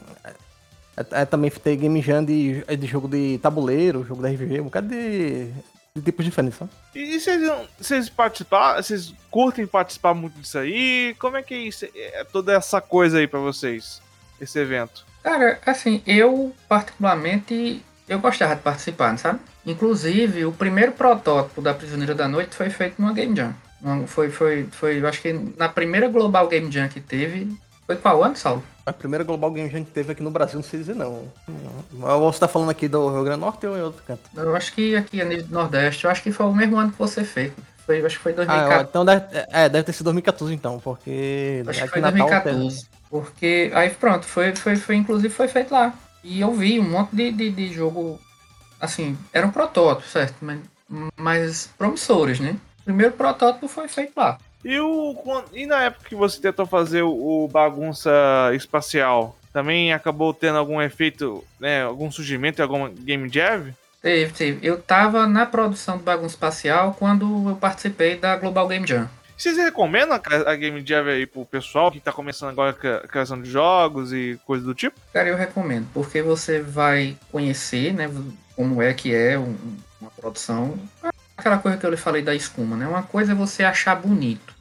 é, 0.95 1.21
é, 1.21 1.25
também 1.25 1.51
ter 1.51 1.75
Game 1.75 2.01
Jam 2.01 2.23
de, 2.23 2.63
de 2.63 2.87
jogo 2.87 3.09
de 3.09 3.37
tabuleiro, 3.39 4.05
jogo 4.05 4.21
da 4.21 4.29
RPG, 4.29 4.61
um 4.61 4.65
bocado 4.65 4.87
de, 4.87 5.45
de 5.45 5.53
tipos 5.99 6.23
diferentes. 6.23 6.57
Sabe? 6.57 6.71
E 6.95 7.19
vocês, 7.19 7.51
vocês 7.77 8.09
participar, 8.09 8.81
vocês 8.81 9.13
curtem 9.29 9.67
participar 9.67 10.13
muito 10.13 10.39
disso 10.39 10.57
aí? 10.57 11.15
Como 11.19 11.37
é 11.37 11.43
que 11.43 11.53
é, 11.53 11.57
isso, 11.57 11.85
é 11.93 12.23
toda 12.23 12.53
essa 12.53 12.79
coisa 12.79 13.17
aí 13.17 13.27
para 13.27 13.39
vocês, 13.39 14.01
esse 14.39 14.57
evento? 14.59 15.05
Cara, 15.23 15.59
assim, 15.65 16.01
eu 16.07 16.55
particularmente 16.67 17.83
eu 18.07 18.19
gostava 18.19 18.55
de 18.55 18.61
participar, 18.61 19.17
sabe? 19.17 19.39
Inclusive, 19.65 20.45
o 20.45 20.51
primeiro 20.51 20.91
protótipo 20.91 21.61
da 21.61 21.73
Prisioneira 21.73 22.15
da 22.15 22.27
Noite 22.27 22.55
foi 22.55 22.69
feito 22.69 23.01
numa 23.01 23.13
Game 23.13 23.35
Jam. 23.35 23.53
Foi, 24.07 24.29
foi, 24.29 24.67
foi, 24.71 24.99
eu 24.99 25.07
acho 25.07 25.21
que 25.21 25.33
na 25.57 25.69
primeira 25.69 26.07
Global 26.07 26.47
Game 26.47 26.71
Jam 26.71 26.87
que 26.87 26.99
teve. 26.99 27.55
Foi 27.85 27.95
qual 27.95 28.23
ano, 28.23 28.35
Saulo? 28.35 28.63
A 28.85 28.91
primeira 28.91 29.23
Global 29.23 29.51
Game 29.51 29.69
Jam 29.69 29.83
que 29.83 29.91
teve 29.91 30.11
aqui 30.11 30.23
no 30.23 30.31
Brasil, 30.31 30.55
não 30.55 30.63
sei 30.63 30.79
dizer 30.79 30.95
não. 30.95 31.31
Você 31.91 32.39
tá 32.39 32.47
falando 32.47 32.71
aqui 32.71 32.87
do 32.87 33.09
Rio 33.09 33.23
Grande 33.23 33.39
do 33.39 33.45
Norte 33.45 33.67
ou 33.67 33.77
em 33.77 33.81
outro 33.81 34.03
canto? 34.03 34.21
Eu 34.35 34.55
acho 34.55 34.73
que 34.73 34.95
aqui 34.95 35.23
no 35.23 35.47
Nordeste, 35.49 36.05
eu 36.05 36.11
acho 36.11 36.23
que 36.23 36.31
foi 36.31 36.45
o 36.47 36.53
mesmo 36.53 36.77
ano 36.77 36.91
que 36.91 36.97
você 36.97 37.23
fez. 37.23 37.53
Foi, 37.85 38.05
acho 38.05 38.17
que 38.17 38.23
foi 38.23 38.33
2014. 38.33 38.79
Ah, 38.79 38.87
então 38.89 39.05
deve, 39.05 39.25
é, 39.31 39.69
deve 39.69 39.83
ter 39.83 39.93
sido 39.93 40.05
2014 40.05 40.53
então, 40.53 40.79
porque. 40.79 41.63
Acho 41.67 41.83
que 41.83 41.87
foi 41.89 42.01
2014. 42.01 42.87
Porque 43.09 43.71
aí 43.73 43.89
pronto, 43.89 44.25
foi, 44.25 44.55
foi, 44.55 44.75
foi, 44.75 44.95
inclusive 44.95 45.33
foi 45.33 45.47
feito 45.47 45.71
lá. 45.71 45.93
E 46.23 46.39
eu 46.39 46.53
vi 46.53 46.79
um 46.79 46.89
monte 46.89 47.15
de, 47.15 47.31
de, 47.31 47.49
de 47.49 47.73
jogo. 47.73 48.19
Assim, 48.79 49.17
era 49.33 49.45
um 49.45 49.51
protótipo, 49.51 50.07
certo? 50.07 50.35
Mas, 50.41 50.59
mas 51.15 51.69
promissores, 51.77 52.39
né? 52.39 52.55
O 52.81 52.83
primeiro 52.85 53.13
protótipo 53.13 53.67
foi 53.67 53.87
feito 53.87 54.13
lá. 54.15 54.37
E, 54.63 54.79
o, 54.79 55.15
e 55.53 55.65
na 55.65 55.83
época 55.83 56.09
que 56.09 56.15
você 56.15 56.39
tentou 56.39 56.65
fazer 56.65 57.01
o, 57.01 57.43
o 57.43 57.47
bagunça 57.47 58.11
espacial, 58.53 59.35
também 59.51 59.91
acabou 59.93 60.33
tendo 60.33 60.57
algum 60.57 60.81
efeito, 60.81 61.43
né, 61.59 61.83
algum 61.83 62.11
surgimento 62.11 62.61
em 62.61 62.63
alguma 62.63 62.89
Game 62.89 63.29
Jam? 63.29 63.73
Teve, 64.01 64.33
teve. 64.33 64.67
Eu 64.67 64.81
tava 64.81 65.27
na 65.27 65.45
produção 65.45 65.97
do 65.97 66.03
Bagunça 66.03 66.33
Espacial 66.33 66.95
quando 66.97 67.49
eu 67.49 67.55
participei 67.55 68.17
da 68.17 68.35
Global 68.35 68.67
Game 68.67 68.87
Jam. 68.87 69.07
Vocês 69.37 69.57
recomendam 69.57 70.19
a 70.45 70.55
Game 70.55 70.83
Jam 70.85 71.05
aí 71.05 71.25
pro 71.25 71.45
pessoal 71.45 71.91
que 71.91 71.99
tá 71.99 72.11
começando 72.11 72.49
agora 72.49 72.71
a 73.03 73.07
criação 73.07 73.41
de 73.41 73.49
jogos 73.49 74.11
e 74.13 74.39
coisas 74.45 74.65
do 74.65 74.73
tipo? 74.73 74.99
Cara, 75.13 75.29
eu 75.29 75.35
recomendo, 75.35 75.87
porque 75.93 76.21
você 76.21 76.59
vai 76.61 77.17
conhecer, 77.31 77.93
né, 77.93 78.09
como 78.55 78.81
é 78.81 78.93
que 78.93 79.13
é 79.13 79.37
uma 79.37 80.11
produção 80.15 80.79
aquela 81.41 81.57
coisa 81.57 81.77
que 81.77 81.85
eu 81.85 81.89
lhe 81.89 81.97
falei 81.97 82.21
da 82.21 82.33
espuma, 82.33 82.77
né? 82.77 82.87
Uma 82.87 83.03
coisa 83.03 83.33
é 83.33 83.35
você 83.35 83.63
achar 83.63 83.95
bonito, 83.95 84.53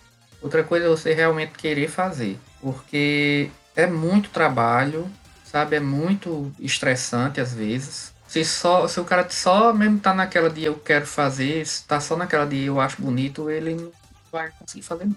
outra 0.43 0.65
coisa 0.65 0.87
é 0.87 0.89
você 0.89 1.15
realmente 1.15 1.53
querer 1.53 1.89
fazer, 1.89 2.39
porque 2.61 3.51
é 3.77 3.87
muito 3.87 4.31
trabalho, 4.31 5.09
sabe? 5.45 5.77
É 5.77 5.81
muito 5.81 6.53
estressante 6.59 7.41
às 7.41 7.55
vezes. 7.55 8.13
Se, 8.27 8.45
só, 8.45 8.87
se 8.89 8.99
o 9.01 9.05
cara 9.05 9.29
só 9.29 9.73
mesmo 9.73 9.99
tá 9.99 10.15
naquela 10.15 10.49
de 10.49 10.65
eu 10.65 10.77
quero 10.77 11.07
fazer, 11.07 11.67
tá 11.87 12.01
só 12.01 12.17
naquela 12.17 12.47
de 12.47 12.65
eu 12.65 12.81
acho 12.81 13.03
bonito, 13.03 13.51
ele 13.51 13.75
não 13.75 13.93
vai 14.33 14.51
conseguir 14.59 14.83
fazer 14.83 15.09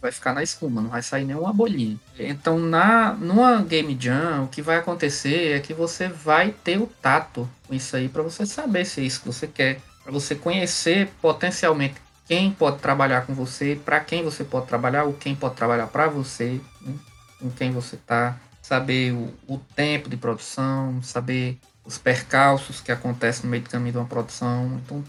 Vai 0.00 0.12
ficar 0.12 0.32
na 0.32 0.44
espuma, 0.44 0.80
não 0.80 0.90
vai 0.90 1.02
sair 1.02 1.24
nenhuma 1.24 1.52
bolinha. 1.52 1.98
Então, 2.16 2.56
na, 2.56 3.12
numa 3.14 3.60
Game 3.62 3.98
Jam, 4.00 4.44
o 4.44 4.48
que 4.48 4.62
vai 4.62 4.76
acontecer 4.76 5.56
é 5.56 5.58
que 5.58 5.74
você 5.74 6.08
vai 6.08 6.52
ter 6.52 6.78
o 6.80 6.86
tato 6.86 7.50
com 7.66 7.74
isso 7.74 7.96
aí 7.96 8.08
para 8.08 8.22
você 8.22 8.46
saber 8.46 8.84
se 8.84 9.00
é 9.00 9.04
isso 9.04 9.20
que 9.20 9.26
você 9.26 9.48
quer 9.48 9.80
você 10.12 10.34
conhecer 10.34 11.08
potencialmente 11.20 11.96
quem 12.26 12.50
pode 12.50 12.78
trabalhar 12.78 13.26
com 13.26 13.34
você, 13.34 13.80
para 13.82 14.00
quem 14.00 14.22
você 14.22 14.44
pode 14.44 14.66
trabalhar, 14.66 15.04
ou 15.04 15.14
quem 15.14 15.34
pode 15.34 15.54
trabalhar 15.54 15.86
para 15.86 16.08
você, 16.08 16.60
né? 16.80 16.94
com 17.40 17.50
quem 17.50 17.70
você 17.70 17.96
está, 17.96 18.36
saber 18.60 19.12
o, 19.12 19.32
o, 19.46 19.58
tempo 19.74 20.10
de 20.10 20.16
produção, 20.16 21.02
saber 21.02 21.58
os 21.84 21.96
percalços 21.96 22.80
que 22.80 22.92
acontecem 22.92 23.44
no 23.44 23.50
meio 23.50 23.62
do 23.62 23.70
caminho 23.70 23.92
de 23.92 23.98
uma 23.98 24.06
produção. 24.06 24.78
Então, 24.84 25.02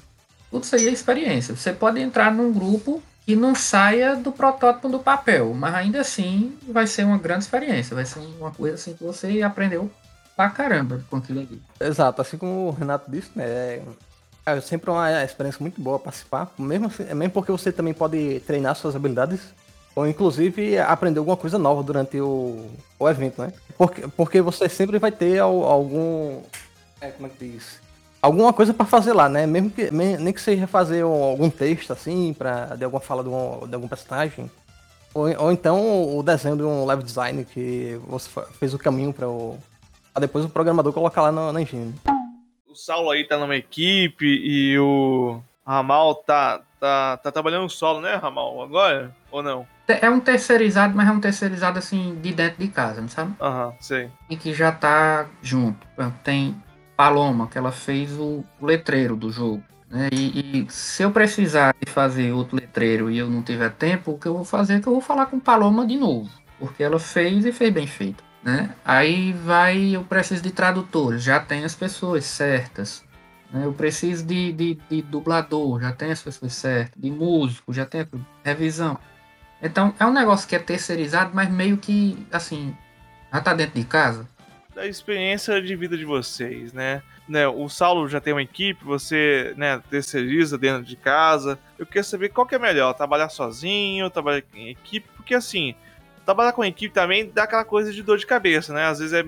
tudo 0.49 0.63
isso 0.63 0.75
aí 0.75 0.87
é 0.87 0.91
experiência. 0.91 1.55
Você 1.55 1.73
pode 1.73 1.99
entrar 1.99 2.31
num 2.31 2.53
grupo 2.53 3.03
que 3.25 3.35
não 3.35 3.53
saia 3.53 4.15
do 4.15 4.31
protótipo 4.31 4.87
do 4.87 4.99
papel, 4.99 5.53
mas 5.53 5.75
ainda 5.75 6.01
assim 6.01 6.57
vai 6.67 6.87
ser 6.87 7.03
uma 7.03 7.17
grande 7.17 7.43
experiência, 7.43 7.93
vai 7.93 8.05
ser 8.05 8.19
uma 8.19 8.51
coisa 8.51 8.75
assim 8.75 8.93
que 8.93 9.03
você 9.03 9.41
aprendeu 9.41 9.91
pra 10.35 10.49
caramba 10.49 11.03
com 11.09 11.17
aquilo 11.17 11.41
ali. 11.41 11.61
Exato, 11.79 12.21
assim 12.21 12.37
como 12.37 12.69
o 12.69 12.71
Renato 12.71 13.11
disse, 13.11 13.29
né? 13.35 13.81
É, 14.45 14.57
é 14.57 14.61
sempre 14.61 14.89
uma 14.89 15.23
experiência 15.23 15.59
muito 15.61 15.81
boa 15.81 15.99
participar, 15.99 16.51
mesmo, 16.57 16.87
assim, 16.87 17.03
mesmo 17.13 17.33
porque 17.33 17.51
você 17.51 17.71
também 17.71 17.93
pode 17.93 18.39
treinar 18.41 18.75
suas 18.75 18.95
habilidades 18.95 19.41
ou 19.95 20.07
inclusive 20.07 20.77
aprender 20.77 21.19
alguma 21.19 21.35
coisa 21.35 21.57
nova 21.57 21.83
durante 21.83 22.19
o, 22.21 22.65
o 22.97 23.09
evento, 23.09 23.41
né? 23.41 23.51
Porque, 23.77 24.07
porque 24.07 24.41
você 24.41 24.69
sempre 24.69 24.97
vai 24.99 25.11
ter 25.11 25.39
algum. 25.39 26.41
É, 27.01 27.09
como 27.09 27.27
é 27.27 27.29
que 27.29 27.49
diz? 27.49 27.79
Alguma 28.21 28.51
coisa 28.51 28.73
para 28.73 28.85
fazer 28.85 29.13
lá, 29.13 29.29
né? 29.29 29.45
Mesmo 29.45 29.69
que, 29.69 29.89
nem 29.91 30.33
que 30.33 30.41
seja 30.41 30.67
fazer 30.67 31.03
algum 31.03 31.49
texto 31.49 31.91
assim, 31.91 32.33
pra, 32.37 32.75
de 32.75 32.83
alguma 32.83 32.99
fala 32.99 33.23
de, 33.23 33.29
um, 33.29 33.67
de 33.67 33.73
algum 33.73 33.87
personagem. 33.87 34.51
Ou, 35.13 35.25
ou 35.37 35.51
então 35.51 36.17
o 36.17 36.21
desenho 36.21 36.55
de 36.55 36.63
um 36.63 36.85
level 36.85 37.03
design 37.03 37.43
que 37.45 37.99
você 38.07 38.29
fez 38.59 38.73
o 38.73 38.79
caminho 38.79 39.11
para 39.11 39.27
o. 39.27 39.57
Pra 40.13 40.21
depois 40.21 40.45
o 40.45 40.49
programador 40.49 40.93
colocar 40.93 41.21
lá 41.21 41.31
na, 41.31 41.51
na 41.51 41.61
engine. 41.61 41.93
O 42.69 42.75
Saulo 42.75 43.09
aí 43.09 43.23
tá 43.23 43.35
numa 43.37 43.55
equipe 43.55 44.25
e 44.25 44.77
o 44.77 45.41
Ramal 45.65 46.15
tá, 46.15 46.61
tá, 46.79 47.17
tá 47.17 47.31
trabalhando 47.31 47.67
solo, 47.67 47.99
né, 47.99 48.15
Ramal? 48.15 48.61
Agora? 48.61 49.15
Ou 49.31 49.41
não? 49.41 49.67
É 49.87 50.07
um 50.07 50.19
terceirizado, 50.19 50.95
mas 50.95 51.07
é 51.07 51.11
um 51.11 51.19
terceirizado 51.19 51.79
assim 51.79 52.15
de 52.21 52.31
dentro 52.31 52.59
de 52.59 52.67
casa, 52.67 53.01
não 53.01 53.07
sabe? 53.07 53.33
Aham, 53.41 53.67
uhum, 53.67 53.73
sei. 53.79 54.11
E 54.29 54.37
que 54.37 54.53
já 54.53 54.71
tá 54.71 55.27
junto. 55.41 55.87
Tem 56.23 56.55
Paloma, 56.95 57.47
que 57.47 57.57
ela 57.57 57.71
fez 57.71 58.13
o 58.13 58.43
letreiro 58.61 59.15
do 59.15 59.31
jogo. 59.31 59.63
Né? 59.89 60.09
E, 60.11 60.61
e, 60.61 60.71
se 60.71 61.01
eu 61.01 61.09
precisar 61.09 61.73
de 61.83 61.91
fazer 61.91 62.31
outro 62.31 62.55
letreiro 62.55 63.09
e 63.09 63.17
eu 63.17 63.27
não 63.27 63.41
tiver 63.41 63.71
tempo, 63.71 64.11
o 64.11 64.19
que 64.19 64.27
eu 64.27 64.35
vou 64.35 64.45
fazer 64.45 64.75
é 64.75 64.79
que 64.79 64.87
eu 64.87 64.93
vou 64.93 65.01
falar 65.01 65.25
com 65.25 65.39
Paloma 65.39 65.87
de 65.87 65.97
novo. 65.97 66.29
Porque 66.59 66.83
ela 66.83 66.99
fez 66.99 67.45
e 67.45 67.51
fez 67.51 67.73
bem 67.73 67.87
feito. 67.87 68.28
Né? 68.43 68.73
Aí 68.85 69.33
vai, 69.33 69.95
eu 69.95 70.03
preciso 70.03 70.41
de 70.41 70.51
tradutores, 70.51 71.23
já 71.23 71.39
tem 71.39 71.65
as 71.65 71.75
pessoas 71.75 72.25
certas. 72.25 73.03
Né? 73.51 73.65
Eu 73.65 73.73
preciso 73.73 74.25
de, 74.25 74.51
de, 74.53 74.79
de 74.89 75.01
dublador, 75.01 75.81
já 75.81 75.91
tem 75.91 76.11
as 76.11 76.21
pessoas 76.21 76.53
certas. 76.53 77.01
De 77.01 77.11
músico, 77.11 77.73
já 77.73 77.85
tem 77.85 78.07
revisão. 78.43 78.97
Então 79.61 79.93
é 79.99 80.05
um 80.05 80.13
negócio 80.13 80.47
que 80.47 80.55
é 80.55 80.59
terceirizado, 80.59 81.31
mas 81.33 81.49
meio 81.49 81.77
que 81.77 82.25
assim, 82.31 82.75
já 83.31 83.41
tá 83.41 83.53
dentro 83.53 83.79
de 83.79 83.85
casa. 83.85 84.27
Da 84.73 84.87
experiência 84.87 85.61
de 85.61 85.75
vida 85.75 85.97
de 85.97 86.05
vocês, 86.05 86.71
né? 86.71 87.03
né? 87.27 87.47
O 87.47 87.67
Saulo 87.67 88.07
já 88.07 88.21
tem 88.21 88.33
uma 88.33 88.41
equipe, 88.41 88.83
você 88.85 89.53
né, 89.57 89.81
terceiriza 89.89 90.57
dentro 90.57 90.83
de 90.83 90.95
casa. 90.95 91.59
Eu 91.77 91.85
queria 91.85 92.03
saber 92.03 92.29
qual 92.29 92.47
que 92.47 92.55
é 92.55 92.59
melhor, 92.59 92.93
trabalhar 92.93 93.27
sozinho, 93.27 94.09
trabalhar 94.09 94.43
em 94.53 94.69
equipe, 94.69 95.07
porque 95.15 95.35
assim, 95.35 95.75
trabalhar 96.29 96.53
com 96.53 96.63
equipe 96.63 96.93
também 96.93 97.27
dá 97.33 97.43
aquela 97.43 97.65
coisa 97.65 97.91
de 97.91 98.03
dor 98.03 98.19
de 98.19 98.27
cabeça, 98.27 98.71
né? 98.71 98.85
Às 98.85 98.99
vezes 98.99 99.13
é, 99.13 99.25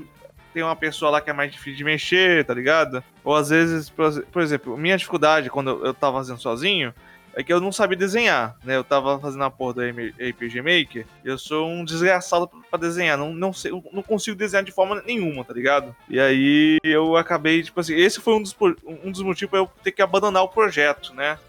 tem 0.53 0.61
uma 0.61 0.75
pessoa 0.75 1.09
lá 1.09 1.19
que 1.19 1.31
é 1.31 1.33
mais 1.33 1.51
difícil 1.51 1.77
de 1.77 1.83
mexer, 1.83 2.45
tá 2.45 2.53
ligado? 2.53 3.03
Ou 3.23 3.35
às 3.35 3.49
vezes, 3.49 3.89
por 3.89 4.41
exemplo, 4.41 4.77
minha 4.77 4.95
dificuldade 4.95 5.49
quando 5.49 5.83
eu 5.83 5.95
tava 5.95 6.17
fazendo 6.17 6.39
sozinho 6.39 6.93
é 7.33 7.41
que 7.41 7.51
eu 7.51 7.59
não 7.59 7.71
sabia 7.71 7.97
desenhar, 7.97 8.55
né? 8.63 8.75
Eu 8.75 8.83
tava 8.83 9.17
fazendo 9.19 9.43
a 9.43 9.49
porra 9.49 9.73
do 9.73 9.81
RPG 9.81 10.61
Maker, 10.61 11.07
eu 11.25 11.39
sou 11.39 11.67
um 11.67 11.83
desgraçado 11.83 12.47
pra 12.69 12.77
desenhar, 12.77 13.17
não, 13.17 13.33
não, 13.33 13.51
sei, 13.51 13.71
não 13.91 14.03
consigo 14.03 14.37
desenhar 14.37 14.63
de 14.63 14.71
forma 14.71 15.01
nenhuma, 15.03 15.43
tá 15.43 15.53
ligado? 15.53 15.95
E 16.07 16.19
aí 16.19 16.77
eu 16.83 17.17
acabei, 17.17 17.63
tipo 17.63 17.79
assim, 17.79 17.95
esse 17.95 18.19
foi 18.19 18.35
um 18.35 18.43
dos, 18.43 18.55
um 18.85 19.11
dos 19.11 19.23
motivos 19.23 19.49
pra 19.49 19.59
eu 19.59 19.69
ter 19.83 19.91
que 19.91 20.03
abandonar 20.03 20.43
o 20.43 20.49
projeto, 20.49 21.15
né? 21.15 21.39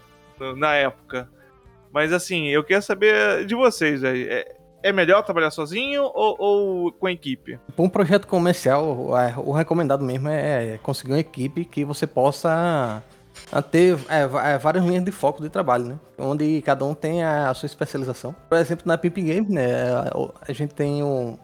Na 0.57 0.73
época. 0.73 1.29
Mas 1.91 2.11
assim, 2.11 2.47
eu 2.47 2.63
quero 2.63 2.81
saber 2.81 3.45
de 3.45 3.53
vocês, 3.53 4.03
aí. 4.03 4.23
É, 4.23 4.62
é 4.83 4.91
melhor 4.91 5.23
trabalhar 5.23 5.49
sozinho 5.49 6.03
ou, 6.03 6.35
ou 6.37 6.91
com 6.91 7.09
equipe? 7.09 7.57
Para 7.75 7.85
um 7.85 7.89
projeto 7.89 8.27
comercial, 8.27 9.09
o 9.37 9.51
recomendado 9.53 10.03
mesmo 10.03 10.27
é 10.29 10.77
conseguir 10.83 11.13
uma 11.13 11.19
equipe 11.19 11.65
que 11.65 11.85
você 11.85 12.05
possa 12.05 13.01
a 13.51 13.61
ter 13.61 13.97
é, 14.09 14.21
é, 14.21 14.57
várias 14.57 14.83
linhas 14.83 15.03
de 15.03 15.11
foco 15.11 15.41
de 15.41 15.49
trabalho, 15.49 15.85
né? 15.85 15.99
Onde 16.17 16.61
cada 16.61 16.85
um 16.85 16.93
tem 16.93 17.23
a, 17.23 17.53
sua 17.53 17.65
especialização. 17.65 18.35
Por 18.47 18.57
exemplo, 18.57 18.83
na 18.85 18.97
Pip 18.97 19.19
Game, 19.21 19.49
né? 19.49 19.71
A 20.47 20.53
gente 20.53 20.73
tem 20.73 21.03
um, 21.03 21.37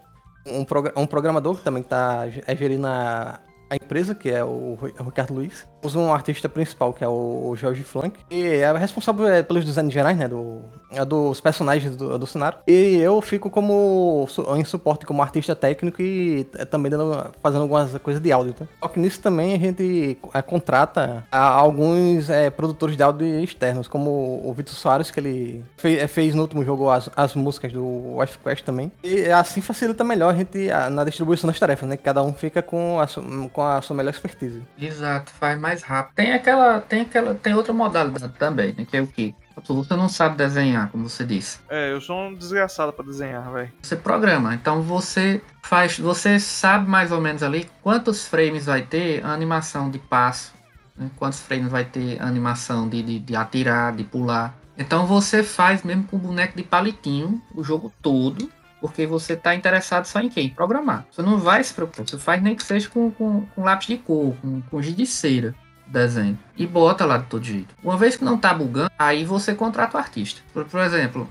um, 0.45 0.65
um 0.95 1.07
programador 1.07 1.55
que 1.55 1.63
também 1.63 1.81
está 1.81 2.27
é, 2.45 2.55
gerindo 2.55 2.85
a, 2.85 3.39
a 3.69 3.75
empresa, 3.75 4.15
que 4.15 4.29
é 4.29 4.43
o 4.43 4.77
Ricardo 5.05 5.33
Luiz. 5.33 5.67
Temos 5.81 5.95
um 5.95 6.13
artista 6.13 6.49
principal, 6.49 6.93
que 6.93 7.03
é 7.03 7.07
o 7.07 7.55
Jorge 7.55 7.83
Flank, 7.83 8.19
e 8.29 8.43
é 8.43 8.71
responsável 8.77 9.27
é, 9.27 9.43
pelos 9.43 9.63
designs 9.63 9.93
gerais, 9.93 10.17
né, 10.17 10.27
do, 10.27 10.61
é 10.91 11.03
dos 11.05 11.39
personagens 11.39 11.95
do, 11.95 12.17
do 12.17 12.27
cenário. 12.27 12.59
E 12.67 12.97
eu 12.97 13.21
fico 13.21 13.49
como 13.49 14.27
em 14.57 14.65
suporte 14.65 15.05
como 15.05 15.21
artista 15.21 15.55
técnico 15.55 16.01
e 16.01 16.43
também 16.69 16.91
dando, 16.91 17.31
fazendo 17.41 17.61
algumas 17.61 17.95
coisas 17.99 18.21
de 18.21 18.31
áudio. 18.31 18.53
Tá? 18.53 18.65
Só 18.81 18.87
que 18.87 18.99
nisso 18.99 19.21
também 19.21 19.53
a 19.53 19.59
gente 19.59 20.17
é, 20.33 20.41
contrata 20.41 21.25
alguns 21.31 22.29
é, 22.29 22.49
produtores 22.49 22.97
de 22.97 23.03
áudio 23.03 23.27
externos, 23.43 23.87
como 23.87 24.41
o 24.43 24.53
Vitor 24.53 24.73
Soares, 24.73 25.11
que 25.11 25.19
ele 25.19 25.65
fez, 25.77 26.01
é, 26.01 26.07
fez, 26.07 26.35
no 26.35 26.41
último 26.41 26.63
jogo 26.63 26.89
as, 26.89 27.09
as 27.15 27.35
músicas 27.35 27.71
do 27.71 28.17
Wife 28.17 28.37
Quest 28.39 28.63
também. 28.63 28.91
E 29.03 29.25
assim 29.29 29.61
facilita 29.61 30.03
melhor 30.03 30.33
a 30.33 30.37
gente 30.37 30.67
na 30.91 31.03
distribuição 31.03 31.47
das 31.47 31.59
tarefas, 31.59 31.87
né? 31.87 31.97
Cada 31.97 32.23
um 32.23 32.33
fica 32.33 32.61
com 32.61 32.99
a, 32.99 33.07
com 33.51 33.58
a 33.61 33.81
sua 33.81 33.95
melhor 33.95 34.11
expertise. 34.11 34.61
Exato, 34.77 35.31
faz 35.31 35.59
mais 35.59 35.69
mais 35.69 35.83
rápido. 35.83 36.15
Tem 36.15 36.33
aquela, 36.33 36.81
tem 36.81 37.01
aquela, 37.01 37.35
tem 37.35 37.53
outra 37.53 37.73
modalidade 37.73 38.33
também, 38.37 38.73
né, 38.77 38.85
que 38.85 38.97
é 38.97 39.01
o 39.01 39.07
que 39.07 39.35
você 39.67 39.93
não 39.95 40.07
sabe 40.07 40.37
desenhar, 40.37 40.89
como 40.89 41.07
você 41.09 41.25
disse. 41.25 41.59
É, 41.69 41.91
eu 41.91 41.99
sou 41.99 42.17
um 42.17 42.33
desgraçado 42.33 42.93
para 42.93 43.05
desenhar, 43.05 43.51
velho. 43.51 43.71
Você 43.81 43.95
programa, 43.95 44.55
então 44.55 44.81
você 44.81 45.41
faz, 45.61 45.99
você 45.99 46.39
sabe 46.39 46.89
mais 46.89 47.11
ou 47.11 47.19
menos 47.19 47.43
ali 47.43 47.69
quantos 47.83 48.25
frames 48.25 48.65
vai 48.65 48.81
ter 48.81 49.23
a 49.23 49.33
animação 49.33 49.89
de 49.89 49.99
passo, 49.99 50.53
né? 50.95 51.09
quantos 51.17 51.41
frames 51.41 51.69
vai 51.69 51.83
ter 51.83 52.21
a 52.21 52.25
animação 52.25 52.87
de, 52.87 53.03
de, 53.03 53.19
de 53.19 53.35
atirar, 53.35 53.95
de 53.95 54.03
pular. 54.03 54.55
Então 54.77 55.05
você 55.05 55.43
faz 55.43 55.83
mesmo 55.83 56.05
com 56.05 56.15
o 56.15 56.19
boneco 56.19 56.55
de 56.55 56.63
palitinho 56.63 57.41
o 57.53 57.63
jogo 57.63 57.91
todo 58.01 58.49
porque 58.79 59.05
você 59.05 59.33
está 59.33 59.55
interessado 59.55 60.05
só 60.05 60.19
em 60.19 60.29
quem? 60.29 60.49
Programar. 60.49 61.05
Você 61.11 61.21
não 61.21 61.37
vai 61.37 61.63
se 61.63 61.73
preocupar. 61.73 62.07
Você 62.07 62.17
faz 62.17 62.41
nem 62.41 62.55
que 62.55 62.63
seja 62.63 62.89
com, 62.89 63.11
com, 63.11 63.45
com 63.55 63.63
lápis 63.63 63.87
de 63.87 63.97
cor, 63.97 64.35
com, 64.41 64.61
com 64.61 64.81
giz 64.81 64.95
de 64.95 65.05
cera 65.05 65.55
desenho 65.89 66.37
e 66.55 66.65
bota 66.67 67.05
lá 67.05 67.17
de 67.17 67.25
todo 67.25 67.43
jeito. 67.43 67.75
Uma 67.83 67.97
vez 67.97 68.15
que 68.15 68.23
não 68.23 68.37
tá 68.37 68.53
bugando, 68.53 68.91
aí 68.97 69.25
você 69.25 69.53
contrata 69.53 69.97
o 69.97 69.99
artista. 69.99 70.41
Por, 70.53 70.65
por 70.65 70.79
exemplo, 70.81 71.29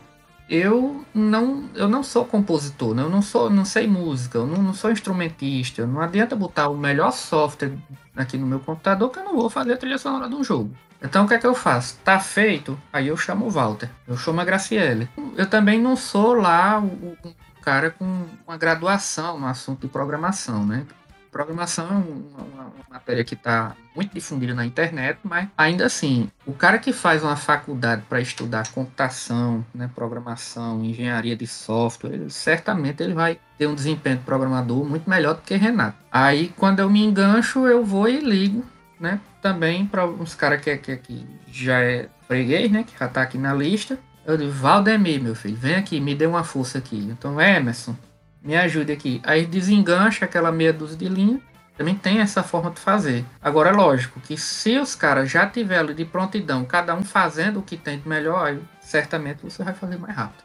eu 0.49 1.05
não 1.15 1.69
eu 1.75 1.89
não 1.89 2.03
sou 2.03 2.25
compositor, 2.25 2.95
né? 2.95 3.03
eu 3.03 3.09
não 3.09 3.23
sou 3.23 3.49
não 3.51 3.65
sei 3.65 3.87
música, 3.87 4.39
eu 4.39 4.47
não, 4.47 4.63
não 4.63 4.75
sou 4.75 4.91
instrumentista. 4.91 5.87
Não 5.87 6.01
adianta 6.01 6.35
botar 6.35 6.69
o 6.69 6.77
melhor 6.77 7.13
software 7.13 7.77
aqui 8.23 8.37
no 8.37 8.47
meu 8.47 8.61
computador 8.61 9.11
que 9.11 9.19
eu 9.19 9.25
não 9.25 9.35
vou 9.35 9.49
fazer 9.49 9.73
a 9.73 9.77
trilha 9.77 9.99
sonora 9.99 10.29
de 10.29 10.35
um 10.35 10.45
jogo. 10.45 10.75
Então 11.03 11.25
o 11.25 11.29
que 11.29 11.35
é 11.35 11.39
que 11.39 11.47
eu 11.47 11.55
faço? 11.55 11.99
Tá 12.05 12.19
feito, 12.19 12.79
aí 12.93 13.09
eu 13.09 13.17
chamo 13.17 13.47
o 13.47 13.51
Walter, 13.51 13.89
eu 14.07 14.17
chamo 14.17 14.41
a 14.41 14.45
Graciele. 14.45 15.09
Eu 15.37 15.49
também 15.49 15.81
não 15.81 15.97
sou 15.97 16.35
lá 16.35 16.81
o, 16.81 17.17
o 17.25 17.35
cara 17.63 17.91
com 17.91 18.27
uma 18.47 18.57
graduação 18.57 19.39
no 19.39 19.47
assunto 19.47 19.83
de 19.83 19.89
programação, 19.89 20.67
né? 20.67 20.85
Programação 21.31 21.87
é 21.87 21.91
uma, 21.91 22.65
uma 22.65 22.73
matéria 22.91 23.25
que 23.25 23.35
está 23.35 23.77
muito 23.95 24.15
difundida 24.15 24.55
na 24.55 24.65
internet, 24.65 25.19
mas 25.23 25.49
ainda 25.57 25.87
assim, 25.87 26.31
o 26.47 26.53
cara 26.53 26.79
que 26.79 26.93
faz 26.93 27.23
uma 27.23 27.37
faculdade 27.37 28.03
para 28.09 28.21
estudar 28.21 28.71
computação, 28.73 29.65
né, 29.75 29.91
programação, 29.95 30.85
engenharia 30.85 31.37
de 31.37 31.47
software, 31.47 32.15
ele, 32.15 32.31
certamente 32.31 33.03
ele 33.03 33.15
vai 33.15 33.39
ter 33.57 33.67
um 33.67 33.75
desempenho 33.75 34.19
de 34.19 34.25
programador 34.25 34.85
muito 34.85 35.09
melhor 35.09 35.35
do 35.35 35.43
que 35.43 35.57
Renato. 35.57 35.99
Aí, 36.11 36.53
quando 36.57 36.81
eu 36.81 36.89
me 36.89 37.05
engancho, 37.05 37.67
eu 37.67 37.85
vou 37.85 38.09
e 38.09 38.21
ligo 38.21 38.65
né? 38.99 39.21
Também 39.41 39.87
para 39.87 40.07
uns 40.07 40.35
caras 40.35 40.61
que, 40.61 40.77
que, 40.77 40.97
que 40.97 41.27
já 41.51 41.81
é 41.81 42.09
freguês, 42.27 42.71
né? 42.71 42.85
Que 42.85 42.99
já 42.99 43.09
tá 43.09 43.23
aqui 43.23 43.39
na 43.39 43.55
lista. 43.55 43.99
Eu 44.27 44.37
digo, 44.37 44.51
Valdemir, 44.51 45.23
meu 45.23 45.35
filho, 45.35 45.57
vem 45.57 45.77
aqui, 45.77 46.01
me 46.01 46.15
dê 46.15 46.27
uma 46.27 46.45
força 46.45 46.79
aqui. 46.79 46.99
Então, 47.11 47.41
Emerson, 47.41 47.97
me 48.43 48.57
ajude 48.57 48.93
aqui. 48.93 49.21
Aí 49.25 49.47
desengancha 49.47 50.25
aquela 50.25 50.53
meia 50.53 50.73
dúzia 50.73 50.97
de 50.97 51.09
linha. 51.09 51.41
Também 51.77 51.95
tem 51.95 52.19
essa 52.19 52.43
forma 52.43 52.73
de 52.73 52.81
fazer. 52.81 53.25
Agora 53.41 53.71
é 53.71 53.73
lógico 53.73 54.21
que 54.21 54.37
se 54.37 54.79
os 54.79 54.97
caras 54.97 55.31
já 55.31 55.49
tiverem 55.49 55.95
de 55.95 56.05
prontidão, 56.05 56.65
cada 56.65 56.93
um 56.95 57.05
fazendo 57.05 57.61
o 57.61 57.63
que 57.63 57.77
tem 57.77 58.01
de 58.01 58.09
melhor, 58.09 58.59
certamente 58.81 59.43
você 59.43 59.63
vai 59.63 59.75
fazer 59.75 59.97
mais 59.97 60.17
rápido. 60.17 60.43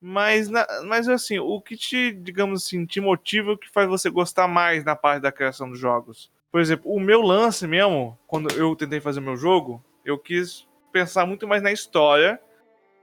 Mas, 0.00 0.48
mas 0.84 1.08
assim, 1.08 1.38
o 1.38 1.60
que 1.60 1.76
te, 1.76 2.12
digamos 2.12 2.62
assim, 2.62 2.84
te 2.84 3.00
motiva, 3.00 3.52
o 3.52 3.58
que 3.58 3.70
faz 3.70 3.88
você 3.88 4.10
gostar 4.10 4.46
mais 4.46 4.84
na 4.84 4.94
parte 4.94 5.22
da 5.22 5.32
criação 5.32 5.68
dos 5.68 5.78
jogos? 5.78 6.30
Por 6.52 6.60
exemplo, 6.60 6.92
o 6.92 7.00
meu 7.00 7.20
lance 7.20 7.66
mesmo, 7.66 8.16
quando 8.26 8.52
eu 8.54 8.76
tentei 8.76 9.00
fazer 9.00 9.20
meu 9.20 9.36
jogo, 9.36 9.82
eu 10.04 10.16
quis 10.16 10.68
pensar 10.92 11.26
muito 11.26 11.48
mais 11.48 11.62
na 11.62 11.72
história, 11.72 12.38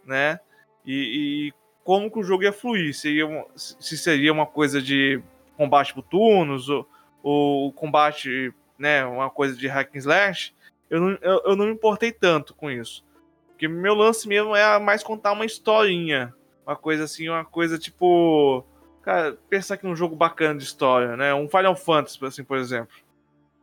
né? 0.06 0.40
E, 0.86 1.50
e 1.50 1.54
como 1.84 2.12
que 2.12 2.20
o 2.20 2.24
jogo 2.24 2.44
ia 2.44 2.54
fluir. 2.54 2.94
Seria, 2.94 3.46
se 3.56 3.98
seria 3.98 4.32
uma 4.32 4.46
coisa 4.46 4.82
de 4.82 5.22
combate 5.58 5.94
por 5.94 6.04
turnos, 6.04 6.70
ou, 6.70 6.88
ou 7.22 7.74
combate, 7.74 8.54
né, 8.78 9.06
uma 9.06 9.30
coisa 9.30 9.56
de 9.56 9.68
hack 9.68 9.96
and 9.96 10.00
slash. 10.00 10.54
Eu 10.90 11.00
não, 11.00 11.18
eu, 11.22 11.42
eu 11.46 11.56
não 11.56 11.66
me 11.66 11.72
importei 11.72 12.12
tanto 12.12 12.54
com 12.54 12.70
isso. 12.70 13.06
Porque 13.50 13.68
meu 13.68 13.94
lance 13.94 14.28
mesmo 14.28 14.56
é 14.56 14.80
mais 14.80 15.04
contar 15.04 15.32
uma 15.32 15.46
historinha. 15.46 16.34
Uma 16.66 16.76
coisa 16.76 17.04
assim, 17.04 17.30
uma 17.30 17.46
coisa 17.46 17.78
tipo. 17.78 18.66
Cara, 19.04 19.38
pensar 19.50 19.76
aqui 19.76 19.86
num 19.86 19.96
jogo 19.96 20.16
bacana 20.16 20.58
de 20.58 20.64
história, 20.64 21.16
né? 21.16 21.34
Um 21.34 21.50
Final 21.50 21.76
Fantasy, 21.76 22.24
assim, 22.24 22.44
por 22.44 22.58
exemplo. 22.58 22.96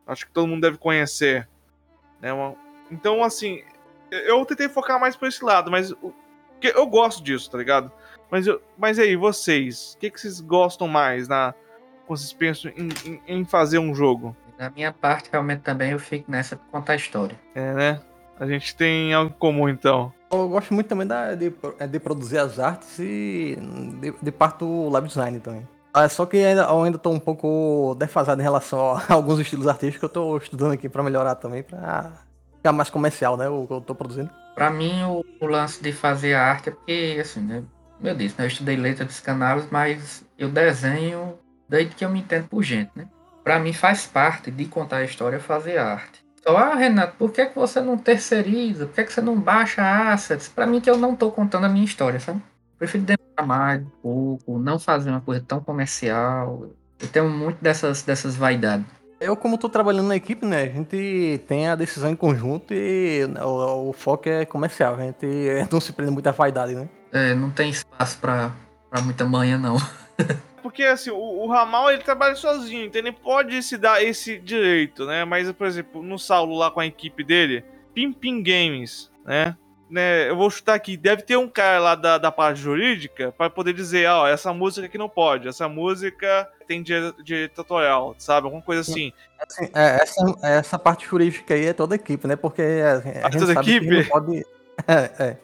Acho 0.06 0.26
que 0.26 0.32
todo 0.32 0.46
mundo 0.46 0.62
deve 0.62 0.78
conhecer. 0.78 1.48
Né? 2.20 2.32
Uma... 2.32 2.56
Então, 2.90 3.22
assim, 3.22 3.62
eu 4.10 4.44
tentei 4.44 4.68
focar 4.68 4.98
mais 4.98 5.14
por 5.14 5.28
esse 5.28 5.44
lado, 5.44 5.70
mas 5.70 5.94
eu 6.62 6.86
gosto 6.86 7.22
disso, 7.22 7.50
tá 7.50 7.58
ligado? 7.58 7.92
Mas, 8.30 8.46
eu... 8.46 8.60
mas 8.76 8.98
aí, 8.98 9.16
vocês, 9.16 9.94
o 9.94 9.98
que, 9.98 10.10
que 10.10 10.20
vocês 10.20 10.40
gostam 10.40 10.88
mais 10.88 11.28
na... 11.28 11.54
quando 12.06 12.18
vocês 12.18 12.32
pensam 12.32 12.70
em, 12.76 12.88
em, 13.04 13.40
em 13.40 13.44
fazer 13.44 13.78
um 13.78 13.94
jogo? 13.94 14.36
Da 14.58 14.70
minha 14.70 14.92
parte, 14.92 15.28
realmente 15.30 15.60
também 15.60 15.92
eu 15.92 15.98
fico 15.98 16.30
nessa 16.30 16.56
de 16.56 16.62
contar 16.70 16.94
a 16.94 16.96
história. 16.96 17.38
É, 17.54 17.72
né? 17.74 18.00
A 18.40 18.46
gente 18.46 18.74
tem 18.74 19.12
algo 19.14 19.30
em 19.30 19.38
comum, 19.38 19.68
então. 19.68 20.12
Eu 20.30 20.48
gosto 20.48 20.72
muito 20.74 20.86
também 20.86 21.06
da, 21.06 21.34
de, 21.34 21.52
de 21.90 22.00
produzir 22.00 22.38
as 22.38 22.58
artes 22.58 22.98
e 22.98 23.56
de, 24.00 24.14
de 24.22 24.30
parte 24.32 24.58
do 24.58 24.88
lab 24.88 25.06
design 25.06 25.40
também. 25.40 25.66
Ah, 25.92 26.08
só 26.08 26.26
que 26.26 26.36
ainda, 26.36 26.62
eu 26.62 26.82
ainda 26.82 26.98
tô 26.98 27.10
um 27.10 27.18
pouco 27.18 27.96
defasado 27.98 28.40
em 28.40 28.44
relação 28.44 28.92
a 28.92 29.02
alguns 29.14 29.40
estilos 29.40 29.66
artísticos 29.66 29.98
que 29.98 30.04
eu 30.04 30.08
tô 30.08 30.36
estudando 30.36 30.72
aqui 30.72 30.88
para 30.88 31.02
melhorar 31.02 31.34
também, 31.34 31.62
para 31.62 32.12
ficar 32.56 32.72
mais 32.72 32.90
comercial, 32.90 33.36
né? 33.36 33.48
O 33.48 33.66
que 33.66 33.72
eu 33.72 33.80
tô 33.80 33.94
produzindo. 33.94 34.30
Para 34.54 34.70
mim, 34.70 35.02
o, 35.04 35.24
o, 35.40 35.46
lance 35.46 35.82
de 35.82 35.92
fazer 35.92 36.34
a 36.34 36.44
arte 36.44 36.68
é 36.68 36.72
porque, 36.72 37.18
assim, 37.20 37.40
né? 37.40 37.64
Meu 38.00 38.14
Deus, 38.14 38.36
né, 38.36 38.44
eu 38.44 38.48
estudei 38.48 38.76
letra 38.76 39.04
psicanálise, 39.04 39.68
mas 39.70 40.24
eu 40.38 40.48
desenho 40.48 41.38
desde 41.68 41.94
que 41.94 42.04
eu 42.04 42.10
me 42.10 42.20
entendo 42.20 42.48
por 42.48 42.62
gente, 42.62 42.90
né? 42.94 43.06
Para 43.42 43.58
mim 43.58 43.72
faz 43.72 44.06
parte 44.06 44.50
de 44.50 44.64
contar 44.66 44.98
a 44.98 45.04
história 45.04 45.40
fazer 45.40 45.78
arte. 45.78 46.24
Então, 46.40 46.56
ah, 46.56 46.74
Renato, 46.74 47.14
por 47.18 47.32
que, 47.32 47.46
que 47.46 47.54
você 47.54 47.80
não 47.80 47.98
terceiriza? 47.98 48.86
Por 48.86 48.94
que, 48.94 49.04
que 49.04 49.12
você 49.12 49.20
não 49.20 49.38
baixa 49.38 50.12
assets? 50.12 50.48
Para 50.48 50.66
mim 50.66 50.80
que 50.80 50.88
eu 50.88 50.96
não 50.96 51.16
tô 51.16 51.30
contando 51.30 51.64
a 51.64 51.68
minha 51.68 51.84
história, 51.84 52.20
sabe? 52.20 52.40
prefiro 52.78 53.04
demorar 53.04 53.46
mais 53.46 53.82
um 53.82 53.90
pouco, 54.00 54.58
não 54.58 54.78
fazer 54.78 55.10
uma 55.10 55.20
coisa 55.20 55.44
tão 55.46 55.60
comercial. 55.60 56.70
Eu 57.00 57.08
tenho 57.08 57.28
muito 57.28 57.62
dessas, 57.62 58.02
dessas 58.02 58.36
vaidades. 58.36 58.86
Eu, 59.20 59.36
como 59.36 59.56
estou 59.56 59.68
trabalhando 59.68 60.06
na 60.06 60.16
equipe, 60.16 60.46
né, 60.46 60.62
a 60.62 60.66
gente 60.66 61.42
tem 61.48 61.68
a 61.68 61.74
decisão 61.74 62.08
em 62.08 62.14
conjunto 62.14 62.72
e 62.72 63.24
o, 63.44 63.90
o 63.90 63.92
foco 63.92 64.28
é 64.28 64.44
comercial. 64.44 64.94
A 64.94 65.02
gente 65.02 65.26
não 65.70 65.80
se 65.80 65.92
prende 65.92 66.12
muito 66.12 66.28
à 66.28 66.32
vaidade, 66.32 66.74
né? 66.74 66.88
É, 67.12 67.34
não 67.34 67.50
tem 67.50 67.70
espaço 67.70 68.18
para 68.18 68.52
muita 69.02 69.24
manhã, 69.24 69.58
não. 69.58 69.76
Porque, 70.62 70.82
assim, 70.82 71.10
o, 71.10 71.16
o, 71.16 71.46
Ramal, 71.48 71.90
ele 71.90 72.02
trabalha 72.02 72.34
sozinho, 72.34 72.86
então 72.86 73.00
ele 73.00 73.12
pode 73.12 73.62
se 73.62 73.78
dar 73.78 74.02
esse 74.02 74.38
direito, 74.38 75.06
né? 75.06 75.24
Mas, 75.24 75.50
por 75.52 75.66
exemplo, 75.66 76.02
no 76.02 76.18
Saulo 76.18 76.56
lá 76.56 76.70
com 76.70 76.80
a 76.80 76.86
equipe 76.86 77.24
dele, 77.24 77.64
Pim 77.94 78.12
Pim 78.12 78.42
Games, 78.42 79.10
né? 79.24 79.56
né, 79.90 80.28
eu 80.28 80.36
vou 80.36 80.50
chutar 80.50 80.74
aqui, 80.74 80.96
deve 80.96 81.22
ter 81.22 81.36
um 81.36 81.48
cara 81.48 81.78
lá 81.78 81.94
da, 81.94 82.18
da 82.18 82.30
parte 82.30 82.60
jurídica 82.60 83.32
para 83.32 83.48
poder 83.48 83.72
dizer, 83.72 84.08
ó, 84.08 84.24
oh, 84.24 84.26
essa 84.26 84.52
música 84.52 84.86
aqui 84.86 84.98
não 84.98 85.08
pode, 85.08 85.48
essa 85.48 85.68
música 85.68 86.48
tem 86.66 86.82
direito 86.82 87.58
autoral, 87.58 88.14
sabe? 88.18 88.44
Alguma 88.46 88.62
coisa 88.62 88.82
assim. 88.82 89.12
assim 89.40 89.70
é, 89.74 90.02
essa, 90.02 90.36
essa 90.42 90.78
parte 90.78 91.06
jurídica 91.06 91.54
aí 91.54 91.66
é 91.66 91.72
toda 91.72 91.94
a 91.94 91.96
equipe, 91.96 92.26
né? 92.26 92.36
Porque 92.36 92.62
a, 92.62 93.26
a, 93.26 93.30
gente 93.30 93.38
toda 93.38 93.54
sabe 93.54 93.70
equipe? 93.70 93.86
que 93.86 94.02
não 94.02 94.04
pode... 94.04 94.46
É, 94.86 95.10
é. 95.24 95.36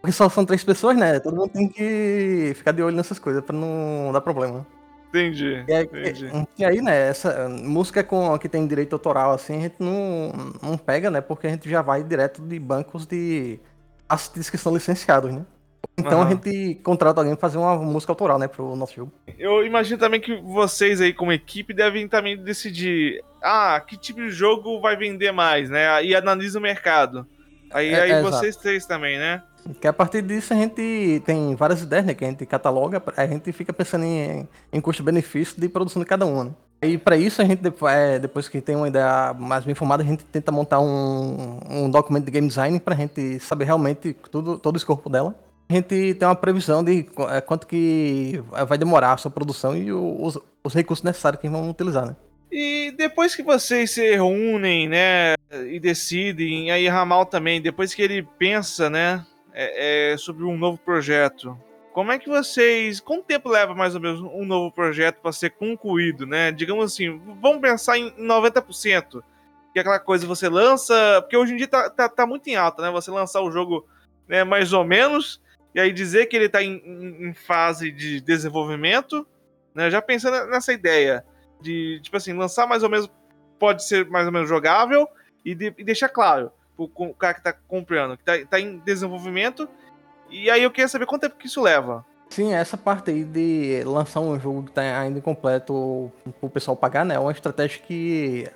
Porque 0.00 0.12
só 0.12 0.28
são 0.28 0.44
três 0.44 0.62
pessoas, 0.62 0.96
né? 0.96 1.18
Todo 1.18 1.36
mundo 1.36 1.50
tem 1.50 1.68
que 1.68 2.52
ficar 2.54 2.72
de 2.72 2.82
olho 2.82 2.96
nessas 2.96 3.18
coisas 3.18 3.42
para 3.42 3.56
não 3.56 4.12
dar 4.12 4.20
problema. 4.20 4.66
Entendi. 5.08 5.64
E 5.66 5.72
aí, 5.72 5.84
entendi. 5.84 6.30
E 6.58 6.64
aí, 6.64 6.80
né, 6.82 7.08
essa 7.08 7.48
música 7.48 8.04
com, 8.04 8.38
que 8.38 8.48
tem 8.48 8.66
direito 8.66 8.92
autoral, 8.92 9.32
assim, 9.32 9.56
a 9.56 9.60
gente 9.60 9.76
não, 9.78 10.32
não 10.62 10.76
pega, 10.76 11.10
né? 11.10 11.20
Porque 11.20 11.46
a 11.46 11.50
gente 11.50 11.68
já 11.68 11.82
vai 11.82 12.02
direto 12.04 12.42
de 12.42 12.58
bancos 12.58 13.06
de 13.06 13.58
artistas 14.08 14.50
que 14.50 14.58
são 14.58 14.72
licenciados, 14.74 15.32
né? 15.32 15.44
Então 15.96 16.20
uhum. 16.20 16.26
a 16.26 16.30
gente 16.30 16.76
contrata 16.76 17.20
alguém 17.20 17.34
pra 17.34 17.40
fazer 17.40 17.58
uma 17.58 17.74
música 17.76 18.12
autoral, 18.12 18.38
né, 18.38 18.46
pro 18.46 18.76
nosso 18.76 18.94
jogo. 18.94 19.12
Eu 19.38 19.64
imagino 19.64 19.98
também 19.98 20.20
que 20.20 20.36
vocês 20.36 21.00
aí, 21.00 21.12
como 21.12 21.32
equipe, 21.32 21.74
devem 21.74 22.06
também 22.06 22.36
decidir, 22.36 23.22
ah, 23.42 23.80
que 23.84 23.96
tipo 23.96 24.20
de 24.20 24.30
jogo 24.30 24.80
vai 24.80 24.96
vender 24.96 25.32
mais, 25.32 25.68
né? 25.68 26.04
E 26.04 26.14
analisa 26.14 26.58
o 26.58 26.62
mercado. 26.62 27.26
Aí, 27.70 27.92
é, 27.92 28.00
aí 28.00 28.10
é, 28.12 28.22
vocês 28.22 28.50
exato. 28.50 28.62
três 28.62 28.86
também, 28.86 29.18
né? 29.18 29.42
Que 29.80 29.86
a 29.86 29.92
partir 29.92 30.22
disso 30.22 30.52
a 30.54 30.56
gente 30.56 31.22
tem 31.24 31.54
várias 31.54 31.82
ideias, 31.82 32.06
né? 32.06 32.14
Que 32.14 32.24
a 32.24 32.28
gente 32.28 32.46
cataloga, 32.46 33.02
a 33.16 33.26
gente 33.26 33.52
fica 33.52 33.72
pensando 33.72 34.04
em, 34.04 34.48
em 34.72 34.80
custo-benefício 34.80 35.60
de 35.60 35.68
produção 35.68 36.00
de 36.00 36.08
cada 36.08 36.24
uma, 36.26 36.44
né? 36.44 36.50
E 36.80 36.96
para 36.96 37.16
isso 37.16 37.42
a 37.42 37.44
gente, 37.44 37.60
é, 37.88 38.18
depois 38.20 38.48
que 38.48 38.60
tem 38.60 38.76
uma 38.76 38.86
ideia 38.86 39.34
mais 39.34 39.64
bem 39.64 39.74
formada, 39.74 40.02
a 40.02 40.06
gente 40.06 40.24
tenta 40.24 40.52
montar 40.52 40.78
um, 40.78 41.58
um 41.68 41.90
documento 41.90 42.24
de 42.26 42.30
game 42.30 42.46
design 42.46 42.78
para 42.78 42.94
a 42.94 42.96
gente 42.96 43.40
saber 43.40 43.64
realmente 43.64 44.14
tudo, 44.30 44.58
todo 44.58 44.76
o 44.76 44.78
escopo 44.78 45.10
dela. 45.10 45.34
A 45.68 45.74
gente 45.74 46.14
tem 46.14 46.26
uma 46.28 46.36
previsão 46.36 46.82
de 46.82 47.06
é, 47.30 47.40
quanto 47.40 47.66
que 47.66 48.42
vai 48.66 48.78
demorar 48.78 49.14
a 49.14 49.16
sua 49.16 49.30
produção 49.30 49.76
e 49.76 49.92
os, 49.92 50.38
os 50.64 50.72
recursos 50.72 51.04
necessários 51.04 51.40
que 51.40 51.48
vão 51.48 51.68
utilizar, 51.68 52.06
né? 52.06 52.16
E 52.50 52.94
depois 52.96 53.34
que 53.34 53.42
vocês 53.42 53.90
se 53.90 54.10
reúnem, 54.12 54.88
né, 54.88 55.34
e 55.66 55.78
decidem, 55.78 56.70
aí 56.70 56.88
Ramal 56.88 57.26
também, 57.26 57.60
depois 57.60 57.92
que 57.92 58.00
ele 58.00 58.26
pensa, 58.38 58.88
né, 58.88 59.24
é, 59.60 60.12
é, 60.12 60.16
sobre 60.16 60.44
um 60.44 60.56
novo 60.56 60.78
projeto, 60.78 61.58
como 61.98 62.12
é 62.12 62.18
que 62.20 62.28
vocês. 62.28 63.00
Quanto 63.00 63.24
tempo 63.24 63.48
leva 63.48 63.74
mais 63.74 63.96
ou 63.96 64.00
menos 64.00 64.20
um 64.20 64.44
novo 64.44 64.70
projeto 64.70 65.20
para 65.20 65.32
ser 65.32 65.50
concluído, 65.50 66.24
né? 66.24 66.52
Digamos 66.52 66.92
assim, 66.92 67.20
vamos 67.40 67.60
pensar 67.60 67.98
em 67.98 68.12
90%. 68.12 69.20
Que 69.72 69.78
é 69.78 69.80
aquela 69.80 69.98
coisa 69.98 70.24
você 70.24 70.48
lança. 70.48 70.94
Porque 71.22 71.36
hoje 71.36 71.54
em 71.54 71.56
dia 71.56 71.66
tá, 71.66 71.90
tá, 71.90 72.08
tá 72.08 72.24
muito 72.24 72.46
em 72.46 72.54
alta, 72.54 72.82
né? 72.82 72.90
Você 72.92 73.10
lançar 73.10 73.40
o 73.40 73.50
jogo 73.50 73.84
né, 74.28 74.44
mais 74.44 74.72
ou 74.72 74.84
menos. 74.84 75.42
E 75.74 75.80
aí 75.80 75.92
dizer 75.92 76.26
que 76.26 76.36
ele 76.36 76.46
está 76.46 76.62
em, 76.62 76.80
em, 76.84 77.34
fase 77.34 77.90
de 77.90 78.20
desenvolvimento. 78.20 79.26
Né? 79.74 79.90
Já 79.90 80.00
pensando 80.00 80.46
nessa 80.46 80.72
ideia 80.72 81.24
de, 81.60 81.98
tipo 82.00 82.16
assim, 82.16 82.32
lançar 82.32 82.68
mais 82.68 82.84
ou 82.84 82.88
menos. 82.88 83.10
Pode 83.58 83.84
ser 83.84 84.08
mais 84.08 84.24
ou 84.24 84.32
menos 84.32 84.48
jogável. 84.48 85.08
E, 85.44 85.52
de, 85.52 85.74
e 85.76 85.82
deixar 85.82 86.10
claro 86.10 86.52
o 86.78 87.14
cara 87.14 87.34
que 87.34 87.40
está 87.40 87.52
comprando 87.52 88.16
que 88.16 88.30
está 88.30 88.50
tá 88.50 88.60
em 88.60 88.78
desenvolvimento 88.78 89.68
e 90.30 90.50
aí 90.50 90.62
eu 90.62 90.70
queria 90.70 90.88
saber 90.88 91.06
quanto 91.06 91.22
tempo 91.22 91.36
que 91.36 91.46
isso 91.46 91.62
leva. 91.62 92.04
Sim, 92.28 92.52
essa 92.52 92.76
parte 92.76 93.10
aí 93.10 93.24
de 93.24 93.82
lançar 93.84 94.20
um 94.20 94.38
jogo 94.38 94.64
que 94.64 94.72
tá 94.72 94.82
ainda 94.82 95.18
incompleto 95.18 96.12
pro 96.38 96.50
pessoal 96.50 96.76
pagar, 96.76 97.04
né? 97.04 97.14
É 97.14 97.18
uma 97.18 97.32
estratégia 97.32 97.80
que 97.80 98.46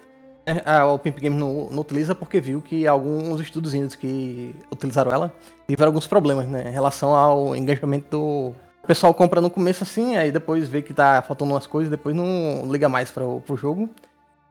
a 0.47 0.99
Pimp 0.99 1.19
Game 1.19 1.37
não, 1.37 1.69
não, 1.71 1.81
utiliza 1.81 2.15
porque 2.15 2.41
viu 2.41 2.61
que 2.61 2.87
alguns 2.87 3.41
estudos 3.41 3.73
que 3.95 4.55
utilizaram 4.71 5.13
ela 5.13 5.33
tiveram 5.69 5.89
alguns 5.89 6.07
problemas, 6.07 6.47
né? 6.47 6.69
Em 6.69 6.73
relação 6.73 7.15
ao 7.15 7.57
engajamento 7.57 8.11
do. 8.11 8.55
O 8.83 8.87
pessoal 8.87 9.15
compra 9.15 9.41
no 9.41 9.49
começo 9.49 9.85
assim, 9.85 10.17
aí 10.17 10.33
depois 10.33 10.69
vê 10.69 10.83
que 10.83 10.93
tá 10.93 11.23
faltando 11.23 11.53
umas 11.53 11.67
coisas, 11.67 11.91
depois 11.91 12.15
não 12.15 12.71
liga 12.71 12.89
mais 12.89 13.11
para 13.11 13.25
pro 13.47 13.57
jogo. 13.57 13.89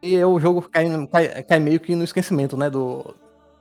E 0.01 0.23
o 0.23 0.39
jogo 0.39 0.61
cai, 0.63 0.85
cai, 1.07 1.43
cai, 1.43 1.59
meio 1.59 1.79
que 1.79 1.95
no 1.95 2.03
esquecimento, 2.03 2.57
né? 2.57 2.69
Do 2.69 3.13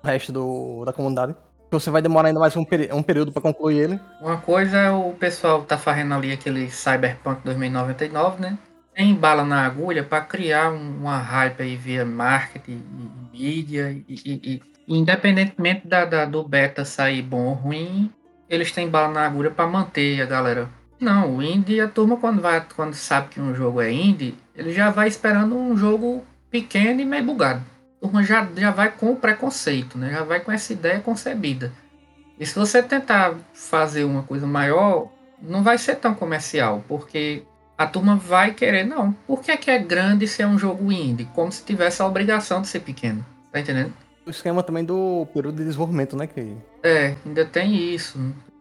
resto 0.03 0.33
do, 0.33 0.85
da 0.85 0.93
comunidade. 0.93 1.35
Você 1.71 1.91
vai 1.91 2.03
demorar 2.03 2.29
ainda 2.29 2.41
mais 2.41 2.57
um, 2.57 2.67
um 2.93 3.03
período 3.03 3.31
para 3.31 3.43
concluir 3.43 3.79
ele. 3.79 4.01
Uma 4.21 4.39
coisa 4.39 4.77
é 4.77 4.91
o 4.91 5.13
pessoal 5.13 5.63
tá 5.63 5.79
fazendo 5.79 6.13
ali 6.15 6.33
aquele 6.33 6.69
Cyberpunk 6.69 7.43
2099, 7.45 8.43
né? 8.43 8.59
Tem 8.93 9.15
bala 9.15 9.45
na 9.45 9.65
agulha 9.65 10.03
para 10.03 10.21
criar 10.23 10.71
uma 10.73 11.17
hype 11.17 11.63
aí 11.63 11.77
via 11.77 12.05
marketing 12.05 12.83
mídia. 13.33 13.93
E, 13.93 14.05
e, 14.09 14.41
e 14.55 14.63
independentemente 14.89 15.87
da, 15.87 16.05
da, 16.05 16.25
do 16.25 16.43
beta 16.43 16.85
sair 16.85 17.23
bom 17.23 17.47
ou 17.47 17.55
ruim, 17.55 18.13
eles 18.49 18.73
têm 18.73 18.89
bala 18.89 19.13
na 19.13 19.25
agulha 19.25 19.51
para 19.51 19.69
manter 19.69 20.21
a 20.21 20.27
galera. 20.27 20.69
Não, 20.99 21.37
o 21.37 21.43
indie, 21.43 21.81
a 21.81 21.89
turma 21.89 22.17
quando, 22.17 22.43
vai, 22.43 22.67
quando 22.75 22.95
sabe 22.95 23.29
que 23.29 23.41
um 23.41 23.55
jogo 23.55 23.81
é 23.81 23.93
indie, 23.93 24.35
ele 24.57 24.73
já 24.73 24.91
vai 24.91 25.07
esperando 25.07 25.57
um 25.57 25.77
jogo 25.77 26.25
pequeno 26.51 27.01
e 27.01 27.05
meio 27.05 27.25
bugado 27.25 27.63
turma 28.01 28.25
já, 28.25 28.49
já 28.57 28.71
vai 28.71 28.91
com 28.91 29.13
o 29.13 29.17
preconceito, 29.17 29.99
né? 29.99 30.11
Já 30.11 30.25
vai 30.25 30.41
com 30.41 30.51
essa 30.51 30.73
ideia 30.73 31.01
concebida. 31.01 31.73
E 32.39 32.47
se 32.47 32.55
você 32.55 32.83
tentar 32.83 33.35
fazer 33.53 34.05
uma 34.05 34.23
coisa 34.23 34.47
maior, 34.47 35.09
não 35.43 35.63
vai 35.63 35.77
ser 35.77 35.97
tão 35.97 36.15
comercial, 36.15 36.83
porque 36.89 37.43
a 37.77 37.87
turma 37.87 38.17
vai 38.17 38.55
querer, 38.55 38.85
não. 38.85 39.13
Por 39.27 39.43
que 39.43 39.51
é, 39.51 39.57
que 39.57 39.71
é 39.71 39.79
grande 39.79 40.27
se 40.27 40.43
é 40.43 40.47
um 40.47 40.59
jogo 40.59 40.91
indie? 40.91 41.27
Como 41.35 41.53
se 41.53 41.63
tivesse 41.63 42.01
a 42.01 42.07
obrigação 42.07 42.63
de 42.63 42.69
ser 42.69 42.81
pequeno. 42.81 43.25
Tá 43.53 43.61
entendendo? 43.61 43.93
O 44.27 44.31
esquema 44.31 44.63
também 44.63 44.85
do 44.85 45.27
período 45.35 45.57
de 45.57 45.65
desenvolvimento, 45.65 46.17
né? 46.17 46.27
Que... 46.27 46.57
É, 46.83 47.15
ainda 47.27 47.45
tem 47.45 47.95
isso. 47.95 48.19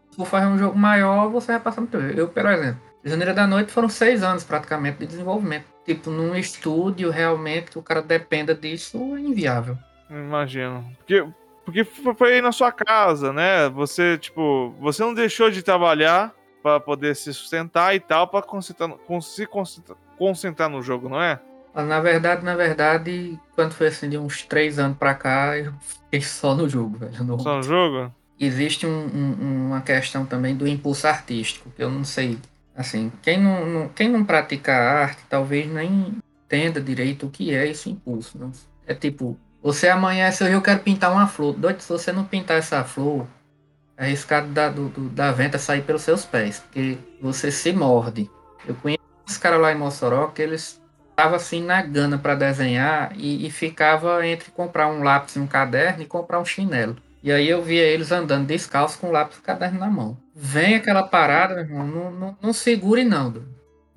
Se 0.10 0.18
for 0.18 0.26
fazer 0.26 0.48
um 0.48 0.58
jogo 0.58 0.78
maior, 0.78 1.30
você 1.30 1.54
vai 1.54 1.62
passar 1.62 1.82
muito. 1.82 1.98
Eu, 1.98 2.28
por 2.28 2.46
exemplo, 2.46 2.82
Janeiro 3.04 3.34
da 3.34 3.48
Noite 3.48 3.72
foram 3.72 3.88
seis 3.88 4.24
anos 4.24 4.44
praticamente 4.44 5.00
de 5.00 5.08
desenvolvimento 5.08 5.66
tipo, 5.96 6.10
num 6.12 6.36
estúdio 6.36 7.10
realmente 7.10 7.78
o 7.78 7.82
cara 7.82 8.02
dependa 8.02 8.54
disso 8.54 8.98
é 9.16 9.20
inviável. 9.20 9.78
Imagino. 10.10 10.86
Porque, 10.98 11.26
Porque 11.66 11.84
foi 11.84 12.34
aí 12.34 12.42
na 12.42 12.52
sua 12.52 12.72
casa, 12.72 13.34
né? 13.34 13.70
Você, 13.70 14.18
tipo, 14.18 14.74
você 14.80 15.02
não 15.04 15.14
deixou 15.14 15.50
de 15.50 15.64
trabalhar 15.64 16.34
para 16.62 16.80
poder 16.80 17.16
se 17.16 17.34
sustentar 17.34 17.96
e 17.96 18.00
tal, 18.00 18.28
para 18.28 18.46
concentrar, 18.46 18.90
se 19.22 19.46
concentrar, 19.46 19.98
concentrar 20.18 20.70
no 20.70 20.82
jogo, 20.82 21.10
não 21.10 21.22
é? 21.22 21.40
Ah, 21.74 21.84
na 21.84 22.00
verdade, 22.00 22.44
na 22.44 22.56
verdade, 22.56 23.40
quando 23.56 23.74
foi 23.74 23.88
assim 23.88 24.10
de 24.10 24.18
uns 24.18 24.44
três 24.44 24.78
anos 24.78 24.98
pra 24.98 25.14
cá, 25.14 25.58
eu 25.58 25.74
fiquei 25.80 26.22
só 26.22 26.54
no 26.54 26.68
jogo, 26.68 26.98
velho. 26.98 27.24
No... 27.24 27.40
Só 27.40 27.58
no 27.58 27.64
jogo? 27.64 28.14
Existe 28.40 28.86
um, 28.86 29.08
um, 29.08 29.68
uma 29.68 29.82
questão 29.82 30.26
também 30.26 30.56
do 30.56 30.68
impulso 30.68 31.08
artístico, 31.08 31.70
que 31.76 31.84
eu 31.84 31.90
não 31.90 32.04
sei. 32.04 32.38
Assim, 32.76 33.12
quem 33.22 33.40
não, 33.40 33.66
não, 33.66 33.90
quem 33.90 34.08
não 34.08 34.24
pratica 34.24 34.74
arte 34.74 35.22
talvez 35.30 35.70
nem 35.70 36.18
entenda 36.46 36.82
direito 36.82 37.28
o 37.28 37.30
que 37.30 37.54
é 37.54 37.68
esse 37.68 37.90
impulso. 37.90 38.38
Não? 38.38 38.52
É 38.88 38.94
tipo, 38.94 39.38
você 39.62 39.90
amanhece 39.90 40.44
hoje, 40.44 40.54
eu 40.54 40.62
quero 40.62 40.80
pintar 40.80 41.12
uma 41.12 41.28
flor. 41.28 41.54
Doido, 41.54 41.82
se 41.82 41.90
você 41.90 42.12
não 42.12 42.24
pintar 42.24 42.58
essa 42.58 42.84
flor, 42.84 43.28
é 43.98 44.06
arriscado 44.06 44.48
da, 44.48 44.70
do, 44.70 44.90
da 45.10 45.32
venta 45.32 45.58
sair 45.58 45.82
pelos 45.82 46.02
seus 46.02 46.26
pés, 46.26 46.60
porque 46.60 46.98
você 47.22 47.52
se 47.52 47.74
morde. 47.74 48.30
Eu 48.66 48.74
conheço 48.76 49.04
uns 49.28 49.38
caras 49.38 49.60
lá 49.60 49.72
em 49.74 49.78
Mossoró 49.78 50.28
que 50.28 50.42
eles 50.42 50.82
estavam 51.10 51.36
assim 51.36 51.62
na 51.62 51.82
gana 51.82 52.18
para 52.18 52.34
desenhar 52.34 53.12
e, 53.18 53.46
e, 53.46 53.52
ficava 53.52 54.26
entre 54.26 54.52
comprar 54.52 54.88
um 54.88 55.04
lápis 55.04 55.36
e 55.36 55.40
um 55.40 55.48
caderno 55.48 56.02
e 56.02 56.06
comprar 56.06 56.40
um 56.40 56.46
chinelo. 56.46 56.96
E 57.22 57.30
aí 57.30 57.50
eu 57.50 57.62
via 57.62 57.84
eles 57.84 58.14
andando 58.14 58.48
descalço 58.48 58.98
com 58.98 59.10
o 59.10 59.12
lápis 59.12 59.36
e 59.36 59.40
o 59.42 59.44
caderno 59.44 59.80
na 59.80 59.90
mão. 59.90 60.18
Vem 60.42 60.76
aquela 60.76 61.04
parada, 61.04 61.54
meu 61.54 61.66
irmão, 61.66 61.86
não, 61.86 62.12
não, 62.12 62.38
não 62.42 62.54
segure 62.54 63.04
não, 63.04 63.30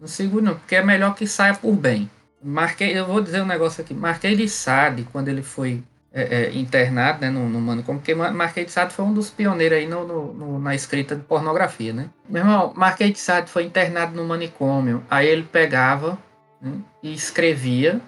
não 0.01 0.09
segure 0.09 0.45
não, 0.45 0.57
porque 0.57 0.75
é 0.75 0.83
melhor 0.83 1.15
que 1.15 1.25
saia 1.25 1.55
por 1.55 1.73
bem. 1.77 2.11
Marquei, 2.43 2.99
eu 2.99 3.07
vou 3.07 3.21
dizer 3.21 3.41
um 3.41 3.47
negócio 3.47 3.81
aqui. 3.81 3.95
Marquei 3.95 4.35
de 4.35 4.49
Sade, 4.49 5.07
quando 5.13 5.29
ele 5.29 5.45
foi 5.45 5.85
é, 6.13 6.23
é, 6.23 6.53
internado 6.53 7.21
né, 7.21 7.31
no, 7.31 7.49
no 7.49 7.61
Manicômio, 7.61 8.01
porque 8.01 8.13
Marquei 8.13 8.65
de 8.65 8.73
Sade 8.73 8.93
foi 8.93 9.05
um 9.05 9.15
dos 9.15 9.31
pioneiros 9.31 9.79
aí 9.79 9.87
no, 9.87 10.05
no, 10.05 10.35
no, 10.35 10.59
na 10.59 10.75
escrita 10.75 11.15
de 11.15 11.23
pornografia, 11.23 11.93
né? 11.93 12.11
Meu 12.29 12.43
irmão, 12.43 12.73
Marquei 12.75 13.13
de 13.13 13.21
Sade 13.21 13.49
foi 13.49 13.63
internado 13.63 14.17
no 14.17 14.25
manicômio, 14.25 15.05
aí 15.09 15.29
ele 15.29 15.45
pegava 15.45 16.19
né, 16.61 16.73
e 17.05 17.15
escrevia 17.15 18.01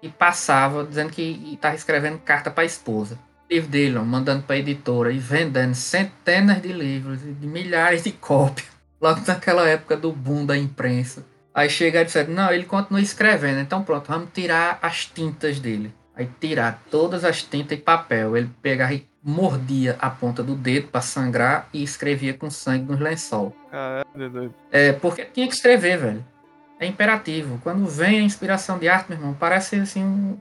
e 0.00 0.08
passava 0.08 0.84
dizendo 0.84 1.10
que 1.10 1.50
estava 1.52 1.74
escrevendo 1.74 2.18
carta 2.18 2.52
para 2.52 2.62
a 2.62 2.66
esposa. 2.66 3.18
Livro 3.50 3.68
dele, 3.68 3.98
mandando 3.98 4.44
para 4.44 4.56
a 4.56 4.58
editora 4.58 5.12
e 5.12 5.18
vendendo 5.18 5.74
centenas 5.74 6.62
de 6.62 6.72
livros 6.72 7.22
e 7.24 7.32
de 7.32 7.46
milhares 7.46 8.04
de 8.04 8.12
cópias. 8.20 8.68
Logo 9.00 9.20
naquela 9.26 9.66
época 9.68 9.96
do 9.96 10.12
boom 10.12 10.46
da 10.46 10.56
imprensa. 10.56 11.24
Aí 11.52 11.68
chega 11.68 12.02
e 12.02 12.04
diz, 12.04 12.28
não, 12.28 12.52
ele 12.52 12.64
continua 12.64 13.00
escrevendo, 13.00 13.60
então 13.60 13.82
pronto, 13.82 14.06
vamos 14.06 14.28
tirar 14.32 14.78
as 14.80 15.04
tintas 15.06 15.58
dele. 15.58 15.92
Aí 16.14 16.28
tirar 16.38 16.82
todas 16.90 17.24
as 17.24 17.42
tintas 17.42 17.78
e 17.78 17.80
papel. 17.80 18.36
Ele 18.36 18.50
pegava 18.62 18.94
e 18.94 19.06
mordia 19.22 19.96
a 19.98 20.10
ponta 20.10 20.42
do 20.42 20.54
dedo 20.54 20.88
para 20.88 21.00
sangrar 21.00 21.68
e 21.72 21.82
escrevia 21.82 22.34
com 22.34 22.50
sangue 22.50 22.90
nos 22.90 23.00
lençol. 23.00 23.54
Caralho, 23.70 24.54
é, 24.70 24.92
porque 24.92 25.24
tinha 25.24 25.48
que 25.48 25.54
escrever, 25.54 25.98
velho. 25.98 26.24
É 26.78 26.86
imperativo. 26.86 27.58
Quando 27.62 27.86
vem 27.86 28.20
a 28.20 28.22
inspiração 28.22 28.78
de 28.78 28.88
arte, 28.88 29.10
meu 29.10 29.18
irmão, 29.18 29.36
parece 29.38 29.76
assim 29.76 30.02
um, 30.02 30.38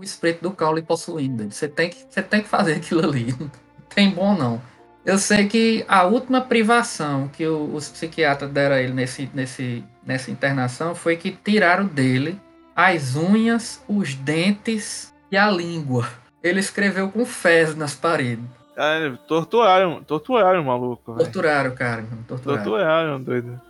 o 0.00 0.04
espírito 0.04 0.42
do 0.42 0.50
caule 0.50 0.80
possuindo. 0.80 1.50
Você 1.50 1.68
tem, 1.68 1.90
que, 1.90 2.06
você 2.08 2.22
tem 2.22 2.42
que 2.42 2.48
fazer 2.48 2.74
aquilo 2.74 3.04
ali. 3.04 3.34
Não 3.38 3.50
tem 3.94 4.10
bom, 4.10 4.36
não. 4.36 4.62
Eu 5.04 5.18
sei 5.18 5.48
que 5.48 5.84
a 5.88 6.04
última 6.04 6.40
privação 6.40 7.26
que 7.28 7.44
o, 7.44 7.74
os 7.74 7.88
psiquiatras 7.88 8.50
deram 8.50 8.76
a 8.76 8.80
ele 8.80 8.92
nesse, 8.92 9.28
nesse, 9.34 9.84
nessa 10.06 10.30
internação 10.30 10.94
foi 10.94 11.16
que 11.16 11.32
tiraram 11.32 11.86
dele 11.86 12.40
as 12.76 13.16
unhas, 13.16 13.82
os 13.88 14.14
dentes 14.14 15.12
e 15.30 15.36
a 15.36 15.50
língua. 15.50 16.08
Ele 16.42 16.60
escreveu 16.60 17.10
com 17.10 17.24
fezes 17.24 17.74
nas 17.74 17.94
paredes. 17.94 18.44
Ah, 18.76 19.18
torturaram, 19.26 20.02
torturaram 20.04 20.62
o 20.62 20.66
maluco. 20.66 21.12
Véio. 21.12 21.24
Torturaram, 21.24 21.74
cara. 21.74 22.04
Torturaram, 22.28 22.62
torturaram 22.62 23.22
doido. 23.22 23.60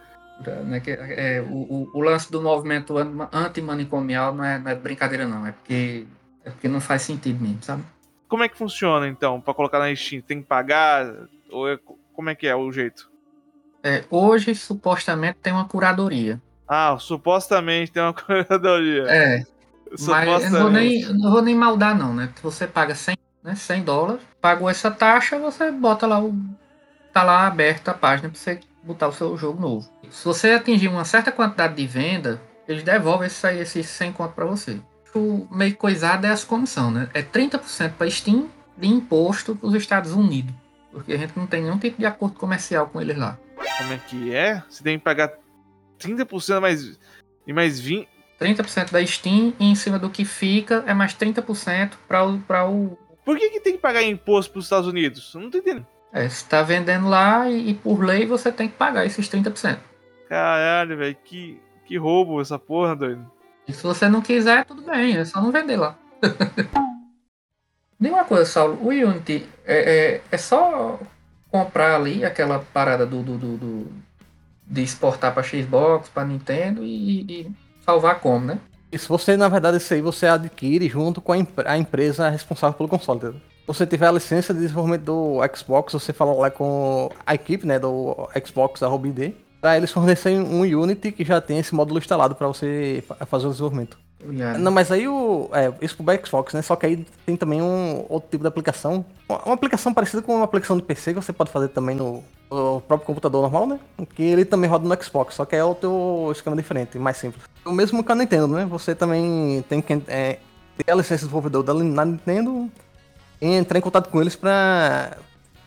Né, 0.65 0.81
que, 0.81 0.91
é, 0.91 1.45
o, 1.47 1.55
o, 1.55 1.91
o, 1.95 2.01
lance 2.01 2.31
do 2.33 2.41
movimento 2.41 2.95
antimanicomial 3.31 4.35
não 4.35 4.43
é, 4.43 4.59
não 4.59 4.71
é 4.71 4.75
brincadeira, 4.75 5.27
não. 5.27 5.47
É 5.47 5.53
porque, 5.53 6.07
é 6.45 6.51
porque 6.51 6.69
não 6.69 6.81
faz 6.81 7.03
sentido 7.03 7.41
mesmo, 7.41 7.63
sabe? 7.63 7.85
Como 8.29 8.43
é 8.43 8.49
que 8.49 8.57
funciona, 8.57 9.09
então, 9.09 9.41
para 9.41 9.55
colocar 9.55 9.79
na 9.79 9.95
Steam? 9.95 10.23
Tem 10.23 10.41
que 10.41 10.47
pagar? 10.47 11.05
Ou 11.51 11.69
é, 11.69 11.79
como 12.15 12.31
é 12.31 12.35
que 12.35 12.47
é 12.47 12.55
o 12.55 12.71
jeito? 12.71 13.11
É, 13.83 14.05
hoje, 14.11 14.55
supostamente, 14.55 15.39
tem 15.43 15.53
uma 15.53 15.65
curadoria. 15.65 16.41
Ah, 16.69 16.97
supostamente 16.99 17.91
tem 17.91 18.03
uma 18.03 18.15
curadoria. 18.15 19.05
É. 19.09 19.45
Mas 20.07 20.45
eu 20.45 20.51
não 20.51 20.61
vou, 20.61 20.71
nem, 20.71 21.05
não 21.07 21.31
vou 21.33 21.43
nem 21.43 21.55
maldar, 21.55 21.99
não, 21.99 22.15
né? 22.15 22.33
Você 22.43 22.67
paga 22.67 22.95
100, 22.95 23.17
né, 23.43 23.57
100 23.57 23.83
dólares, 23.83 24.23
pagou 24.41 24.71
essa 24.71 24.91
taxa, 24.91 25.37
você 25.39 25.73
bota 25.73 26.07
lá 26.07 26.23
o. 26.23 26.33
Tá 27.13 27.25
lá 27.25 27.49
aberta 27.49 27.91
a 27.91 27.95
página 27.95 28.29
para 28.29 28.39
você 28.39 28.61
botar 28.85 29.09
o 29.09 29.13
seu 29.13 29.37
jogo 29.37 29.61
novo. 29.61 29.91
Se 30.09 30.25
você 30.25 30.53
atingir 30.53 30.87
uma 30.87 31.05
certa 31.05 31.33
quantidade 31.33 31.75
de 31.75 31.85
venda, 31.85 32.41
eles 32.69 32.85
devolvem 32.85 33.27
esses, 33.27 33.43
esses 33.43 33.89
100 33.89 34.13
conto 34.13 34.33
para 34.33 34.45
você 34.45 34.81
o 35.19 35.49
meio 35.51 35.77
coisado 35.77 36.27
é 36.27 36.31
as 36.31 36.45
comissão, 36.45 36.91
né? 36.91 37.09
É 37.15 37.23
30% 37.23 37.93
para 37.93 38.11
Steam 38.11 38.49
de 38.77 38.89
imposto 38.89 39.55
para 39.55 39.69
os 39.69 39.75
Estados 39.75 40.13
Unidos. 40.13 40.55
Porque 40.91 41.13
a 41.13 41.19
gente 41.19 41.37
não 41.37 41.47
tem 41.47 41.63
nenhum 41.63 41.79
tipo 41.79 41.99
de 41.99 42.07
acordo 42.07 42.37
comercial 42.37 42.87
com 42.89 43.01
eles 43.01 43.17
lá. 43.17 43.39
Como 43.79 43.93
é 43.93 43.99
que 43.99 44.35
é? 44.35 44.63
Você 44.69 44.83
tem 44.83 44.99
que 44.99 45.05
pagar 45.05 45.33
30% 45.99 46.61
mais, 46.61 46.99
e 47.47 47.53
mais 47.53 47.81
20%. 47.81 48.07
30% 48.41 48.91
da 48.91 49.05
Steam 49.05 49.53
e 49.61 49.71
em 49.71 49.75
cima 49.75 49.99
do 49.99 50.09
que 50.09 50.25
fica 50.25 50.83
é 50.87 50.95
mais 50.95 51.15
30% 51.15 51.93
para 52.09 52.25
o, 52.25 52.39
pra 52.41 52.67
o. 52.67 52.99
Por 53.23 53.37
que, 53.37 53.51
que 53.51 53.61
tem 53.61 53.75
que 53.75 53.79
pagar 53.79 54.03
imposto 54.03 54.51
para 54.51 54.61
os 54.61 54.65
Estados 54.65 54.89
Unidos? 54.89 55.31
Eu 55.35 55.43
não 55.43 55.51
tô 55.51 55.59
entendendo. 55.59 55.87
É, 56.11 56.27
você 56.29 56.45
tá 56.49 56.63
vendendo 56.63 57.07
lá 57.07 57.49
e, 57.51 57.71
e, 57.71 57.75
por 57.75 58.03
lei 58.03 58.27
você 58.27 58.51
tem 58.51 58.67
que 58.67 58.75
pagar 58.75 59.05
esses 59.05 59.29
30%. 59.29 59.79
Caralho, 60.29 60.97
velho, 60.97 61.17
que, 61.23 61.61
que 61.85 61.99
roubo 61.99 62.41
essa 62.41 62.59
porra, 62.59 62.97
doido. 62.97 63.31
E 63.67 63.73
se 63.73 63.83
você 63.83 64.09
não 64.09 64.21
quiser, 64.21 64.65
tudo 64.65 64.83
bem, 64.83 65.17
é 65.17 65.25
só 65.25 65.41
não 65.41 65.53
vender 65.53 65.77
lá. 65.77 65.97
Diga 68.01 68.15
uma 68.15 68.25
coisa, 68.25 68.47
Saulo, 68.47 68.79
o 68.81 68.89
Unity 68.89 69.47
é, 69.65 70.15
é, 70.15 70.21
é, 70.33 70.37
só 70.39 70.99
comprar 71.51 71.97
ali 71.97 72.25
aquela 72.25 72.61
parada 72.73 73.05
do, 73.05 73.23
do, 73.23 73.37
do, 73.37 73.57
do 73.59 73.93
de 74.67 74.83
exportar 74.83 75.35
para 75.35 75.43
Xbox, 75.43 76.09
para 76.09 76.25
Nintendo 76.25 76.83
e, 76.83 77.21
e, 77.23 77.51
salvar 77.85 78.21
como, 78.21 78.47
né? 78.47 78.59
Isso 78.91 79.09
você, 79.09 79.37
na 79.37 79.49
verdade, 79.49 79.77
isso 79.77 79.93
aí 79.93 80.01
você 80.01 80.27
adquire 80.27 80.89
junto 80.89 81.21
com 81.21 81.33
a, 81.33 81.37
a 81.67 81.77
empresa 81.77 82.31
responsável 82.31 82.77
pelo 82.77 82.89
console. 82.89 83.21
Se 83.21 83.67
você 83.67 83.87
tiver 83.87 84.07
a 84.07 84.13
licença 84.13 84.55
de 84.55 84.61
desenvolvimento 84.61 85.03
do 85.03 85.41
Xbox, 85.55 85.93
você 85.93 86.13
fala 86.13 86.33
lá 86.33 86.51
com 86.51 87.11
a 87.27 87.35
equipe 87.35 87.67
né, 87.67 87.79
do 87.79 88.17
Xbox, 88.47 88.83
a 88.83 88.89
RobiD, 88.89 89.35
para 89.61 89.77
eles 89.77 89.91
fornecerem 89.91 90.41
um 90.41 90.63
Unity 90.63 91.13
que 91.13 91.25
já 91.25 91.41
tem 91.41 91.59
esse 91.59 91.75
módulo 91.75 91.99
instalado 91.99 92.35
para 92.35 92.47
você 92.47 93.05
fazer 93.27 93.47
o 93.47 93.51
desenvolvimento. 93.51 93.99
Yeah. 94.23 94.59
Não, 94.59 94.71
mas 94.71 94.93
aí 94.93 95.09
o. 95.09 95.49
É, 95.53 95.73
isso 95.81 95.97
pro 95.97 96.27
Xbox, 96.27 96.53
né? 96.53 96.61
Só 96.61 96.77
que 96.77 96.87
aí 96.87 97.07
tem 97.25 97.37
também 97.37 97.63
um 97.63 98.05
outro 98.09 98.29
tipo 98.31 98.45
de 98.45 98.49
aplicação. 98.49 99.05
Uma 99.29 99.55
aplicação 99.55 99.95
parecida 99.95 100.23
com 100.23 100.35
uma 100.37 100.45
aplicação 100.45 100.77
de 100.77 100.83
PC 100.83 101.15
que 101.15 101.21
você 101.23 101.33
pode 101.33 101.51
fazer 101.51 101.69
também 101.69 101.97
no, 101.97 102.23
no 102.51 102.83
próprio 102.83 103.07
computador 103.07 103.41
normal, 103.41 103.67
né? 103.67 103.81
Que 104.15 104.23
ele 104.23 104.45
também 104.45 104.69
roda 104.69 104.87
no 104.87 105.03
Xbox, 105.03 105.35
só 105.35 105.47
que 105.47 105.57
é 105.57 105.65
outro 105.65 106.31
esquema 106.33 106.55
diferente, 106.55 106.99
mais 106.99 107.17
simples. 107.17 107.43
O 107.65 107.73
mesmo 107.73 108.05
que 108.05 108.13
a 108.13 108.15
Nintendo, 108.15 108.49
né? 108.49 108.67
Você 108.67 108.95
também 108.95 109.65
tem 109.69 109.81
que 109.81 109.95
é, 110.09 110.39
ter 110.77 110.93
a 110.93 110.95
licença 110.95 111.17
de 111.17 111.21
desenvolvedor 111.23 111.63
da 111.63 111.73
na 111.73 112.05
Nintendo 112.05 112.71
e 113.41 113.47
entrar 113.47 113.79
em 113.79 113.83
contato 113.83 114.11
com 114.11 114.21
eles 114.21 114.37
para 114.37 115.17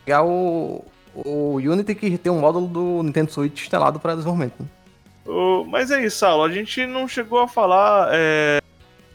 pegar 0.06 0.24
o, 0.24 0.86
o 1.14 1.56
Unity 1.58 1.96
que 1.96 2.18
tem 2.18 2.32
um 2.32 2.40
módulo 2.40 2.68
do 2.68 3.04
Nintendo 3.04 3.32
Switch 3.32 3.62
instalado 3.62 4.00
para 4.00 4.16
desenvolvimento. 4.16 4.56
Né? 4.60 4.68
Oh, 5.26 5.64
mas 5.64 5.92
é 5.92 6.04
isso, 6.04 6.18
Saulo. 6.18 6.44
A 6.44 6.52
gente 6.52 6.86
não 6.86 7.08
chegou 7.08 7.40
a 7.40 7.48
falar 7.48 8.10
é, 8.12 8.62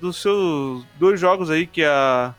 dos 0.01 0.21
seus 0.21 0.85
dois 0.99 1.21
jogos 1.21 1.51
aí 1.51 1.67
que 1.67 1.85
a 1.85 2.35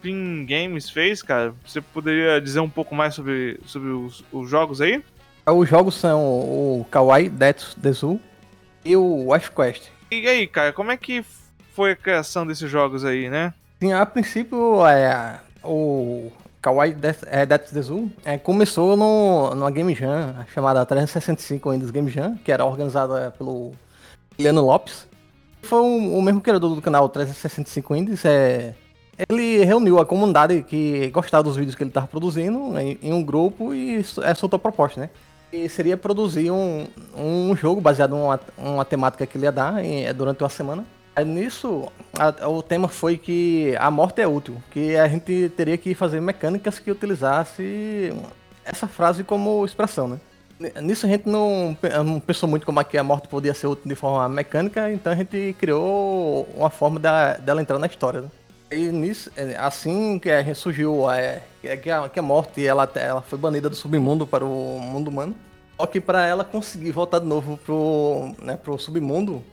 Pin 0.00 0.46
Games 0.46 0.88
fez, 0.88 1.22
cara. 1.22 1.54
Você 1.66 1.80
poderia 1.80 2.40
dizer 2.40 2.60
um 2.60 2.70
pouco 2.70 2.94
mais 2.94 3.14
sobre, 3.14 3.58
sobre 3.66 3.90
os, 3.90 4.24
os 4.32 4.48
jogos 4.48 4.80
aí? 4.80 5.02
Os 5.46 5.68
jogos 5.68 5.96
são 5.96 6.20
o 6.22 6.86
Kawaii 6.90 7.28
Death 7.28 7.76
Desu 7.76 8.20
e 8.84 8.96
o 8.96 9.32
Wife 9.32 9.50
Quest. 9.50 9.88
E 10.10 10.26
aí, 10.28 10.46
cara, 10.46 10.72
como 10.72 10.92
é 10.92 10.96
que 10.96 11.24
foi 11.74 11.92
a 11.92 11.96
criação 11.96 12.46
desses 12.46 12.70
jogos 12.70 13.04
aí, 13.04 13.28
né? 13.28 13.52
Sim, 13.80 13.92
a 13.92 14.06
princípio, 14.06 14.86
é, 14.86 15.40
o 15.64 16.30
Kawaii 16.62 16.94
Death, 16.94 17.24
é, 17.26 17.44
Death 17.44 17.74
Zoom 17.80 18.08
é, 18.24 18.38
começou 18.38 18.96
no, 18.96 19.52
numa 19.52 19.70
Game 19.72 19.92
Jam 19.96 20.46
chamada 20.54 20.86
365 20.86 21.72
Windows 21.72 21.90
Game 21.90 22.08
Jam, 22.08 22.36
que 22.44 22.52
era 22.52 22.64
organizada 22.64 23.32
pelo 23.36 23.72
Guilherme 24.38 24.60
Lopes. 24.60 25.08
Foi 25.62 25.80
o, 25.80 26.18
o 26.18 26.22
mesmo 26.22 26.40
criador 26.40 26.72
do 26.72 26.80
canal 26.80 27.08
365 27.08 27.92
Windows. 27.92 28.24
É, 28.24 28.74
ele 29.28 29.64
reuniu 29.64 29.98
a 29.98 30.06
comunidade 30.06 30.62
que 30.62 31.10
gostava 31.10 31.42
dos 31.42 31.56
vídeos 31.56 31.74
que 31.74 31.82
ele 31.82 31.90
estava 31.90 32.06
produzindo 32.06 32.78
em, 32.78 32.96
em, 33.02 33.12
um 33.12 33.24
grupo 33.24 33.74
e 33.74 34.04
é, 34.22 34.34
soltou 34.34 34.56
a 34.56 34.60
proposta, 34.60 35.00
né? 35.00 35.10
E 35.52 35.68
seria 35.68 35.96
produzir 35.96 36.50
um, 36.50 36.86
um 37.14 37.56
jogo 37.56 37.80
baseado 37.80 38.16
em 38.16 38.20
uma, 38.20 38.40
uma 38.56 38.84
temática 38.84 39.26
que 39.26 39.36
ele 39.36 39.46
ia 39.46 39.52
dar 39.52 39.84
em, 39.84 40.10
durante 40.14 40.42
uma 40.42 40.48
semana 40.48 40.86
Aí 41.14 41.24
nisso, 41.24 41.92
a- 42.18 42.48
o 42.48 42.62
tema 42.62 42.88
foi 42.88 43.18
que 43.18 43.76
a 43.78 43.90
morte 43.90 44.20
é 44.22 44.26
útil, 44.26 44.56
que 44.70 44.96
a 44.96 45.06
gente 45.08 45.50
teria 45.56 45.76
que 45.76 45.94
fazer 45.94 46.20
mecânicas 46.20 46.78
que 46.78 46.90
utilizasse 46.90 48.12
essa 48.64 48.88
frase 48.88 49.22
como 49.22 49.64
expressão, 49.64 50.08
né? 50.08 50.20
Nisso 50.80 51.06
a 51.06 51.08
gente 51.08 51.28
não, 51.28 51.76
não 52.04 52.20
pensou 52.20 52.48
muito 52.48 52.64
como 52.64 52.80
é 52.80 52.84
que 52.84 52.96
a 52.96 53.02
morte 53.02 53.26
podia 53.26 53.52
ser 53.52 53.66
útil 53.66 53.84
de 53.88 53.94
forma 53.96 54.28
mecânica, 54.28 54.90
então 54.92 55.12
a 55.12 55.16
gente 55.16 55.54
criou 55.58 56.48
uma 56.56 56.70
forma 56.70 57.00
da- 57.00 57.34
dela 57.34 57.60
entrar 57.60 57.78
na 57.78 57.86
história, 57.86 58.22
né? 58.22 58.28
E 58.70 58.90
nisso, 58.90 59.30
é, 59.36 59.54
assim 59.56 60.18
que 60.18 60.30
a 60.30 60.54
surgiu, 60.54 61.10
é, 61.10 61.42
que 61.60 61.90
a, 61.90 62.08
que 62.08 62.18
a 62.18 62.22
morte 62.22 62.64
ela, 62.66 62.90
ela 62.94 63.20
foi 63.20 63.38
banida 63.38 63.68
do 63.68 63.76
submundo 63.76 64.26
para 64.26 64.44
o 64.44 64.78
mundo 64.80 65.08
humano. 65.08 65.34
Só 65.76 65.86
que 65.86 66.00
para 66.00 66.26
ela 66.26 66.44
conseguir 66.44 66.92
voltar 66.92 67.18
de 67.18 67.26
novo 67.26 67.58
pro, 67.58 68.32
né, 68.40 68.56
pro 68.56 68.78
submundo, 68.78 69.44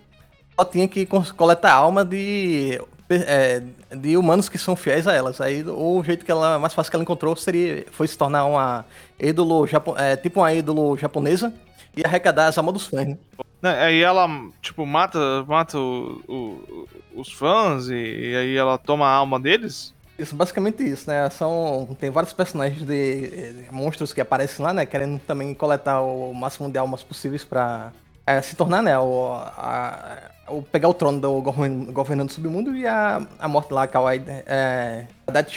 ela 0.60 0.70
tinha 0.70 0.88
que 0.88 1.05
coletar 1.05 1.74
alma 1.74 2.03
de, 2.03 2.80
é, 3.10 3.62
de 3.95 4.18
humanos 4.18 4.49
que 4.49 4.57
são 4.57 4.76
fiéis 4.76 5.07
a 5.07 5.14
elas. 5.14 5.39
Aí 5.39 5.64
o 5.66 6.03
jeito 6.03 6.26
que 6.26 6.32
ela 6.32 6.60
mais 6.60 6.74
fácil 6.74 6.89
que 6.91 6.95
ela 6.95 7.03
encontrou 7.03 7.36
seria 7.36 7.86
foi 7.91 8.07
se 8.07 8.18
tornar 8.18 8.45
uma 8.45 8.86
ídolo 9.20 9.66
japo, 9.66 9.95
é, 9.97 10.16
tipo 10.16 10.41
uma 10.41 10.53
ídolo 10.53 10.97
japonesa 10.97 11.53
e 11.95 12.05
arrecadar 12.05 12.47
as 12.47 12.57
almas 12.57 12.74
dos 12.74 12.88
fãs. 12.88 13.07
Né? 13.07 13.18
Né, 13.62 13.84
Aí 13.84 14.01
ela, 14.01 14.28
tipo, 14.62 14.86
mata, 14.86 15.43
mata 15.47 15.78
o- 15.78 16.22
o- 16.28 16.88
os 17.16 17.32
fãs 17.32 17.89
e, 17.89 17.93
e 17.93 18.36
aí 18.36 18.55
ela 18.55 18.78
toma 18.78 19.05
a 19.05 19.12
alma 19.14 19.39
deles? 19.39 19.93
Isso, 20.18 20.36
basicamente 20.36 20.84
isso, 20.84 21.10
né? 21.10 21.30
São, 21.30 21.88
tem 21.99 22.10
vários 22.10 22.34
personagens 22.34 22.86
de, 22.86 23.53
de 23.53 23.72
monstros 23.72 24.12
que 24.14 24.20
aparecem 24.22 24.64
lá, 24.66 24.74
né? 24.74 24.86
Querendo 24.86 25.20
também 25.20 25.53
coletar 25.53 26.01
o 26.01 26.34
máximo 26.34 26.70
de 26.70 26.78
almas 26.78 27.03
possíveis 27.03 27.43
pra 27.45 27.91
é, 28.26 28.41
se 28.41 28.55
tornar, 28.55 28.82
né? 28.82 28.97
O, 28.99 29.34
a- 29.34 30.30
o- 30.49 30.61
pegar 30.63 30.89
o 30.89 30.93
trono 30.93 31.19
do 31.19 31.41
govern- 31.41 31.91
governando 31.91 32.27
do 32.27 32.33
submundo 32.33 32.75
e 32.75 32.85
a, 32.87 33.21
a 33.39 33.47
morte 33.47 33.73
lá, 33.73 33.83
a 33.83 33.87
Kawaii, 33.87 34.23
é, 34.27 35.05
a. 35.27 35.31
Deve 35.31 35.49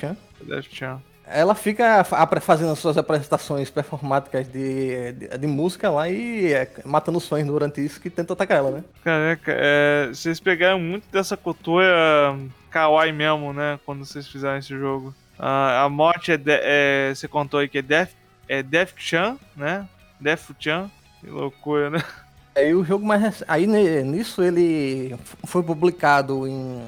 tinha. 0.69 1.01
Ela 1.25 1.55
fica 1.55 2.05
fazendo 2.41 2.75
suas 2.77 2.99
apresentações 2.99 3.71
performáticas 3.71 4.47
de, 4.49 5.13
de, 5.13 5.29
de 5.39 5.47
música 5.47 5.89
lá 5.89 6.09
e 6.11 6.53
é, 6.53 6.69
matando 6.85 7.17
os 7.17 7.27
fãs 7.29 7.47
durante 7.47 7.83
isso 7.83 8.01
que 8.01 8.11
tentam 8.11 8.35
atacar 8.35 8.59
ela, 8.59 8.71
né? 8.71 8.85
Caraca, 9.03 9.53
é, 9.57 10.09
vocês 10.09 10.39
pegaram 10.41 10.79
muito 10.81 11.05
dessa 11.11 11.37
cultura 11.37 12.37
kawaii 12.71 13.13
mesmo, 13.13 13.53
né? 13.53 13.79
Quando 13.87 14.05
vocês 14.05 14.27
fizeram 14.29 14.59
esse 14.59 14.77
jogo. 14.77 15.15
Ah, 15.39 15.85
a 15.85 15.89
morte 15.89 16.33
é, 16.33 16.37
de- 16.37 16.51
é- 16.63 17.13
Você 17.15 17.27
contou 17.29 17.61
aí 17.61 17.69
que 17.69 17.79
é 17.79 17.83
Death, 17.83 18.11
é 18.49 18.63
Death-chan, 18.63 19.39
né? 19.57 19.89
Death-chan. 20.21 20.91
Que 21.21 21.29
loucura, 21.31 21.89
né? 21.89 22.03
Aí 22.55 22.75
o 22.75 22.85
jogo 22.85 23.05
mais 23.07 23.21
rec- 23.23 23.45
aí 23.49 23.67
nisso 23.67 24.43
ele 24.43 25.17
foi 25.45 25.63
publicado 25.63 26.47
em 26.47 26.83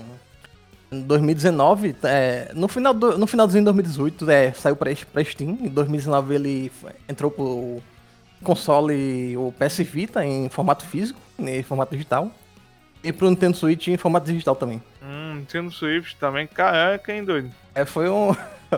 em 0.92 1.00
2019, 1.02 1.96
é, 2.04 2.52
no 2.54 2.68
final 2.68 2.94
do, 2.94 3.18
no 3.18 3.26
finalzinho 3.26 3.62
de 3.62 3.64
2018, 3.64 4.30
é, 4.30 4.52
saiu 4.52 4.76
para 4.76 4.94
para 5.12 5.24
Steam. 5.24 5.58
Em 5.60 5.68
2019 5.68 6.34
ele 6.36 6.72
entrou 7.08 7.32
pro 7.32 7.82
console 8.44 9.36
o 9.36 9.52
PS 9.58 9.78
Vita 9.78 10.24
em 10.24 10.48
formato 10.48 10.84
físico, 10.84 11.18
em 11.36 11.62
formato 11.64 11.92
digital, 11.92 12.30
e 13.02 13.12
pro 13.12 13.28
Nintendo 13.28 13.56
Switch 13.56 13.88
em 13.88 13.96
formato 13.96 14.26
digital 14.30 14.54
também. 14.54 14.80
Hum, 15.02 15.34
Nintendo 15.38 15.70
Switch 15.72 16.14
também. 16.14 16.46
Caraca, 16.46 17.12
hein, 17.12 17.24
doido? 17.24 17.50
É, 17.74 17.84
foi 17.84 18.08
um 18.08 18.32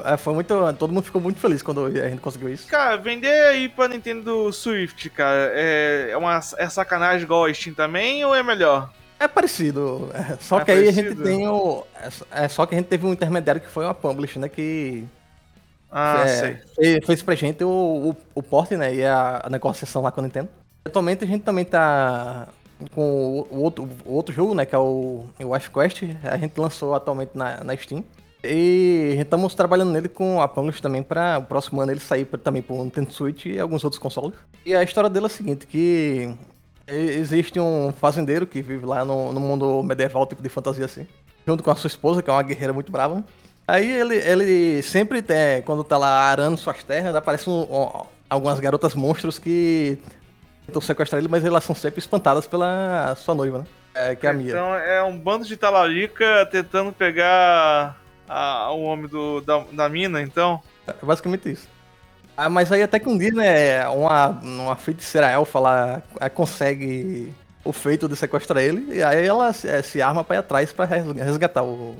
foi 0.18 0.34
muito, 0.34 0.54
todo 0.74 0.92
mundo 0.92 1.04
ficou 1.04 1.20
muito 1.20 1.38
feliz 1.40 1.62
quando 1.62 1.86
a 1.86 2.08
gente 2.08 2.20
conseguiu 2.20 2.48
isso. 2.48 2.66
Cara, 2.68 2.96
vender 2.96 3.30
aí 3.46 3.68
pra 3.68 3.88
Nintendo 3.88 4.52
Swift, 4.52 5.08
cara, 5.10 5.50
é, 5.54 6.10
é, 6.10 6.16
uma, 6.16 6.40
é 6.58 6.68
sacanagem 6.68 7.22
igual 7.24 7.44
a 7.44 7.52
Steam 7.54 7.74
também 7.74 8.24
ou 8.24 8.34
é 8.34 8.42
melhor? 8.42 8.90
É 9.18 9.26
parecido, 9.26 10.10
é, 10.12 10.36
só 10.40 10.60
É 10.60 10.64
que 10.64 10.70
aí 10.72 10.78
a 10.88 10.92
parecido? 10.92 11.08
gente 11.10 11.22
tem 11.22 11.48
o 11.48 11.84
é, 12.30 12.44
é 12.44 12.48
só 12.48 12.66
que 12.66 12.74
a 12.74 12.78
gente 12.78 12.88
teve 12.88 13.06
um 13.06 13.12
intermediário 13.12 13.60
que 13.62 13.68
foi 13.68 13.84
uma 13.84 13.94
publisher, 13.94 14.38
né, 14.38 14.48
que 14.48 15.04
Ah, 15.90 16.24
É, 16.24 16.28
sei. 16.28 16.56
fe- 17.00 17.06
Fez 17.06 17.22
pra 17.22 17.34
gente 17.34 17.64
o, 17.64 17.68
o, 18.10 18.16
o 18.34 18.42
porte, 18.42 18.76
né? 18.76 18.94
E 18.94 19.04
a, 19.04 19.40
a 19.44 19.48
negociação 19.50 20.02
lá 20.02 20.10
com 20.12 20.20
a 20.20 20.24
Nintendo. 20.24 20.48
Atualmente 20.84 21.24
a 21.24 21.26
gente 21.26 21.42
também 21.42 21.64
tá 21.64 22.48
com 22.94 23.00
o, 23.00 23.46
o 23.50 23.62
outro, 23.62 23.88
o 24.04 24.12
outro 24.12 24.34
jogo, 24.34 24.54
né? 24.54 24.66
Que 24.66 24.74
é 24.74 24.78
o, 24.78 25.24
o 25.40 25.52
Wife 25.54 25.70
Quest. 25.70 26.02
A 26.24 26.36
gente 26.36 26.58
lançou 26.60 26.94
atualmente 26.94 27.30
na, 27.34 27.64
na 27.64 27.74
Steam. 27.76 28.04
E 28.48 29.16
estamos 29.20 29.54
trabalhando 29.54 29.90
nele 29.92 30.08
com 30.08 30.40
a 30.40 30.48
Publish 30.48 30.80
também 30.80 31.02
para 31.02 31.38
o 31.38 31.42
próximo 31.42 31.80
ano 31.80 31.92
ele 31.92 32.00
sair 32.00 32.24
pra, 32.24 32.38
também 32.38 32.62
pro 32.62 32.82
Nintendo 32.82 33.12
Switch 33.12 33.46
e 33.46 33.58
alguns 33.58 33.82
outros 33.84 33.98
consoles. 33.98 34.36
E 34.64 34.74
a 34.74 34.82
história 34.82 35.10
dele 35.10 35.26
é 35.26 35.28
a 35.28 35.30
seguinte, 35.30 35.66
que 35.66 36.34
existe 36.88 37.58
um 37.58 37.92
fazendeiro 37.92 38.46
que 38.46 38.62
vive 38.62 38.86
lá 38.86 39.04
no, 39.04 39.32
no 39.32 39.40
mundo 39.40 39.82
medieval, 39.82 40.26
tipo 40.26 40.42
de 40.42 40.48
fantasia 40.48 40.84
assim. 40.84 41.06
Junto 41.46 41.62
com 41.62 41.70
a 41.70 41.76
sua 41.76 41.88
esposa, 41.88 42.22
que 42.22 42.30
é 42.30 42.32
uma 42.32 42.42
guerreira 42.42 42.72
muito 42.72 42.90
brava. 42.90 43.24
Aí 43.68 43.90
ele, 43.90 44.16
ele 44.16 44.82
sempre 44.82 45.20
tem, 45.22 45.62
quando 45.62 45.82
tá 45.82 45.98
lá 45.98 46.08
arando 46.30 46.56
suas 46.56 46.82
terras, 46.84 47.14
aparecem 47.16 47.52
um- 47.52 47.62
um- 47.62 48.06
algumas 48.30 48.60
garotas 48.60 48.94
monstros 48.94 49.38
que 49.38 49.98
tentam 50.66 50.80
sequestrar 50.80 51.20
ele, 51.20 51.28
mas 51.28 51.44
elas 51.44 51.64
são 51.64 51.74
sempre 51.74 51.98
espantadas 52.00 52.46
pela 52.46 53.14
sua 53.16 53.34
noiva, 53.34 53.58
né? 53.58 53.64
É, 53.94 54.14
que 54.14 54.26
é 54.26 54.30
a 54.30 54.32
Mia. 54.32 54.50
Então 54.50 54.74
é 54.74 55.02
um 55.02 55.18
bando 55.18 55.44
de 55.46 55.56
talarica 55.56 56.46
tentando 56.50 56.92
pegar 56.92 57.96
a- 58.28 58.70
o 58.72 58.82
homem 58.82 59.06
do, 59.08 59.40
da, 59.40 59.64
da 59.72 59.88
mina, 59.88 60.20
então. 60.22 60.60
É 60.86 60.94
basicamente 61.04 61.50
isso. 61.52 61.68
Ah, 62.36 62.48
mas 62.50 62.70
aí 62.70 62.82
até 62.82 62.98
que 63.00 63.08
um 63.08 63.16
dia, 63.16 63.32
né, 63.32 63.88
uma, 63.88 64.28
uma 64.42 64.76
feiticeira 64.76 65.30
elfa 65.30 65.58
lá 65.58 66.02
eh, 66.20 66.28
consegue 66.28 67.32
o 67.64 67.72
feito 67.72 68.06
de 68.08 68.14
sequestrar 68.14 68.62
ele, 68.62 68.94
e 68.94 69.02
aí 69.02 69.26
ela 69.26 69.52
se, 69.52 69.66
eh, 69.68 69.80
se 69.82 70.02
arma 70.02 70.22
pra 70.22 70.36
ir 70.36 70.38
atrás 70.40 70.70
pra 70.72 70.84
res- 70.84 71.10
resgatar 71.16 71.62
o, 71.64 71.96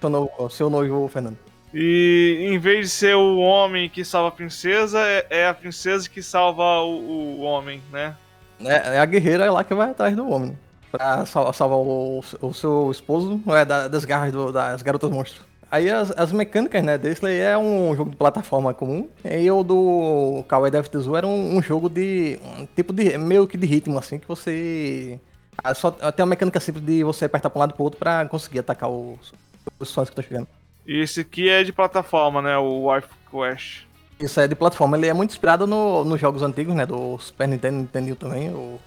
seu 0.00 0.10
noivo, 0.10 0.30
o 0.38 0.50
seu 0.50 0.68
noivo 0.70 1.08
Fernando. 1.08 1.38
E 1.72 2.48
em 2.50 2.58
vez 2.58 2.86
de 2.86 2.92
ser 2.92 3.14
o 3.14 3.38
homem 3.38 3.88
que 3.88 4.04
salva 4.04 4.28
a 4.28 4.32
princesa, 4.32 4.98
é, 5.06 5.26
é 5.30 5.46
a 5.46 5.54
princesa 5.54 6.08
que 6.10 6.20
salva 6.20 6.80
o, 6.82 7.38
o 7.38 7.40
homem, 7.42 7.80
né? 7.92 8.16
É, 8.60 8.96
é 8.96 8.98
a 8.98 9.06
guerreira 9.06 9.50
lá 9.52 9.62
que 9.62 9.72
vai 9.72 9.90
atrás 9.90 10.14
do 10.16 10.28
homem, 10.28 10.58
pra 10.90 11.24
sal- 11.26 11.52
salvar 11.52 11.78
o, 11.78 12.22
o 12.42 12.52
seu 12.52 12.90
esposo 12.90 13.40
é, 13.46 13.64
da- 13.64 13.86
das 13.86 14.04
garras 14.04 14.32
do- 14.32 14.50
das 14.52 14.82
garotas 14.82 15.08
monstros. 15.10 15.48
Aí 15.70 15.88
as, 15.88 16.10
as 16.16 16.32
mecânicas, 16.32 16.82
né, 16.82 16.98
desse 16.98 17.24
é 17.30 17.56
um 17.56 17.94
jogo 17.94 18.10
de 18.10 18.16
plataforma 18.16 18.74
comum, 18.74 19.08
e 19.24 19.48
o 19.50 19.62
do 19.62 20.44
Kawaii 20.48 20.70
Death 20.72 20.88
Tezu 20.88 21.14
era 21.14 21.26
um, 21.26 21.56
um 21.56 21.62
jogo 21.62 21.88
de, 21.88 22.40
um 22.58 22.66
tipo 22.66 22.92
de, 22.92 23.16
meio 23.16 23.46
que 23.46 23.56
de 23.56 23.66
ritmo, 23.66 23.96
assim, 23.96 24.18
que 24.18 24.26
você... 24.26 25.20
ah, 25.62 25.72
Só 25.72 25.90
tem 25.92 26.24
uma 26.24 26.30
mecânica 26.30 26.58
simples 26.58 26.84
de 26.84 27.04
você 27.04 27.26
apertar 27.26 27.50
pra 27.50 27.58
um 27.58 27.60
lado 27.60 27.70
e 27.70 27.74
pro 27.74 27.84
outro 27.84 27.98
pra 28.00 28.26
conseguir 28.26 28.58
atacar 28.58 28.90
os, 28.90 29.32
os 29.78 29.88
sons 29.88 30.10
que 30.10 30.20
estão 30.20 30.24
chegando. 30.24 30.48
E 30.84 31.00
esse 31.00 31.20
aqui 31.20 31.48
é 31.48 31.62
de 31.62 31.72
plataforma, 31.72 32.42
né? 32.42 32.58
O 32.58 32.90
Wife 32.90 33.08
Quest. 33.30 33.82
Isso 34.18 34.40
é 34.40 34.48
de 34.48 34.56
plataforma, 34.56 34.96
ele 34.96 35.06
é 35.06 35.12
muito 35.14 35.30
inspirado 35.30 35.68
no- 35.68 36.04
nos 36.04 36.20
jogos 36.20 36.42
antigos, 36.42 36.74
né, 36.74 36.84
do 36.84 37.16
Super 37.18 37.46
Nintendo, 37.46 37.76
Nintendo 37.78 38.16
também, 38.16 38.50
o... 38.50 38.78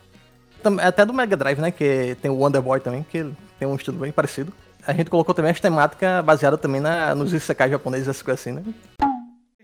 Até 0.82 1.06
do 1.06 1.14
Mega 1.14 1.36
Drive, 1.36 1.60
né? 1.60 1.72
Que 1.72 2.16
tem 2.22 2.32
o 2.32 2.36
Wonder 2.36 2.62
Boy 2.62 2.80
também, 2.80 3.04
que 3.04 3.26
tem 3.60 3.68
um 3.68 3.76
estilo 3.76 3.98
bem 3.98 4.12
parecido. 4.14 4.54
A 4.86 4.94
gente 4.94 5.10
colocou 5.10 5.34
também 5.34 5.52
as 5.52 5.60
temáticas 5.60 6.24
baseadas 6.26 6.60
também 6.60 6.82
na, 6.82 7.16
nos 7.16 7.34
isekai 7.34 7.70
japoneses, 7.70 8.08
essas 8.08 8.22
coisas 8.22 8.42
assim, 8.42 8.52
né? 8.52 8.64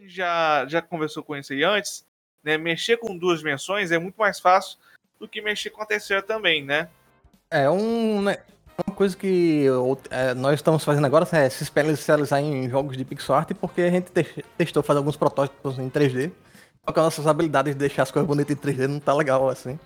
Já, 0.08 0.66
já 0.68 0.82
conversou 0.82 1.22
com 1.24 1.36
isso 1.36 1.54
aí 1.54 1.64
antes, 1.64 2.06
né? 2.44 2.58
Mexer 2.58 2.98
com 2.98 3.18
duas 3.18 3.40
dimensões 3.40 3.92
é 3.92 4.00
muito 4.00 4.16
mais 4.18 4.40
fácil 4.40 4.78
do 5.20 5.28
que 5.28 5.42
mexer 5.42 5.70
com 5.70 5.82
a 5.82 5.86
terceira 5.86 6.22
também, 6.22 6.64
né? 6.64 6.88
É 7.52 7.70
um, 7.70 8.22
né, 8.22 8.38
uma 8.88 8.96
coisa 8.96 9.16
que 9.18 9.62
eu- 9.64 10.00
é, 10.10 10.34
nós 10.34 10.54
estamos 10.56 10.84
fazendo 10.84 11.06
agora 11.06 11.28
é 11.34 11.50
se 11.50 11.64
especializar 11.64 12.40
em 12.40 12.70
jogos 12.70 12.96
de 12.96 13.04
pixel 13.04 13.36
art 13.36 13.52
porque 13.60 13.82
a 13.82 13.90
gente 13.90 14.12
te- 14.12 14.46
testou 14.58 14.82
fazer 14.82 15.00
alguns 15.00 15.18
protótipos 15.18 15.78
em 15.78 15.90
3D. 15.90 16.32
Só 16.86 16.94
que 16.94 17.00
as 17.00 17.06
nossas 17.06 17.28
habilidades 17.28 17.74
de 17.74 17.80
deixar 17.80 18.04
as 18.04 18.12
coisas 18.12 18.28
bonitas 18.28 18.56
em 18.56 18.60
3D 18.60 18.88
não 18.88 19.00
tá 19.00 19.14
legal 19.14 19.50
assim. 19.50 19.78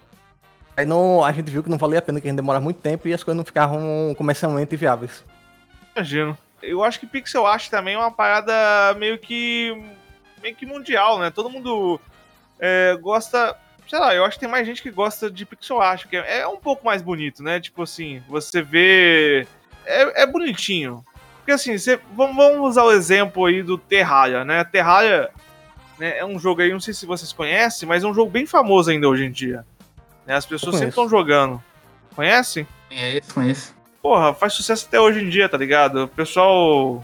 Aí 0.76 0.86
não, 0.86 1.24
a 1.24 1.32
gente 1.32 1.52
viu 1.52 1.64
que 1.64 1.70
não 1.70 1.78
valia 1.78 2.00
a 2.00 2.02
pena, 2.02 2.20
que 2.20 2.28
a 2.28 2.30
gente 2.30 2.38
demora 2.38 2.60
muito 2.60 2.82
tempo 2.82 3.08
e 3.08 3.14
as 3.14 3.24
coisas 3.24 3.38
não 3.38 3.46
ficavam 3.46 4.14
comercialmente 4.18 4.76
viáveis. 4.76 5.24
Imagino. 5.96 6.38
Eu 6.62 6.84
acho 6.84 7.00
que 7.00 7.06
pixel 7.06 7.46
art 7.46 7.70
também 7.70 7.96
é 7.96 7.98
uma 7.98 8.12
parada 8.12 8.54
meio 8.98 9.18
que 9.18 9.84
meio 10.42 10.56
que 10.56 10.66
mundial, 10.66 11.20
né? 11.20 11.30
Todo 11.30 11.50
mundo 11.50 12.00
é, 12.60 12.98
gosta, 13.02 13.56
sei 13.88 14.00
lá, 14.00 14.16
eu 14.16 14.26
acho 14.26 14.36
que 14.38 14.42
tem 14.42 14.50
mais 14.50 14.66
gente 14.66 14.82
que 14.82 14.90
gosta 14.90 15.30
de 15.30 15.46
pixel 15.46 15.82
art, 15.82 16.02
porque 16.04 16.18
é 16.18 16.48
um 16.48 16.58
pouco 16.58 16.86
mais 16.86 17.02
bonito, 17.02 17.44
né? 17.44 17.60
Tipo 17.60 17.84
assim, 17.84 18.24
você 18.28 18.62
vê 18.62 19.48
é, 19.86 20.24
é 20.24 20.26
bonitinho. 20.26 21.04
Porque 21.38 21.52
assim, 21.52 21.78
você, 21.78 22.00
vamos, 22.14 22.36
vamos 22.36 22.70
usar 22.70 22.84
o 22.84 22.92
exemplo 22.92 23.46
aí 23.46 23.62
do 23.62 23.78
Terraria, 23.78 24.46
né? 24.46 24.64
Terraria 24.64 25.30
né, 26.00 26.18
é 26.18 26.26
um 26.26 26.40
jogo 26.40 26.62
aí, 26.62 26.72
não 26.72 26.80
sei 26.80 26.94
se 26.94 27.06
vocês 27.06 27.34
conhecem, 27.34 27.88
mas 27.88 28.04
é 28.04 28.08
um 28.08 28.14
jogo 28.14 28.32
bem 28.32 28.46
famoso 28.46 28.90
ainda 28.90 29.08
hoje 29.08 29.26
em 29.26 29.32
dia. 29.32 29.66
Né? 30.26 30.36
As 30.36 30.46
pessoas 30.46 30.76
sempre 30.76 30.92
conheço. 30.92 31.02
estão 31.02 31.10
jogando. 31.10 31.64
Conhecem? 32.16 32.68
É 32.90 33.18
isso, 33.18 33.40
é 33.40 33.48
isso. 33.48 33.76
porra, 34.02 34.34
faz 34.34 34.54
sucesso 34.54 34.86
até 34.88 35.00
hoje 35.00 35.24
em 35.24 35.30
dia, 35.30 35.50
tá 35.50 35.58
ligado? 35.58 36.04
O 36.04 36.08
pessoal 36.08 37.04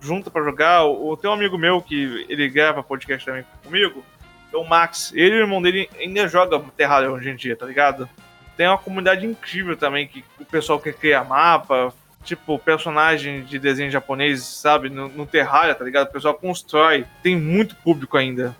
junta 0.00 0.30
pra 0.30 0.42
jogar. 0.42 0.84
O, 0.84 1.16
tem 1.16 1.28
um 1.28 1.34
amigo 1.34 1.58
meu 1.58 1.82
que 1.82 2.26
ele 2.28 2.48
grava 2.48 2.82
podcast 2.82 3.24
também 3.24 3.44
comigo, 3.64 4.04
é 4.52 4.56
o 4.56 4.64
Max. 4.64 5.12
Ele 5.14 5.34
e 5.34 5.38
o 5.38 5.42
irmão 5.42 5.60
dele 5.60 5.88
ainda 5.98 6.28
joga 6.28 6.58
Terraria 6.76 7.10
hoje 7.10 7.30
em 7.30 7.36
dia, 7.36 7.56
tá 7.56 7.66
ligado? 7.66 8.08
tem 8.56 8.66
uma 8.66 8.78
comunidade 8.78 9.26
incrível 9.26 9.76
também, 9.76 10.08
que 10.08 10.24
o 10.40 10.44
pessoal 10.44 10.80
que 10.80 10.92
cria 10.92 11.22
mapa, 11.22 11.92
tipo, 12.24 12.58
personagem 12.58 13.44
de 13.44 13.58
desenho 13.58 13.90
japonês, 13.90 14.42
sabe, 14.42 14.88
no, 14.88 15.08
no 15.08 15.26
Terraria, 15.26 15.74
tá 15.74 15.84
ligado? 15.84 16.08
O 16.08 16.12
pessoal 16.12 16.34
constrói, 16.34 17.04
tem 17.22 17.38
muito 17.38 17.76
público 17.76 18.16
ainda. 18.16 18.56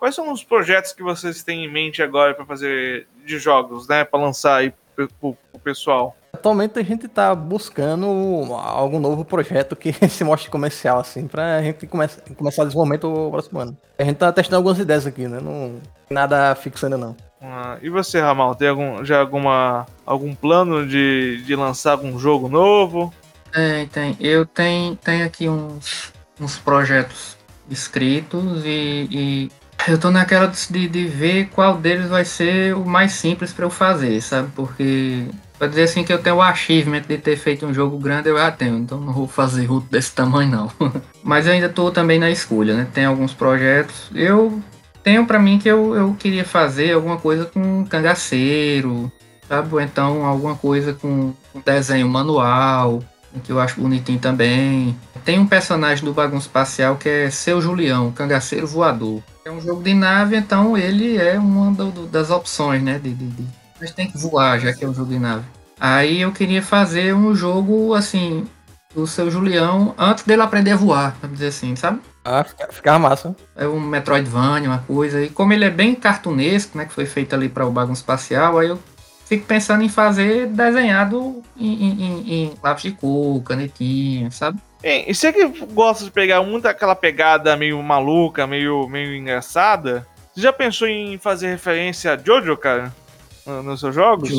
Quais 0.00 0.14
são 0.14 0.32
os 0.32 0.42
projetos 0.42 0.94
que 0.94 1.02
vocês 1.02 1.42
têm 1.42 1.66
em 1.66 1.70
mente 1.70 2.02
agora 2.02 2.32
para 2.32 2.46
fazer 2.46 3.06
de 3.26 3.38
jogos, 3.38 3.86
né, 3.86 4.02
para 4.02 4.18
lançar 4.18 4.56
aí 4.56 4.72
pro, 4.96 5.06
pro, 5.20 5.36
pro 5.52 5.60
pessoal? 5.60 6.16
Atualmente 6.32 6.78
a 6.78 6.82
gente 6.82 7.06
tá 7.06 7.34
buscando 7.34 8.06
algum 8.54 8.98
novo 8.98 9.26
projeto 9.26 9.76
que 9.76 9.92
se 10.08 10.24
mostre 10.24 10.50
comercial, 10.50 11.00
assim, 11.00 11.28
pra 11.28 11.60
gente 11.62 11.86
começar, 11.86 12.22
começar 12.34 12.62
o 12.62 12.64
desenvolvimento 12.64 13.12
o 13.12 13.30
próximo 13.30 13.60
ano. 13.60 13.76
A 13.98 14.02
gente 14.02 14.16
tá 14.16 14.32
testando 14.32 14.56
algumas 14.56 14.78
ideias 14.78 15.06
aqui, 15.06 15.28
né? 15.28 15.38
Não 15.38 15.78
nada 16.08 16.54
fixo 16.54 16.86
ainda 16.86 16.96
não. 16.96 17.14
Ah, 17.42 17.76
e 17.82 17.90
você, 17.90 18.20
Ramal, 18.20 18.54
tem 18.54 18.68
algum, 18.68 19.04
já 19.04 19.20
alguma, 19.20 19.84
algum 20.06 20.34
plano 20.34 20.86
de, 20.86 21.42
de 21.44 21.54
lançar 21.54 21.92
algum 21.92 22.18
jogo 22.18 22.48
novo? 22.48 23.12
Tem, 23.52 23.86
tem. 23.88 24.16
Eu 24.18 24.46
tenho, 24.46 24.96
tenho 24.96 25.26
aqui 25.26 25.46
uns, 25.46 26.10
uns 26.40 26.56
projetos 26.56 27.36
escritos 27.68 28.64
e, 28.64 29.08
e 29.10 29.59
eu 29.88 29.98
tô 29.98 30.10
naquela 30.10 30.46
de, 30.46 30.88
de 30.88 31.06
ver 31.06 31.48
qual 31.48 31.76
deles 31.76 32.08
vai 32.08 32.24
ser 32.24 32.74
o 32.74 32.84
mais 32.84 33.12
simples 33.12 33.52
para 33.52 33.64
eu 33.64 33.70
fazer, 33.70 34.20
sabe? 34.20 34.50
Porque 34.54 35.26
Pra 35.60 35.68
dizer 35.68 35.82
assim 35.82 36.02
que 36.02 36.10
eu 36.10 36.18
tenho 36.18 36.36
o 36.36 36.40
achievement 36.40 37.02
de 37.02 37.18
ter 37.18 37.36
feito 37.36 37.66
um 37.66 37.74
jogo 37.74 37.98
grande, 37.98 38.30
eu 38.30 38.38
já 38.38 38.50
tenho. 38.50 38.78
Então 38.78 38.98
não 38.98 39.12
vou 39.12 39.28
fazer 39.28 39.66
root 39.66 39.86
desse 39.90 40.10
tamanho, 40.10 40.50
não. 40.50 40.72
Mas 41.22 41.46
eu 41.46 41.52
ainda 41.52 41.68
tô 41.68 41.90
também 41.90 42.18
na 42.18 42.30
escolha, 42.30 42.74
né? 42.74 42.86
Tem 42.94 43.04
alguns 43.04 43.34
projetos. 43.34 44.10
Eu 44.14 44.58
tenho 45.04 45.26
para 45.26 45.38
mim 45.38 45.58
que 45.58 45.68
eu, 45.68 45.94
eu 45.94 46.16
queria 46.18 46.46
fazer 46.46 46.94
alguma 46.94 47.18
coisa 47.18 47.44
com 47.44 47.84
cangaceiro, 47.84 49.12
sabe? 49.46 49.68
Ou 49.70 49.82
então 49.82 50.24
alguma 50.24 50.54
coisa 50.54 50.94
com 50.94 51.34
desenho 51.62 52.08
manual, 52.08 53.00
que 53.44 53.52
eu 53.52 53.60
acho 53.60 53.78
bonitinho 53.78 54.18
também. 54.18 54.96
Tem 55.24 55.38
um 55.38 55.46
personagem 55.46 56.04
do 56.04 56.12
Bagunço 56.12 56.46
Espacial 56.46 56.96
que 56.96 57.08
é 57.08 57.30
Seu 57.30 57.60
Julião, 57.60 58.12
cangaceiro 58.12 58.66
voador. 58.66 59.22
É 59.44 59.50
um 59.50 59.60
jogo 59.60 59.82
de 59.82 59.94
nave, 59.94 60.36
então 60.36 60.76
ele 60.76 61.16
é 61.16 61.38
uma 61.38 61.70
do, 61.72 62.06
das 62.06 62.30
opções, 62.30 62.82
né? 62.82 62.98
De, 62.98 63.12
de, 63.12 63.26
de 63.26 63.60
mas 63.80 63.92
tem 63.92 64.10
que 64.10 64.18
voar, 64.18 64.60
já 64.60 64.72
que 64.72 64.84
é 64.84 64.88
um 64.88 64.92
jogo 64.92 65.10
de 65.10 65.18
nave. 65.18 65.44
Aí 65.78 66.20
eu 66.20 66.30
queria 66.30 66.62
fazer 66.62 67.14
um 67.14 67.34
jogo, 67.34 67.94
assim, 67.94 68.46
do 68.94 69.06
seu 69.06 69.30
Julião 69.30 69.94
antes 69.96 70.24
dele 70.24 70.42
aprender 70.42 70.72
a 70.72 70.76
voar, 70.76 71.16
vamos 71.22 71.38
dizer 71.38 71.48
assim, 71.48 71.74
sabe? 71.74 72.00
Ah, 72.22 72.44
ficava 72.70 72.98
massa. 72.98 73.34
É 73.56 73.66
um 73.66 73.80
Metroidvania, 73.80 74.68
uma 74.68 74.80
coisa. 74.80 75.22
E 75.22 75.30
como 75.30 75.54
ele 75.54 75.64
é 75.64 75.70
bem 75.70 75.94
cartunesco, 75.94 76.76
né, 76.76 76.84
que 76.84 76.92
foi 76.92 77.06
feito 77.06 77.34
ali 77.34 77.48
para 77.48 77.66
o 77.66 77.70
bagunço 77.70 78.02
espacial, 78.02 78.58
aí 78.58 78.68
eu 78.68 78.78
fico 79.24 79.46
pensando 79.46 79.82
em 79.82 79.88
fazer 79.88 80.48
desenhado 80.48 81.42
em, 81.56 81.72
em, 81.72 82.02
em, 82.02 82.32
em 82.34 82.54
lápis 82.62 82.82
de 82.82 82.92
cor, 82.92 83.42
canetinha, 83.42 84.30
sabe? 84.30 84.60
É, 84.82 85.10
e 85.10 85.14
você 85.14 85.32
que 85.32 85.46
gosta 85.66 86.04
de 86.04 86.10
pegar 86.10 86.42
muito 86.42 86.66
aquela 86.66 86.94
pegada 86.94 87.56
meio 87.56 87.82
maluca, 87.82 88.46
meio, 88.46 88.88
meio 88.88 89.14
engraçada, 89.14 90.06
você 90.32 90.40
já 90.40 90.52
pensou 90.52 90.88
em 90.88 91.18
fazer 91.18 91.48
referência 91.48 92.12
a 92.12 92.16
Jojo, 92.16 92.56
cara? 92.56 92.92
nos 93.64 93.80
seus 93.80 93.94
jogos? 93.94 94.30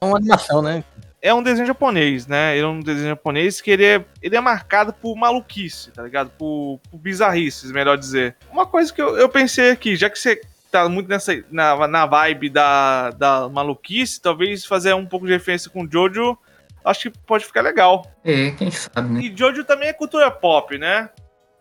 É 0.00 0.04
uma 0.04 0.18
animação, 0.18 0.60
né? 0.60 0.82
É 1.22 1.32
um 1.32 1.42
desenho 1.42 1.66
japonês, 1.66 2.26
né? 2.26 2.56
Ele 2.56 2.66
é 2.66 2.68
um 2.68 2.80
desenho 2.80 3.08
japonês 3.08 3.60
que 3.60 3.70
ele 3.70 3.84
é, 3.84 4.04
ele 4.20 4.36
é 4.36 4.40
marcado 4.40 4.92
por 4.92 5.16
maluquice, 5.16 5.90
tá 5.90 6.02
ligado? 6.02 6.30
Por, 6.30 6.80
por 6.90 6.98
bizarrices, 6.98 7.70
melhor 7.70 7.96
dizer. 7.96 8.36
Uma 8.52 8.66
coisa 8.66 8.92
que 8.92 9.00
eu, 9.00 9.16
eu 9.16 9.28
pensei 9.28 9.70
aqui, 9.70 9.96
já 9.96 10.10
que 10.10 10.18
você 10.18 10.40
tá 10.70 10.86
muito 10.88 11.08
nessa 11.08 11.32
na, 11.50 11.88
na 11.88 12.04
vibe 12.04 12.50
da, 12.50 13.10
da 13.12 13.48
maluquice, 13.48 14.20
talvez 14.20 14.66
fazer 14.66 14.92
um 14.94 15.06
pouco 15.06 15.26
de 15.26 15.32
referência 15.32 15.70
com 15.70 15.88
Jojo, 15.90 16.36
acho 16.84 17.10
que 17.10 17.18
pode 17.26 17.44
ficar 17.44 17.62
legal. 17.62 18.06
É, 18.24 18.50
quem 18.52 18.70
sabe, 18.70 19.12
né? 19.12 19.20
E 19.20 19.36
Jojo 19.36 19.64
também 19.64 19.88
é 19.88 19.92
cultura 19.92 20.30
pop, 20.30 20.76
né? 20.78 21.08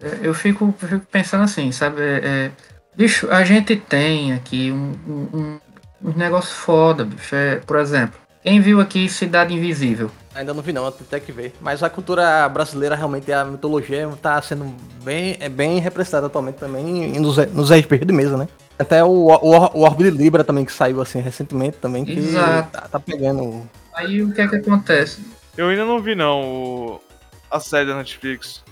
É, 0.02 0.20
eu 0.28 0.34
fico, 0.34 0.74
eu 0.82 0.88
fico 0.88 1.06
pensando 1.06 1.44
assim, 1.44 1.72
sabe? 1.72 2.02
É, 2.02 2.22
é 2.24 2.52
Bicho, 2.96 3.30
a 3.32 3.44
gente 3.44 3.76
tem 3.76 4.34
aqui 4.34 4.72
um, 4.72 4.94
um, 5.08 5.60
um 6.04 6.14
negócio 6.16 6.54
foda, 6.54 7.04
bicho. 7.04 7.36
É, 7.36 7.56
por 7.56 7.80
exemplo, 7.80 8.20
quem 8.44 8.62
viu 8.62 8.80
aqui 8.80 9.10
Cidade 9.10 9.54
Invisível? 9.54 10.12
Ainda 10.36 10.54
não 10.54 10.62
vi 10.62 10.72
não, 10.74 10.92
tem 10.92 11.20
que 11.20 11.32
ver. 11.32 11.54
Mas 11.60 11.82
a 11.82 11.90
cultura 11.90 12.48
brasileira, 12.50 12.96
realmente, 12.96 13.32
a 13.32 13.44
mitologia 13.44 14.08
está 14.10 14.40
sendo 14.42 14.76
bem, 15.04 15.38
é 15.40 15.50
bem 15.50 15.80
representada 15.80 16.28
atualmente 16.28 16.56
também 16.56 17.20
nos, 17.20 17.38
nos 17.52 17.72
RPG 17.72 18.06
de 18.06 18.14
mesa, 18.14 18.38
né? 18.38 18.48
Até 18.78 19.04
o, 19.04 19.28
o, 19.28 19.80
o 19.80 19.82
Orbe 19.82 20.04
de 20.04 20.12
Libra 20.12 20.44
também, 20.44 20.66
que 20.66 20.72
saiu 20.72 21.02
assim 21.02 21.20
recentemente 21.20 21.78
também, 21.78 22.06
que 22.06 22.18
Exato. 22.18 22.72
Tá, 22.72 22.82
tá, 22.82 23.00
pegando... 23.00 23.68
Aí 23.96 24.22
o 24.22 24.32
que 24.34 24.42
é 24.42 24.48
que 24.48 24.56
acontece? 24.56 25.24
Eu 25.58 25.68
ainda 25.68 25.86
não 25.86 26.02
vi 26.02 26.16
não 26.16 26.42
o... 26.42 27.02
a 27.50 27.60
série 27.60 27.88
da 27.88 27.96
Netflix. 27.96 28.64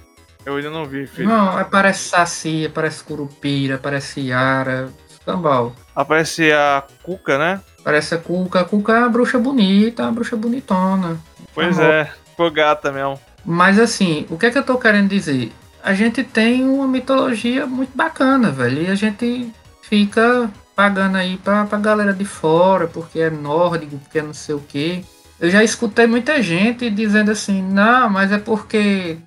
Eu 0.45 0.55
ainda 0.55 0.71
não 0.71 0.85
vi, 0.85 1.05
filho. 1.05 1.29
Não, 1.29 1.57
aparece 1.57 2.09
Saci, 2.09 2.65
aparece 2.65 3.03
Curupira, 3.03 3.75
aparece 3.75 4.21
Yara, 4.21 4.89
escambau. 5.07 5.75
Aparece 5.95 6.51
a 6.51 6.83
Cuca, 7.03 7.37
né? 7.37 7.61
Aparece 7.79 8.15
a 8.15 8.17
Cuca. 8.17 8.61
A 8.61 8.65
Cuca 8.65 8.93
é 8.93 8.99
uma 8.99 9.09
bruxa 9.09 9.37
bonita, 9.37 10.03
uma 10.03 10.11
bruxa 10.11 10.35
bonitona. 10.35 11.19
Pois 11.53 11.77
Amor. 11.77 11.91
é, 11.91 12.11
ficou 12.29 12.49
gata 12.49 12.91
mesmo. 12.91 13.19
Mas 13.45 13.77
assim, 13.79 14.25
o 14.29 14.37
que 14.37 14.47
é 14.47 14.51
que 14.51 14.57
eu 14.57 14.63
tô 14.63 14.77
querendo 14.77 15.09
dizer? 15.09 15.51
A 15.83 15.93
gente 15.93 16.23
tem 16.23 16.63
uma 16.63 16.87
mitologia 16.87 17.65
muito 17.67 17.95
bacana, 17.95 18.51
velho. 18.51 18.83
E 18.83 18.87
a 18.87 18.95
gente 18.95 19.51
fica 19.81 20.49
pagando 20.75 21.17
aí 21.17 21.37
pra, 21.37 21.65
pra 21.65 21.77
galera 21.77 22.13
de 22.13 22.25
fora, 22.25 22.87
porque 22.87 23.19
é 23.19 23.29
nórdico, 23.29 23.97
porque 23.97 24.19
é 24.19 24.21
não 24.21 24.33
sei 24.33 24.55
o 24.55 24.59
quê. 24.59 25.03
Eu 25.39 25.49
já 25.49 25.63
escutei 25.63 26.05
muita 26.05 26.41
gente 26.41 26.89
dizendo 26.89 27.31
assim, 27.31 27.61
não, 27.61 28.09
mas 28.09 28.31
é 28.31 28.37
porque 28.37 29.17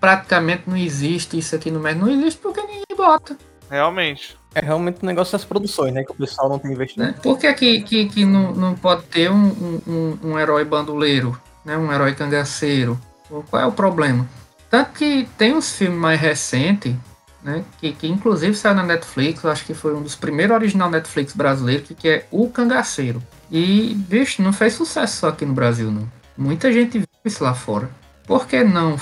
praticamente 0.00 0.62
não 0.66 0.76
existe 0.76 1.38
isso 1.38 1.54
aqui 1.54 1.70
no 1.70 1.80
mercado. 1.80 2.06
Não 2.06 2.12
existe 2.12 2.40
porque 2.40 2.60
ninguém 2.60 2.84
bota. 2.96 3.36
Realmente. 3.68 4.36
É 4.54 4.60
realmente 4.60 4.98
um 5.02 5.06
negócio 5.06 5.32
das 5.32 5.44
produções, 5.44 5.92
né? 5.92 6.02
Que 6.02 6.10
o 6.10 6.14
pessoal 6.14 6.48
não 6.48 6.58
tem 6.58 6.72
investimento. 6.72 7.14
Né? 7.14 7.20
Por 7.22 7.38
que, 7.38 7.52
que, 7.54 7.82
que, 7.82 8.08
que 8.08 8.24
não, 8.24 8.52
não 8.52 8.74
pode 8.74 9.02
ter 9.04 9.30
um, 9.30 9.80
um, 9.86 10.18
um 10.22 10.38
herói 10.38 10.64
bandoleiro, 10.64 11.40
né? 11.64 11.76
Um 11.76 11.92
herói 11.92 12.14
cangaceiro? 12.14 12.98
Qual 13.48 13.62
é 13.62 13.66
o 13.66 13.72
problema? 13.72 14.28
Tanto 14.68 14.92
que 14.92 15.28
tem 15.38 15.54
uns 15.54 15.76
filmes 15.76 15.98
mais 15.98 16.20
recentes, 16.20 16.94
né? 17.42 17.64
Que, 17.78 17.92
que 17.92 18.06
inclusive 18.06 18.54
saiu 18.54 18.74
na 18.74 18.82
Netflix, 18.82 19.44
acho 19.44 19.64
que 19.64 19.74
foi 19.74 19.94
um 19.94 20.02
dos 20.02 20.14
primeiros 20.14 20.54
original 20.54 20.90
Netflix 20.90 21.34
brasileiros, 21.34 21.88
que, 21.88 21.94
que 21.94 22.08
é 22.08 22.26
O 22.30 22.48
Cangaceiro. 22.50 23.22
E, 23.50 23.94
bicho, 23.94 24.42
não 24.42 24.52
fez 24.52 24.74
sucesso 24.74 25.18
só 25.18 25.28
aqui 25.28 25.44
no 25.44 25.54
Brasil, 25.54 25.90
não. 25.90 26.08
Muita 26.36 26.72
gente 26.72 26.98
viu 26.98 27.08
isso 27.24 27.42
lá 27.42 27.54
fora. 27.54 27.90
Por 28.26 28.46
que 28.46 28.62
não 28.62 28.96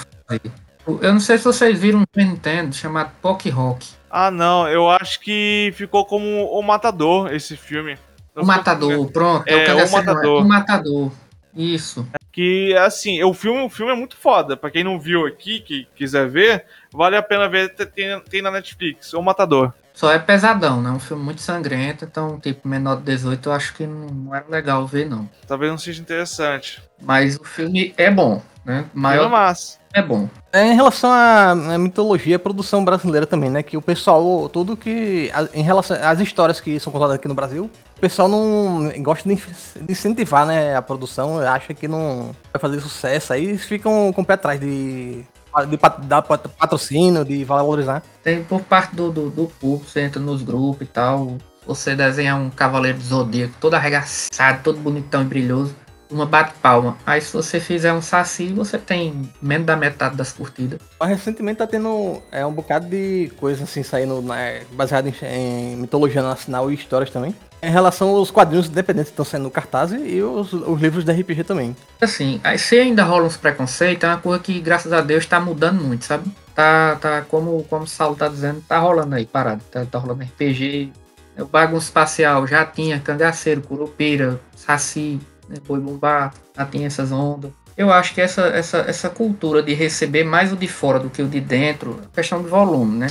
eu 1.03 1.12
não 1.12 1.20
sei 1.20 1.36
se 1.36 1.45
vocês 1.45 1.78
viram 1.78 2.01
um 2.01 2.05
Nintendo 2.16 2.74
chamado 2.74 3.12
Pock 3.20 3.49
Rock. 3.51 3.86
Ah, 4.11 4.30
não. 4.30 4.66
Eu 4.66 4.89
acho 4.89 5.20
que 5.20 5.70
ficou 5.76 6.07
como 6.07 6.47
O 6.47 6.62
Matador 6.62 7.32
esse 7.32 7.57
filme. 7.57 7.99
Não 8.34 8.43
o 8.43 8.47
Matador, 8.47 9.11
pronto. 9.11 9.47
É, 9.47 9.66
é 9.66 9.84
o 9.84 9.91
Matador. 9.91 10.43
O 10.43 10.49
Matador. 10.49 11.12
Isso. 11.55 12.09
Que, 12.39 12.72
assim, 12.76 13.20
o 13.24 13.34
filme, 13.34 13.62
o 13.62 13.68
filme 13.68 13.91
é 13.91 13.97
muito 13.97 14.16
foda. 14.16 14.57
Pra 14.57 14.70
quem 14.70 14.84
não 14.84 14.97
viu 14.97 15.26
aqui, 15.26 15.59
que 15.59 15.89
quiser 15.97 16.28
ver, 16.28 16.66
vale 16.93 17.16
a 17.16 17.22
pena 17.22 17.49
ver. 17.49 17.74
Tem, 17.74 18.20
tem 18.30 18.41
na 18.41 18.49
Netflix, 18.49 19.12
O 19.12 19.20
Matador. 19.20 19.72
Só 19.93 20.12
é 20.12 20.20
pesadão, 20.20 20.80
né? 20.80 20.89
Um 20.89 21.01
filme 21.01 21.24
muito 21.24 21.41
sangrento, 21.41 22.05
então, 22.05 22.39
tipo, 22.39 22.68
menor 22.68 22.99
de 22.99 23.03
18 23.03 23.49
eu 23.49 23.53
acho 23.53 23.74
que 23.74 23.84
não, 23.89 24.07
não 24.07 24.32
era 24.36 24.47
legal 24.49 24.86
ver, 24.86 25.09
não. 25.09 25.28
Talvez 25.49 25.68
não 25.68 25.78
seja 25.78 26.01
interessante. 26.01 26.80
Mas 27.03 27.34
o 27.34 27.43
filme 27.43 27.93
é 27.97 28.09
bom, 28.09 28.41
né? 28.64 28.84
Maior... 28.95 29.26
É 29.26 29.28
massa 29.28 29.78
é 29.93 30.03
bom. 30.03 30.28
É, 30.53 30.66
em 30.66 30.74
relação 30.74 31.11
à, 31.11 31.55
mitologia, 31.78 32.36
a 32.36 32.39
produção 32.39 32.84
brasileira 32.84 33.26
também, 33.26 33.51
né? 33.51 33.62
Que 33.62 33.76
o 33.76 33.82
pessoal, 33.82 34.49
tudo 34.49 34.76
que. 34.76 35.30
em 35.53 35.62
relação 35.62 35.97
às 36.03 36.20
histórias 36.20 36.61
que 36.61 36.78
são 36.80 36.93
contadas 36.93 37.16
aqui 37.16 37.28
no 37.28 37.34
Brasil, 37.34 37.70
o 37.99 38.01
pessoal 38.01 38.28
não 38.28 38.90
gosta 39.03 39.28
de, 39.28 39.42
incentivar, 39.88 40.46
né? 40.46 40.76
A 40.76 40.80
produção, 40.80 41.40
acha 41.40 41.74
que 41.74 41.88
não 41.88 42.30
vai 42.53 42.61
fazer 42.61 42.80
sucesso, 42.80 43.32
aí 43.32 43.44
eles 43.44 43.64
ficam 43.64 44.12
com 44.12 44.22
o 44.22 44.24
pé 44.24 44.34
atrás 44.34 44.61
de. 44.61 45.24
De 45.68 45.78
dar 46.07 46.22
patrocínio, 46.22 47.24
de 47.24 47.42
valorizar. 47.42 48.03
Tem 48.22 48.44
por 48.44 48.61
parte 48.61 48.94
do, 48.94 49.11
do, 49.11 49.28
do 49.28 49.46
público, 49.46 49.90
você 49.90 50.03
entra 50.03 50.20
nos 50.20 50.42
grupos 50.42 50.82
e 50.82 50.90
tal. 50.90 51.36
Você 51.66 51.96
desenha 51.96 52.36
um 52.36 52.49
cavaleiro 52.49 52.99
de 52.99 53.07
zodíaco 53.07 53.55
todo 53.59 53.74
arregaçado, 53.74 54.62
todo 54.62 54.78
bonitão 54.78 55.22
e 55.22 55.24
brilhoso 55.24 55.74
uma 56.11 56.26
bate-palma. 56.26 56.96
Aí 57.06 57.20
se 57.20 57.32
você 57.32 57.61
fizer 57.61 57.92
um 57.92 58.02
saci, 58.02 58.48
você 58.48 58.78
tem 58.78 59.30
menos 59.40 59.66
da 59.66 59.76
metade 59.76 60.16
das 60.16 60.32
curtidas. 60.32 60.80
Mas 60.98 61.11
recentemente 61.11 61.59
tá 61.59 61.66
tendo 61.66 62.22
é, 62.30 62.44
um 62.44 62.52
bocado 62.52 62.86
de 62.86 63.30
coisa 63.36 63.64
assim 63.64 63.82
saindo 63.82 64.22
né, 64.22 64.62
baseado 64.72 65.09
em, 65.09 65.14
em, 65.22 65.76
mitologia 65.76 66.22
nacional 66.22 66.70
e 66.70 66.74
histórias 66.74 67.11
também. 67.11 67.34
Em 67.61 67.70
relação 67.70 68.11
aos 68.11 68.30
quadrinhos 68.30 68.68
independentes 68.68 69.11
que 69.11 69.14
estão 69.14 69.24
saindo 69.24 69.44
no 69.44 69.50
cartaz 69.50 69.92
e 69.92 70.22
os, 70.22 70.52
os 70.52 70.80
livros 70.80 71.04
da 71.04 71.12
RPG 71.12 71.44
também. 71.44 71.76
Assim, 72.00 72.40
aí 72.44 72.59
se 72.59 72.78
ainda 72.78 73.02
rola 73.02 73.24
uns 73.24 73.36
preconceitos, 73.36 74.04
é 74.04 74.06
uma 74.06 74.18
coisa 74.18 74.42
que, 74.42 74.61
graças 74.61 74.92
a 74.92 75.00
Deus, 75.00 75.26
tá 75.26 75.40
mudando 75.40 75.82
muito, 75.82 76.04
sabe? 76.04 76.30
Tá, 76.54 76.96
tá 77.00 77.22
como, 77.22 77.64
como 77.64 77.84
o 77.84 77.86
Saulo 77.86 78.16
tá 78.16 78.28
dizendo, 78.28 78.62
tá 78.66 78.78
rolando 78.78 79.14
aí, 79.14 79.26
parado. 79.26 79.62
Tá, 79.70 79.84
tá 79.84 79.98
rolando 79.98 80.22
RPG 80.22 80.92
O 81.36 81.46
bagunço 81.46 81.86
espacial 81.86 82.46
já 82.46 82.64
tinha 82.64 83.00
cangaceiro, 83.00 83.61
curupira, 83.61 84.40
saci, 84.54 85.20
né, 85.49 85.57
boi 85.66 85.80
bumbá, 85.80 86.32
tinha 86.70 86.86
essas 86.86 87.12
ondas. 87.12 87.51
Eu 87.76 87.92
acho 87.92 88.12
que 88.12 88.20
essa, 88.20 88.42
essa, 88.49 88.78
essa 88.78 89.09
cultura 89.09 89.62
de 89.62 89.72
receber 89.72 90.24
mais 90.24 90.53
o 90.53 90.57
de 90.57 90.66
fora 90.66 90.99
do 90.99 91.09
que 91.09 91.22
o 91.22 91.28
de 91.28 91.40
dentro, 91.40 92.01
questão 92.12 92.42
de 92.42 92.49
volume, 92.49 92.99
né? 92.99 93.07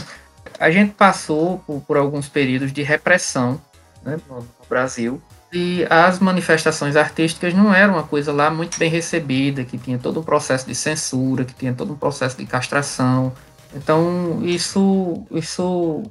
A 0.60 0.70
gente 0.70 0.94
passou 0.94 1.60
por, 1.60 1.82
por 1.82 1.98
alguns 1.98 2.28
períodos 2.28 2.74
de 2.74 2.84
repressão 2.84 3.62
né, 4.04 4.18
no 4.30 4.46
Brasil, 4.68 5.22
e 5.52 5.86
as 5.90 6.20
manifestações 6.20 6.96
artísticas 6.96 7.54
não 7.54 7.74
eram 7.74 7.94
uma 7.94 8.04
coisa 8.04 8.34
lá 8.34 8.50
muito 8.50 8.78
bem 8.78 8.90
recebida, 8.90 9.64
que 9.64 9.78
tinha 9.78 9.98
todo 9.98 10.20
um 10.20 10.24
processo 10.24 10.68
de 10.68 10.76
censura, 10.76 11.46
que 11.46 11.54
tinha 11.54 11.74
todo 11.74 11.94
um 11.94 11.98
processo 11.98 12.38
de 12.38 12.46
castração. 12.46 13.34
Então, 13.74 14.42
isso, 14.44 15.26
isso 15.32 16.04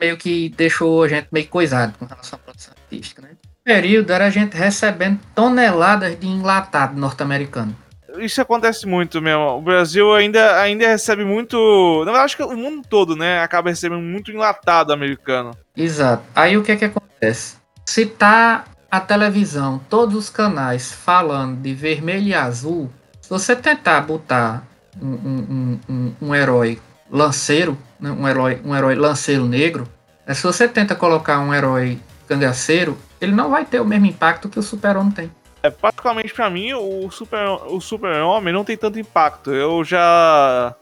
meio 0.00 0.16
que 0.16 0.50
deixou 0.50 1.02
a 1.02 1.08
gente 1.08 1.28
meio 1.32 1.48
coisado 1.48 1.98
com 1.98 2.04
relação 2.04 2.38
à 2.38 2.42
produção 2.42 2.74
artística, 2.84 3.22
né? 3.22 3.30
Período 3.68 4.10
era 4.10 4.24
a 4.24 4.30
gente 4.30 4.56
recebendo 4.56 5.20
toneladas 5.34 6.18
de 6.18 6.26
enlatado 6.26 6.98
norte-americano. 6.98 7.76
Isso 8.16 8.40
acontece 8.40 8.86
muito 8.86 9.20
mesmo. 9.20 9.42
O 9.42 9.60
Brasil 9.60 10.14
ainda, 10.14 10.58
ainda 10.58 10.88
recebe 10.88 11.22
muito. 11.22 11.98
Na 11.98 12.06
verdade, 12.06 12.24
acho 12.24 12.36
que 12.38 12.42
o 12.42 12.56
mundo 12.56 12.82
todo, 12.88 13.14
né? 13.14 13.42
Acaba 13.42 13.68
recebendo 13.68 14.00
muito 14.00 14.32
enlatado 14.32 14.90
americano. 14.90 15.50
Exato. 15.76 16.22
Aí 16.34 16.56
o 16.56 16.62
que 16.62 16.72
é 16.72 16.76
que 16.76 16.86
acontece? 16.86 17.56
Se 17.84 18.06
tá 18.06 18.64
a 18.90 19.00
televisão, 19.00 19.78
todos 19.90 20.14
os 20.14 20.30
canais 20.30 20.90
falando 20.90 21.60
de 21.60 21.74
vermelho 21.74 22.28
e 22.28 22.34
azul, 22.34 22.90
se 23.20 23.28
você 23.28 23.54
tentar 23.54 24.00
botar 24.00 24.66
um, 24.98 25.10
um, 25.12 25.80
um, 25.90 26.12
um 26.22 26.34
herói 26.34 26.80
lanceiro, 27.10 27.76
né? 28.00 28.10
um, 28.10 28.26
herói, 28.26 28.62
um 28.64 28.74
herói 28.74 28.94
lanceiro 28.94 29.44
negro, 29.44 29.86
é, 30.26 30.32
se 30.32 30.42
você 30.42 30.66
tenta 30.66 30.94
colocar 30.94 31.38
um 31.40 31.52
herói 31.52 31.98
cangaceiro, 32.26 32.96
ele 33.20 33.32
não 33.32 33.50
vai 33.50 33.64
ter 33.64 33.80
o 33.80 33.84
mesmo 33.84 34.06
impacto 34.06 34.48
que 34.48 34.58
o 34.58 34.62
super-homem 34.62 35.12
tem. 35.12 35.30
É, 35.62 35.70
praticamente 35.70 36.32
para 36.32 36.48
mim, 36.48 36.72
o 36.72 37.10
super 37.10 37.46
o 37.66 37.80
super-homem 37.80 38.52
não 38.52 38.64
tem 38.64 38.76
tanto 38.76 38.98
impacto. 38.98 39.52
Eu 39.52 39.82
já 39.84 40.74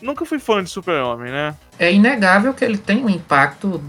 nunca 0.00 0.24
fui 0.24 0.38
fã 0.38 0.62
de 0.62 0.70
super-homem, 0.70 1.30
né? 1.30 1.54
É 1.78 1.92
inegável 1.92 2.54
que 2.54 2.64
ele 2.64 2.78
tem 2.78 3.04
um 3.04 3.10
impacto 3.10 3.82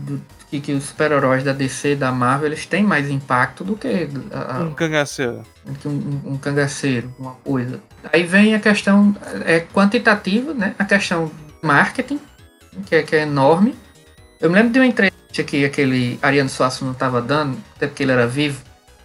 que, 0.50 0.60
que 0.60 0.74
os 0.74 0.86
super-heróis 0.86 1.44
da 1.44 1.54
DC 1.54 1.94
e 1.94 1.96
da 1.96 2.12
Marvel 2.12 2.48
eles 2.48 2.66
têm 2.66 2.84
mais 2.84 3.10
impacto 3.10 3.64
do 3.64 3.76
que 3.76 4.10
a, 4.32 4.60
um 4.62 4.74
cangaceiro. 4.74 5.44
Um, 5.86 5.90
um, 5.90 6.34
um, 6.34 6.38
cangaceiro, 6.38 7.14
uma 7.18 7.34
coisa. 7.36 7.82
Aí 8.12 8.24
vem 8.24 8.56
a 8.56 8.60
questão 8.60 9.16
é, 9.46 9.60
quantitativa, 9.60 10.54
né? 10.54 10.76
A 10.78 10.86
questão 10.86 11.32
marketing, 11.62 12.20
que 12.86 12.96
é, 12.96 13.04
que 13.04 13.16
é 13.16 13.22
enorme. 13.22 13.76
Eu 14.40 14.50
me 14.50 14.56
lembro 14.56 14.72
de 14.72 14.80
uma 14.80 14.86
entrevista 14.86 15.44
que 15.44 15.66
aquele 15.66 16.20
Ariano 16.22 16.50
Suassuna 16.50 16.92
estava 16.92 17.22
dando, 17.22 17.58
até 17.76 17.88
porque 17.88 18.04
ele 18.04 18.12
era 18.12 18.28
vivo, 18.28 18.62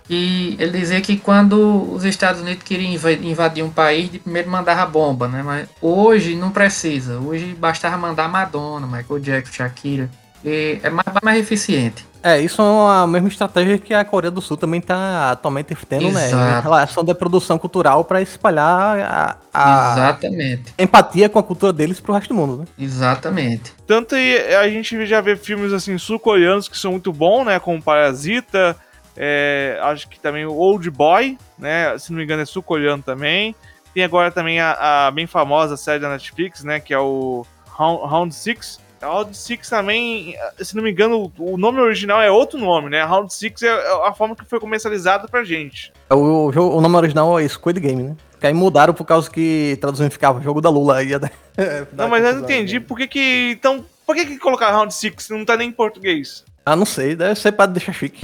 e 0.09 0.57
ele 0.59 0.77
dizia 0.77 1.01
que 1.01 1.17
quando 1.17 1.93
os 1.93 2.05
Estados 2.05 2.41
Unidos 2.41 2.65
queriam 2.65 2.93
invadir 3.23 3.63
um 3.63 3.71
país, 3.71 4.11
de 4.11 4.19
primeiro 4.19 4.51
mandava 4.51 4.85
bomba, 4.85 5.29
né? 5.29 5.41
Mas 5.41 5.69
hoje 5.81 6.35
não 6.35 6.51
precisa. 6.51 7.21
Hoje 7.21 7.55
bastava 7.55 7.97
mandar 7.97 8.29
Madonna, 8.29 8.89
Michael 8.89 9.21
Jackson, 9.21 9.53
Shakira. 9.53 10.11
E 10.45 10.81
é 10.83 10.91
mais, 10.91 11.07
mais 11.23 11.39
eficiente. 11.39 12.05
É, 12.23 12.41
isso 12.41 12.61
é 12.61 13.03
a 13.03 13.07
mesma 13.07 13.29
estratégia 13.29 13.79
que 13.79 13.95
a 13.95 14.05
Coreia 14.05 14.31
do 14.31 14.43
Sul 14.43 14.57
também 14.57 14.81
está 14.81 15.31
atualmente 15.31 15.75
tendo, 15.89 16.11
né? 16.13 16.31
Em 16.31 16.63
relação 16.63 17.03
da 17.03 17.15
produção 17.15 17.59
cultural 17.59 18.05
para 18.05 18.21
espalhar 18.21 19.01
a, 19.01 19.37
a, 19.53 19.93
Exatamente. 19.93 20.75
empatia 20.79 21.29
com 21.29 21.39
a 21.39 21.43
cultura 21.43 21.73
deles 21.73 21.99
pro 21.99 22.13
resto 22.13 22.29
do 22.29 22.35
mundo, 22.35 22.59
né? 22.59 22.65
Exatamente. 22.79 23.73
Tanto 23.87 24.15
aí 24.15 24.55
a 24.55 24.69
gente 24.69 25.07
já 25.07 25.21
vê 25.21 25.35
filmes 25.35 25.73
assim 25.73 25.97
sul-coreanos 25.97 26.69
que 26.69 26.77
são 26.77 26.93
muito 26.93 27.13
bons, 27.13 27.45
né? 27.45 27.59
Como 27.59 27.83
Parasita, 27.83 28.77
é, 29.17 29.79
acho 29.83 30.09
que 30.09 30.21
também 30.21 30.45
o 30.45 30.53
Old 30.53 30.91
Boy, 30.91 31.39
né? 31.59 31.97
Se 31.99 32.11
não 32.11 32.19
me 32.19 32.25
engano 32.25 32.43
é 32.43 32.47
sul-coreano 32.47 33.03
também. 33.03 33.55
Tem 33.95 34.05
agora 34.05 34.31
também 34.31 34.61
a, 34.61 35.07
a, 35.07 35.11
bem 35.11 35.27
famosa 35.27 35.77
série 35.77 36.01
da 36.01 36.11
Netflix, 36.11 36.63
né? 36.63 36.81
Que 36.81 36.93
é 36.93 36.99
o 36.99 37.47
Round 37.67 38.35
Six 38.35 38.79
Round 39.01 39.37
6 39.37 39.69
também, 39.69 40.37
se 40.59 40.77
não 40.77 40.83
me 40.83 40.91
engano, 40.91 41.33
o 41.39 41.57
nome 41.57 41.81
original 41.81 42.21
é 42.21 42.31
outro 42.31 42.59
nome, 42.59 42.91
né? 42.91 43.03
Round 43.03 43.33
6 43.33 43.63
é 43.63 43.71
a 44.07 44.13
forma 44.13 44.37
que 44.37 44.45
foi 44.45 44.61
comercializado 44.61 45.29
pra 45.29 45.43
gente. 45.43 45.93
É, 46.09 46.15
o, 46.15 46.51
o, 46.51 46.77
o 46.77 46.81
nome 46.81 46.97
original 46.97 47.39
é 47.39 47.49
Squid 47.49 47.81
Game, 47.81 48.03
né? 48.03 48.17
Que 48.39 48.47
aí 48.47 48.55
mudaram 48.55 48.95
por 48.95 49.05
causa 49.05 49.31
que 49.31 49.77
traduzindo 49.81 50.11
ficava 50.11 50.41
jogo 50.41 50.61
da 50.61 50.71
Lula. 50.71 50.97
Aí 50.97 51.09
não, 51.93 52.09
mas 52.09 52.25
eu 52.25 52.35
não 52.35 52.43
entendi 52.43 52.81
por 52.81 52.97
que 52.97 53.07
que. 53.07 53.57
Então, 53.59 53.85
por 54.07 54.17
que 54.17 54.25
que 54.27 54.39
colocar 54.39 54.71
Round 54.71 54.93
6? 54.93 55.29
Não 55.31 55.45
tá 55.45 55.57
nem 55.57 55.69
em 55.69 55.73
português. 55.73 56.45
Ah, 56.65 56.77
não 56.77 56.87
sei, 56.87 57.15
deve 57.15 57.39
ser 57.39 57.53
pra 57.53 57.67
deixar 57.67 57.93
chique. 57.93 58.23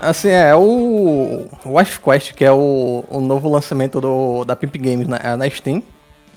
Assim, 0.00 0.28
é 0.28 0.54
o 0.54 1.48
Wife 1.66 2.00
Quest, 2.00 2.32
que 2.34 2.44
é 2.44 2.52
o, 2.52 3.04
o 3.08 3.20
novo 3.20 3.50
lançamento 3.50 4.00
do, 4.00 4.44
da 4.44 4.54
Pimp 4.54 4.76
Games 4.76 5.08
na, 5.08 5.36
na 5.36 5.50
Steam. 5.50 5.82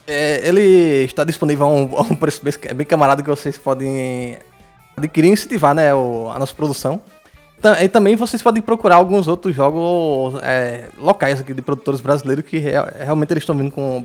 É, 0.07 0.47
ele 0.47 1.03
está 1.03 1.23
disponível 1.23 1.67
a 1.67 1.69
um, 1.69 1.97
a 1.97 2.01
um 2.01 2.15
preço 2.15 2.43
bem, 2.43 2.53
bem, 2.75 2.85
camarada 2.85 3.21
que 3.21 3.29
vocês 3.29 3.57
podem 3.57 4.37
adquirir 4.97 5.29
e 5.29 5.33
incentivar 5.33 5.75
né, 5.75 5.93
o, 5.93 6.29
a 6.33 6.39
nossa 6.39 6.53
produção. 6.53 7.01
E 7.79 7.87
também 7.87 8.15
vocês 8.15 8.41
podem 8.41 8.61
procurar 8.61 8.95
alguns 8.95 9.27
outros 9.27 9.55
jogos 9.55 10.41
é, 10.41 10.85
locais 10.97 11.39
aqui 11.39 11.53
de 11.53 11.61
produtores 11.61 12.01
brasileiros 12.01 12.43
que 12.43 12.57
realmente 12.57 13.31
eles 13.31 13.43
estão 13.43 13.55
vindo 13.55 13.71
com 13.71 14.03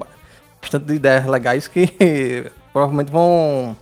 bastante 0.61 0.93
ideias 0.93 1.25
legais 1.25 1.67
que 1.67 1.91
provavelmente 2.71 3.11
vão 3.11 3.75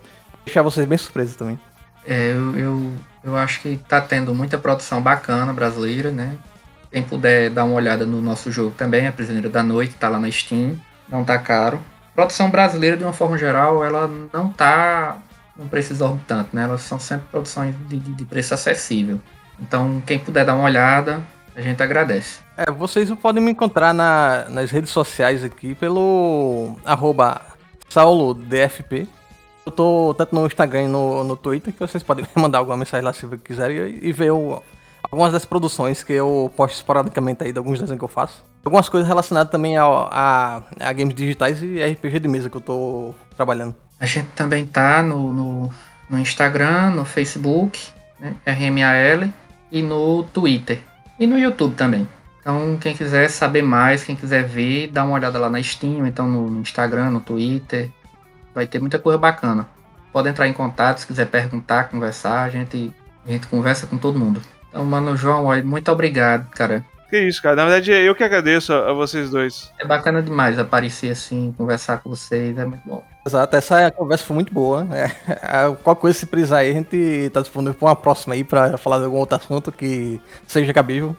deixar 0.45 0.63
vocês 0.63 0.87
bem 0.87 0.97
surpresos 0.97 1.35
também. 1.35 1.59
É, 2.07 2.33
eu, 2.33 2.59
eu 2.59 2.93
eu 3.25 3.37
acho 3.37 3.61
que 3.63 3.79
tá 3.89 4.01
tendo 4.01 4.35
muita 4.35 4.59
produção 4.59 5.01
bacana 5.01 5.53
brasileira, 5.53 6.11
né? 6.11 6.37
Quem 6.93 7.03
puder 7.03 7.51
dar 7.51 7.65
uma 7.65 7.75
olhada 7.75 8.05
no 8.05 8.21
nosso 8.21 8.53
jogo 8.53 8.75
também, 8.77 9.09
A 9.09 9.13
Prisioneira 9.13 9.49
da 9.49 9.63
Noite, 9.63 9.95
tá 9.95 10.09
lá 10.09 10.21
na 10.21 10.31
Steam, 10.31 10.79
não 11.09 11.25
tá 11.25 11.39
caro. 11.39 11.81
Produção 12.15 12.51
brasileira, 12.51 12.97
de 12.97 13.03
uma 13.03 13.13
forma 13.13 13.37
geral, 13.39 13.83
ela 13.83 14.09
não 14.33 14.51
tá 14.51 15.17
num 15.57 15.67
preço 15.67 15.93
exorbitante, 15.93 16.51
né? 16.53 16.65
Elas 16.65 16.83
são 16.83 17.01
sempre 17.01 17.27
produções 17.31 17.75
de, 17.89 17.99
de 17.99 18.25
preço 18.27 18.53
acessível. 18.53 19.21
Então, 19.59 20.03
quem 20.07 20.19
puder 20.19 20.45
dar 20.45 20.55
uma 20.55 20.65
olhada, 20.65 21.21
a 21.57 21.63
gente 21.63 21.83
agradece. 21.83 22.41
É, 22.57 22.71
vocês 22.71 23.11
podem 23.15 23.43
me 23.43 23.53
encontrar 23.53 23.95
na, 23.95 24.45
nas 24.51 24.71
redes 24.71 24.91
sociais 24.91 25.43
aqui 25.43 25.75
pelo 25.75 26.77
arroba 26.85 27.41
saulodfp, 27.89 29.09
eu 29.65 29.73
tô 29.73 30.15
tanto 30.17 30.35
no 30.35 30.47
Instagram 30.47 30.83
e 30.83 30.89
no, 30.89 31.25
no 31.25 31.37
Twitter, 31.37 31.73
que 31.73 31.81
vocês 31.81 32.03
podem 32.03 32.27
mandar 32.37 32.59
alguma 32.59 32.77
mensagem 32.77 33.05
lá 33.05 33.13
se 33.13 33.27
quiserem 33.39 33.99
e 34.03 34.13
ver 34.13 34.31
o, 34.31 34.63
algumas 35.03 35.33
das 35.33 35.45
produções 35.45 36.03
que 36.03 36.13
eu 36.13 36.53
posto 36.57 36.77
esporadicamente 36.77 37.45
aí 37.45 37.53
de 37.53 37.59
alguns 37.59 37.79
desenhos 37.79 37.99
que 37.99 38.05
eu 38.05 38.09
faço. 38.09 38.45
Algumas 38.65 38.89
coisas 38.89 39.07
relacionadas 39.09 39.51
também 39.51 39.77
a, 39.77 39.85
a, 39.85 40.63
a 40.81 40.93
games 40.93 41.15
digitais 41.15 41.63
e 41.63 41.83
RPG 41.83 42.21
de 42.21 42.29
mesa 42.29 42.49
que 42.49 42.57
eu 42.57 42.61
tô 42.61 43.15
trabalhando. 43.37 43.75
A 44.01 44.07
gente 44.07 44.29
também 44.35 44.67
tá 44.67 45.03
no, 45.03 45.33
no, 45.33 45.71
no 46.09 46.19
Instagram, 46.19 46.91
no 46.91 47.05
Facebook, 47.05 47.81
né, 48.19 48.35
RMAL, 48.47 49.31
e 49.71 49.83
no 49.83 50.25
Twitter. 50.25 50.83
E 51.19 51.27
no 51.27 51.39
YouTube 51.39 51.75
também. 51.75 52.09
Então, 52.41 52.77
quem 52.79 52.95
quiser 52.95 53.29
saber 53.31 53.63
mais, 53.63 54.05
quem 54.05 54.17
quiser 54.17 54.45
ver, 54.45 54.89
dá 54.89 55.05
uma 55.05 55.15
olhada 55.15 55.39
lá 55.39 55.49
na 55.49 55.63
Steam, 55.63 56.07
então 56.07 56.29
no 56.29 56.61
Instagram, 56.61 57.11
no 57.11 57.21
Twitter, 57.21 57.91
vai 58.55 58.67
ter 58.67 58.81
muita 58.81 58.99
coisa 58.99 59.19
bacana. 59.19 59.69
Pode 60.13 60.29
entrar 60.29 60.47
em 60.47 60.53
contato 60.53 60.99
se 60.99 61.07
quiser 61.07 61.27
perguntar, 61.27 61.89
conversar, 61.89 62.45
a 62.45 62.51
gente, 62.51 62.95
a 63.27 63.31
gente 63.31 63.47
conversa 63.49 63.87
com 63.87 63.99
todo 63.99 64.19
mundo. 64.19 64.41
Então, 64.69 64.85
mano, 64.85 65.17
João, 65.17 65.47
muito 65.65 65.91
obrigado, 65.91 66.49
cara. 66.51 66.85
Que 67.11 67.21
isso, 67.21 67.43
cara. 67.43 67.57
Na 67.57 67.65
verdade, 67.65 67.93
eu 67.93 68.15
que 68.15 68.25
agradeço 68.25 68.73
a, 68.73 68.93
vocês 68.93 69.31
dois. 69.31 69.73
É 69.79 69.87
bacana 69.87 70.23
demais 70.23 70.59
aparecer 70.59 71.11
assim, 71.13 71.55
conversar 71.57 71.99
com 71.99 72.11
vocês, 72.11 72.57
é 72.59 72.65
muito 72.65 72.83
bom. 72.85 73.05
Exato, 73.27 73.57
essa 73.57 73.91
conversa 73.91 74.25
foi 74.25 74.35
muito 74.35 74.53
boa. 74.53 74.87
É, 74.93 75.05
é, 75.29 75.77
qualquer 75.83 76.01
coisa 76.01 76.19
se 76.19 76.27
precisar 76.27 76.59
aí, 76.59 76.71
a 76.71 76.75
gente 76.75 77.31
tá 77.33 77.41
disponível 77.41 77.75
para 77.75 77.89
uma 77.89 77.97
próxima 77.97 78.35
aí, 78.35 78.43
para 78.43 78.77
falar 78.77 78.99
de 78.99 79.05
algum 79.05 79.19
outro 79.19 79.37
assunto 79.37 79.71
que 79.71 80.21
seja 80.47 80.73
cabível. 80.73 81.17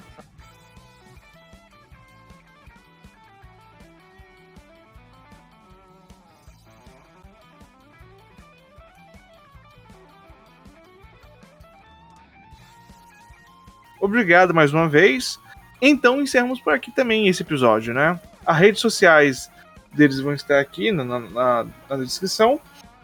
Obrigado 14.05 14.53
mais 14.53 14.73
uma 14.73 14.87
vez. 14.87 15.39
Então 15.81 16.21
encerramos 16.21 16.61
por 16.61 16.73
aqui 16.73 16.91
também 16.91 17.27
esse 17.27 17.43
episódio, 17.43 17.93
né? 17.93 18.19
As 18.45 18.57
redes 18.57 18.79
sociais 18.79 19.49
deles 19.91 20.19
vão 20.19 20.33
estar 20.33 20.59
aqui 20.59 20.91
na, 20.91 21.03
na, 21.03 21.65
na 21.89 21.97
descrição. 21.97 22.59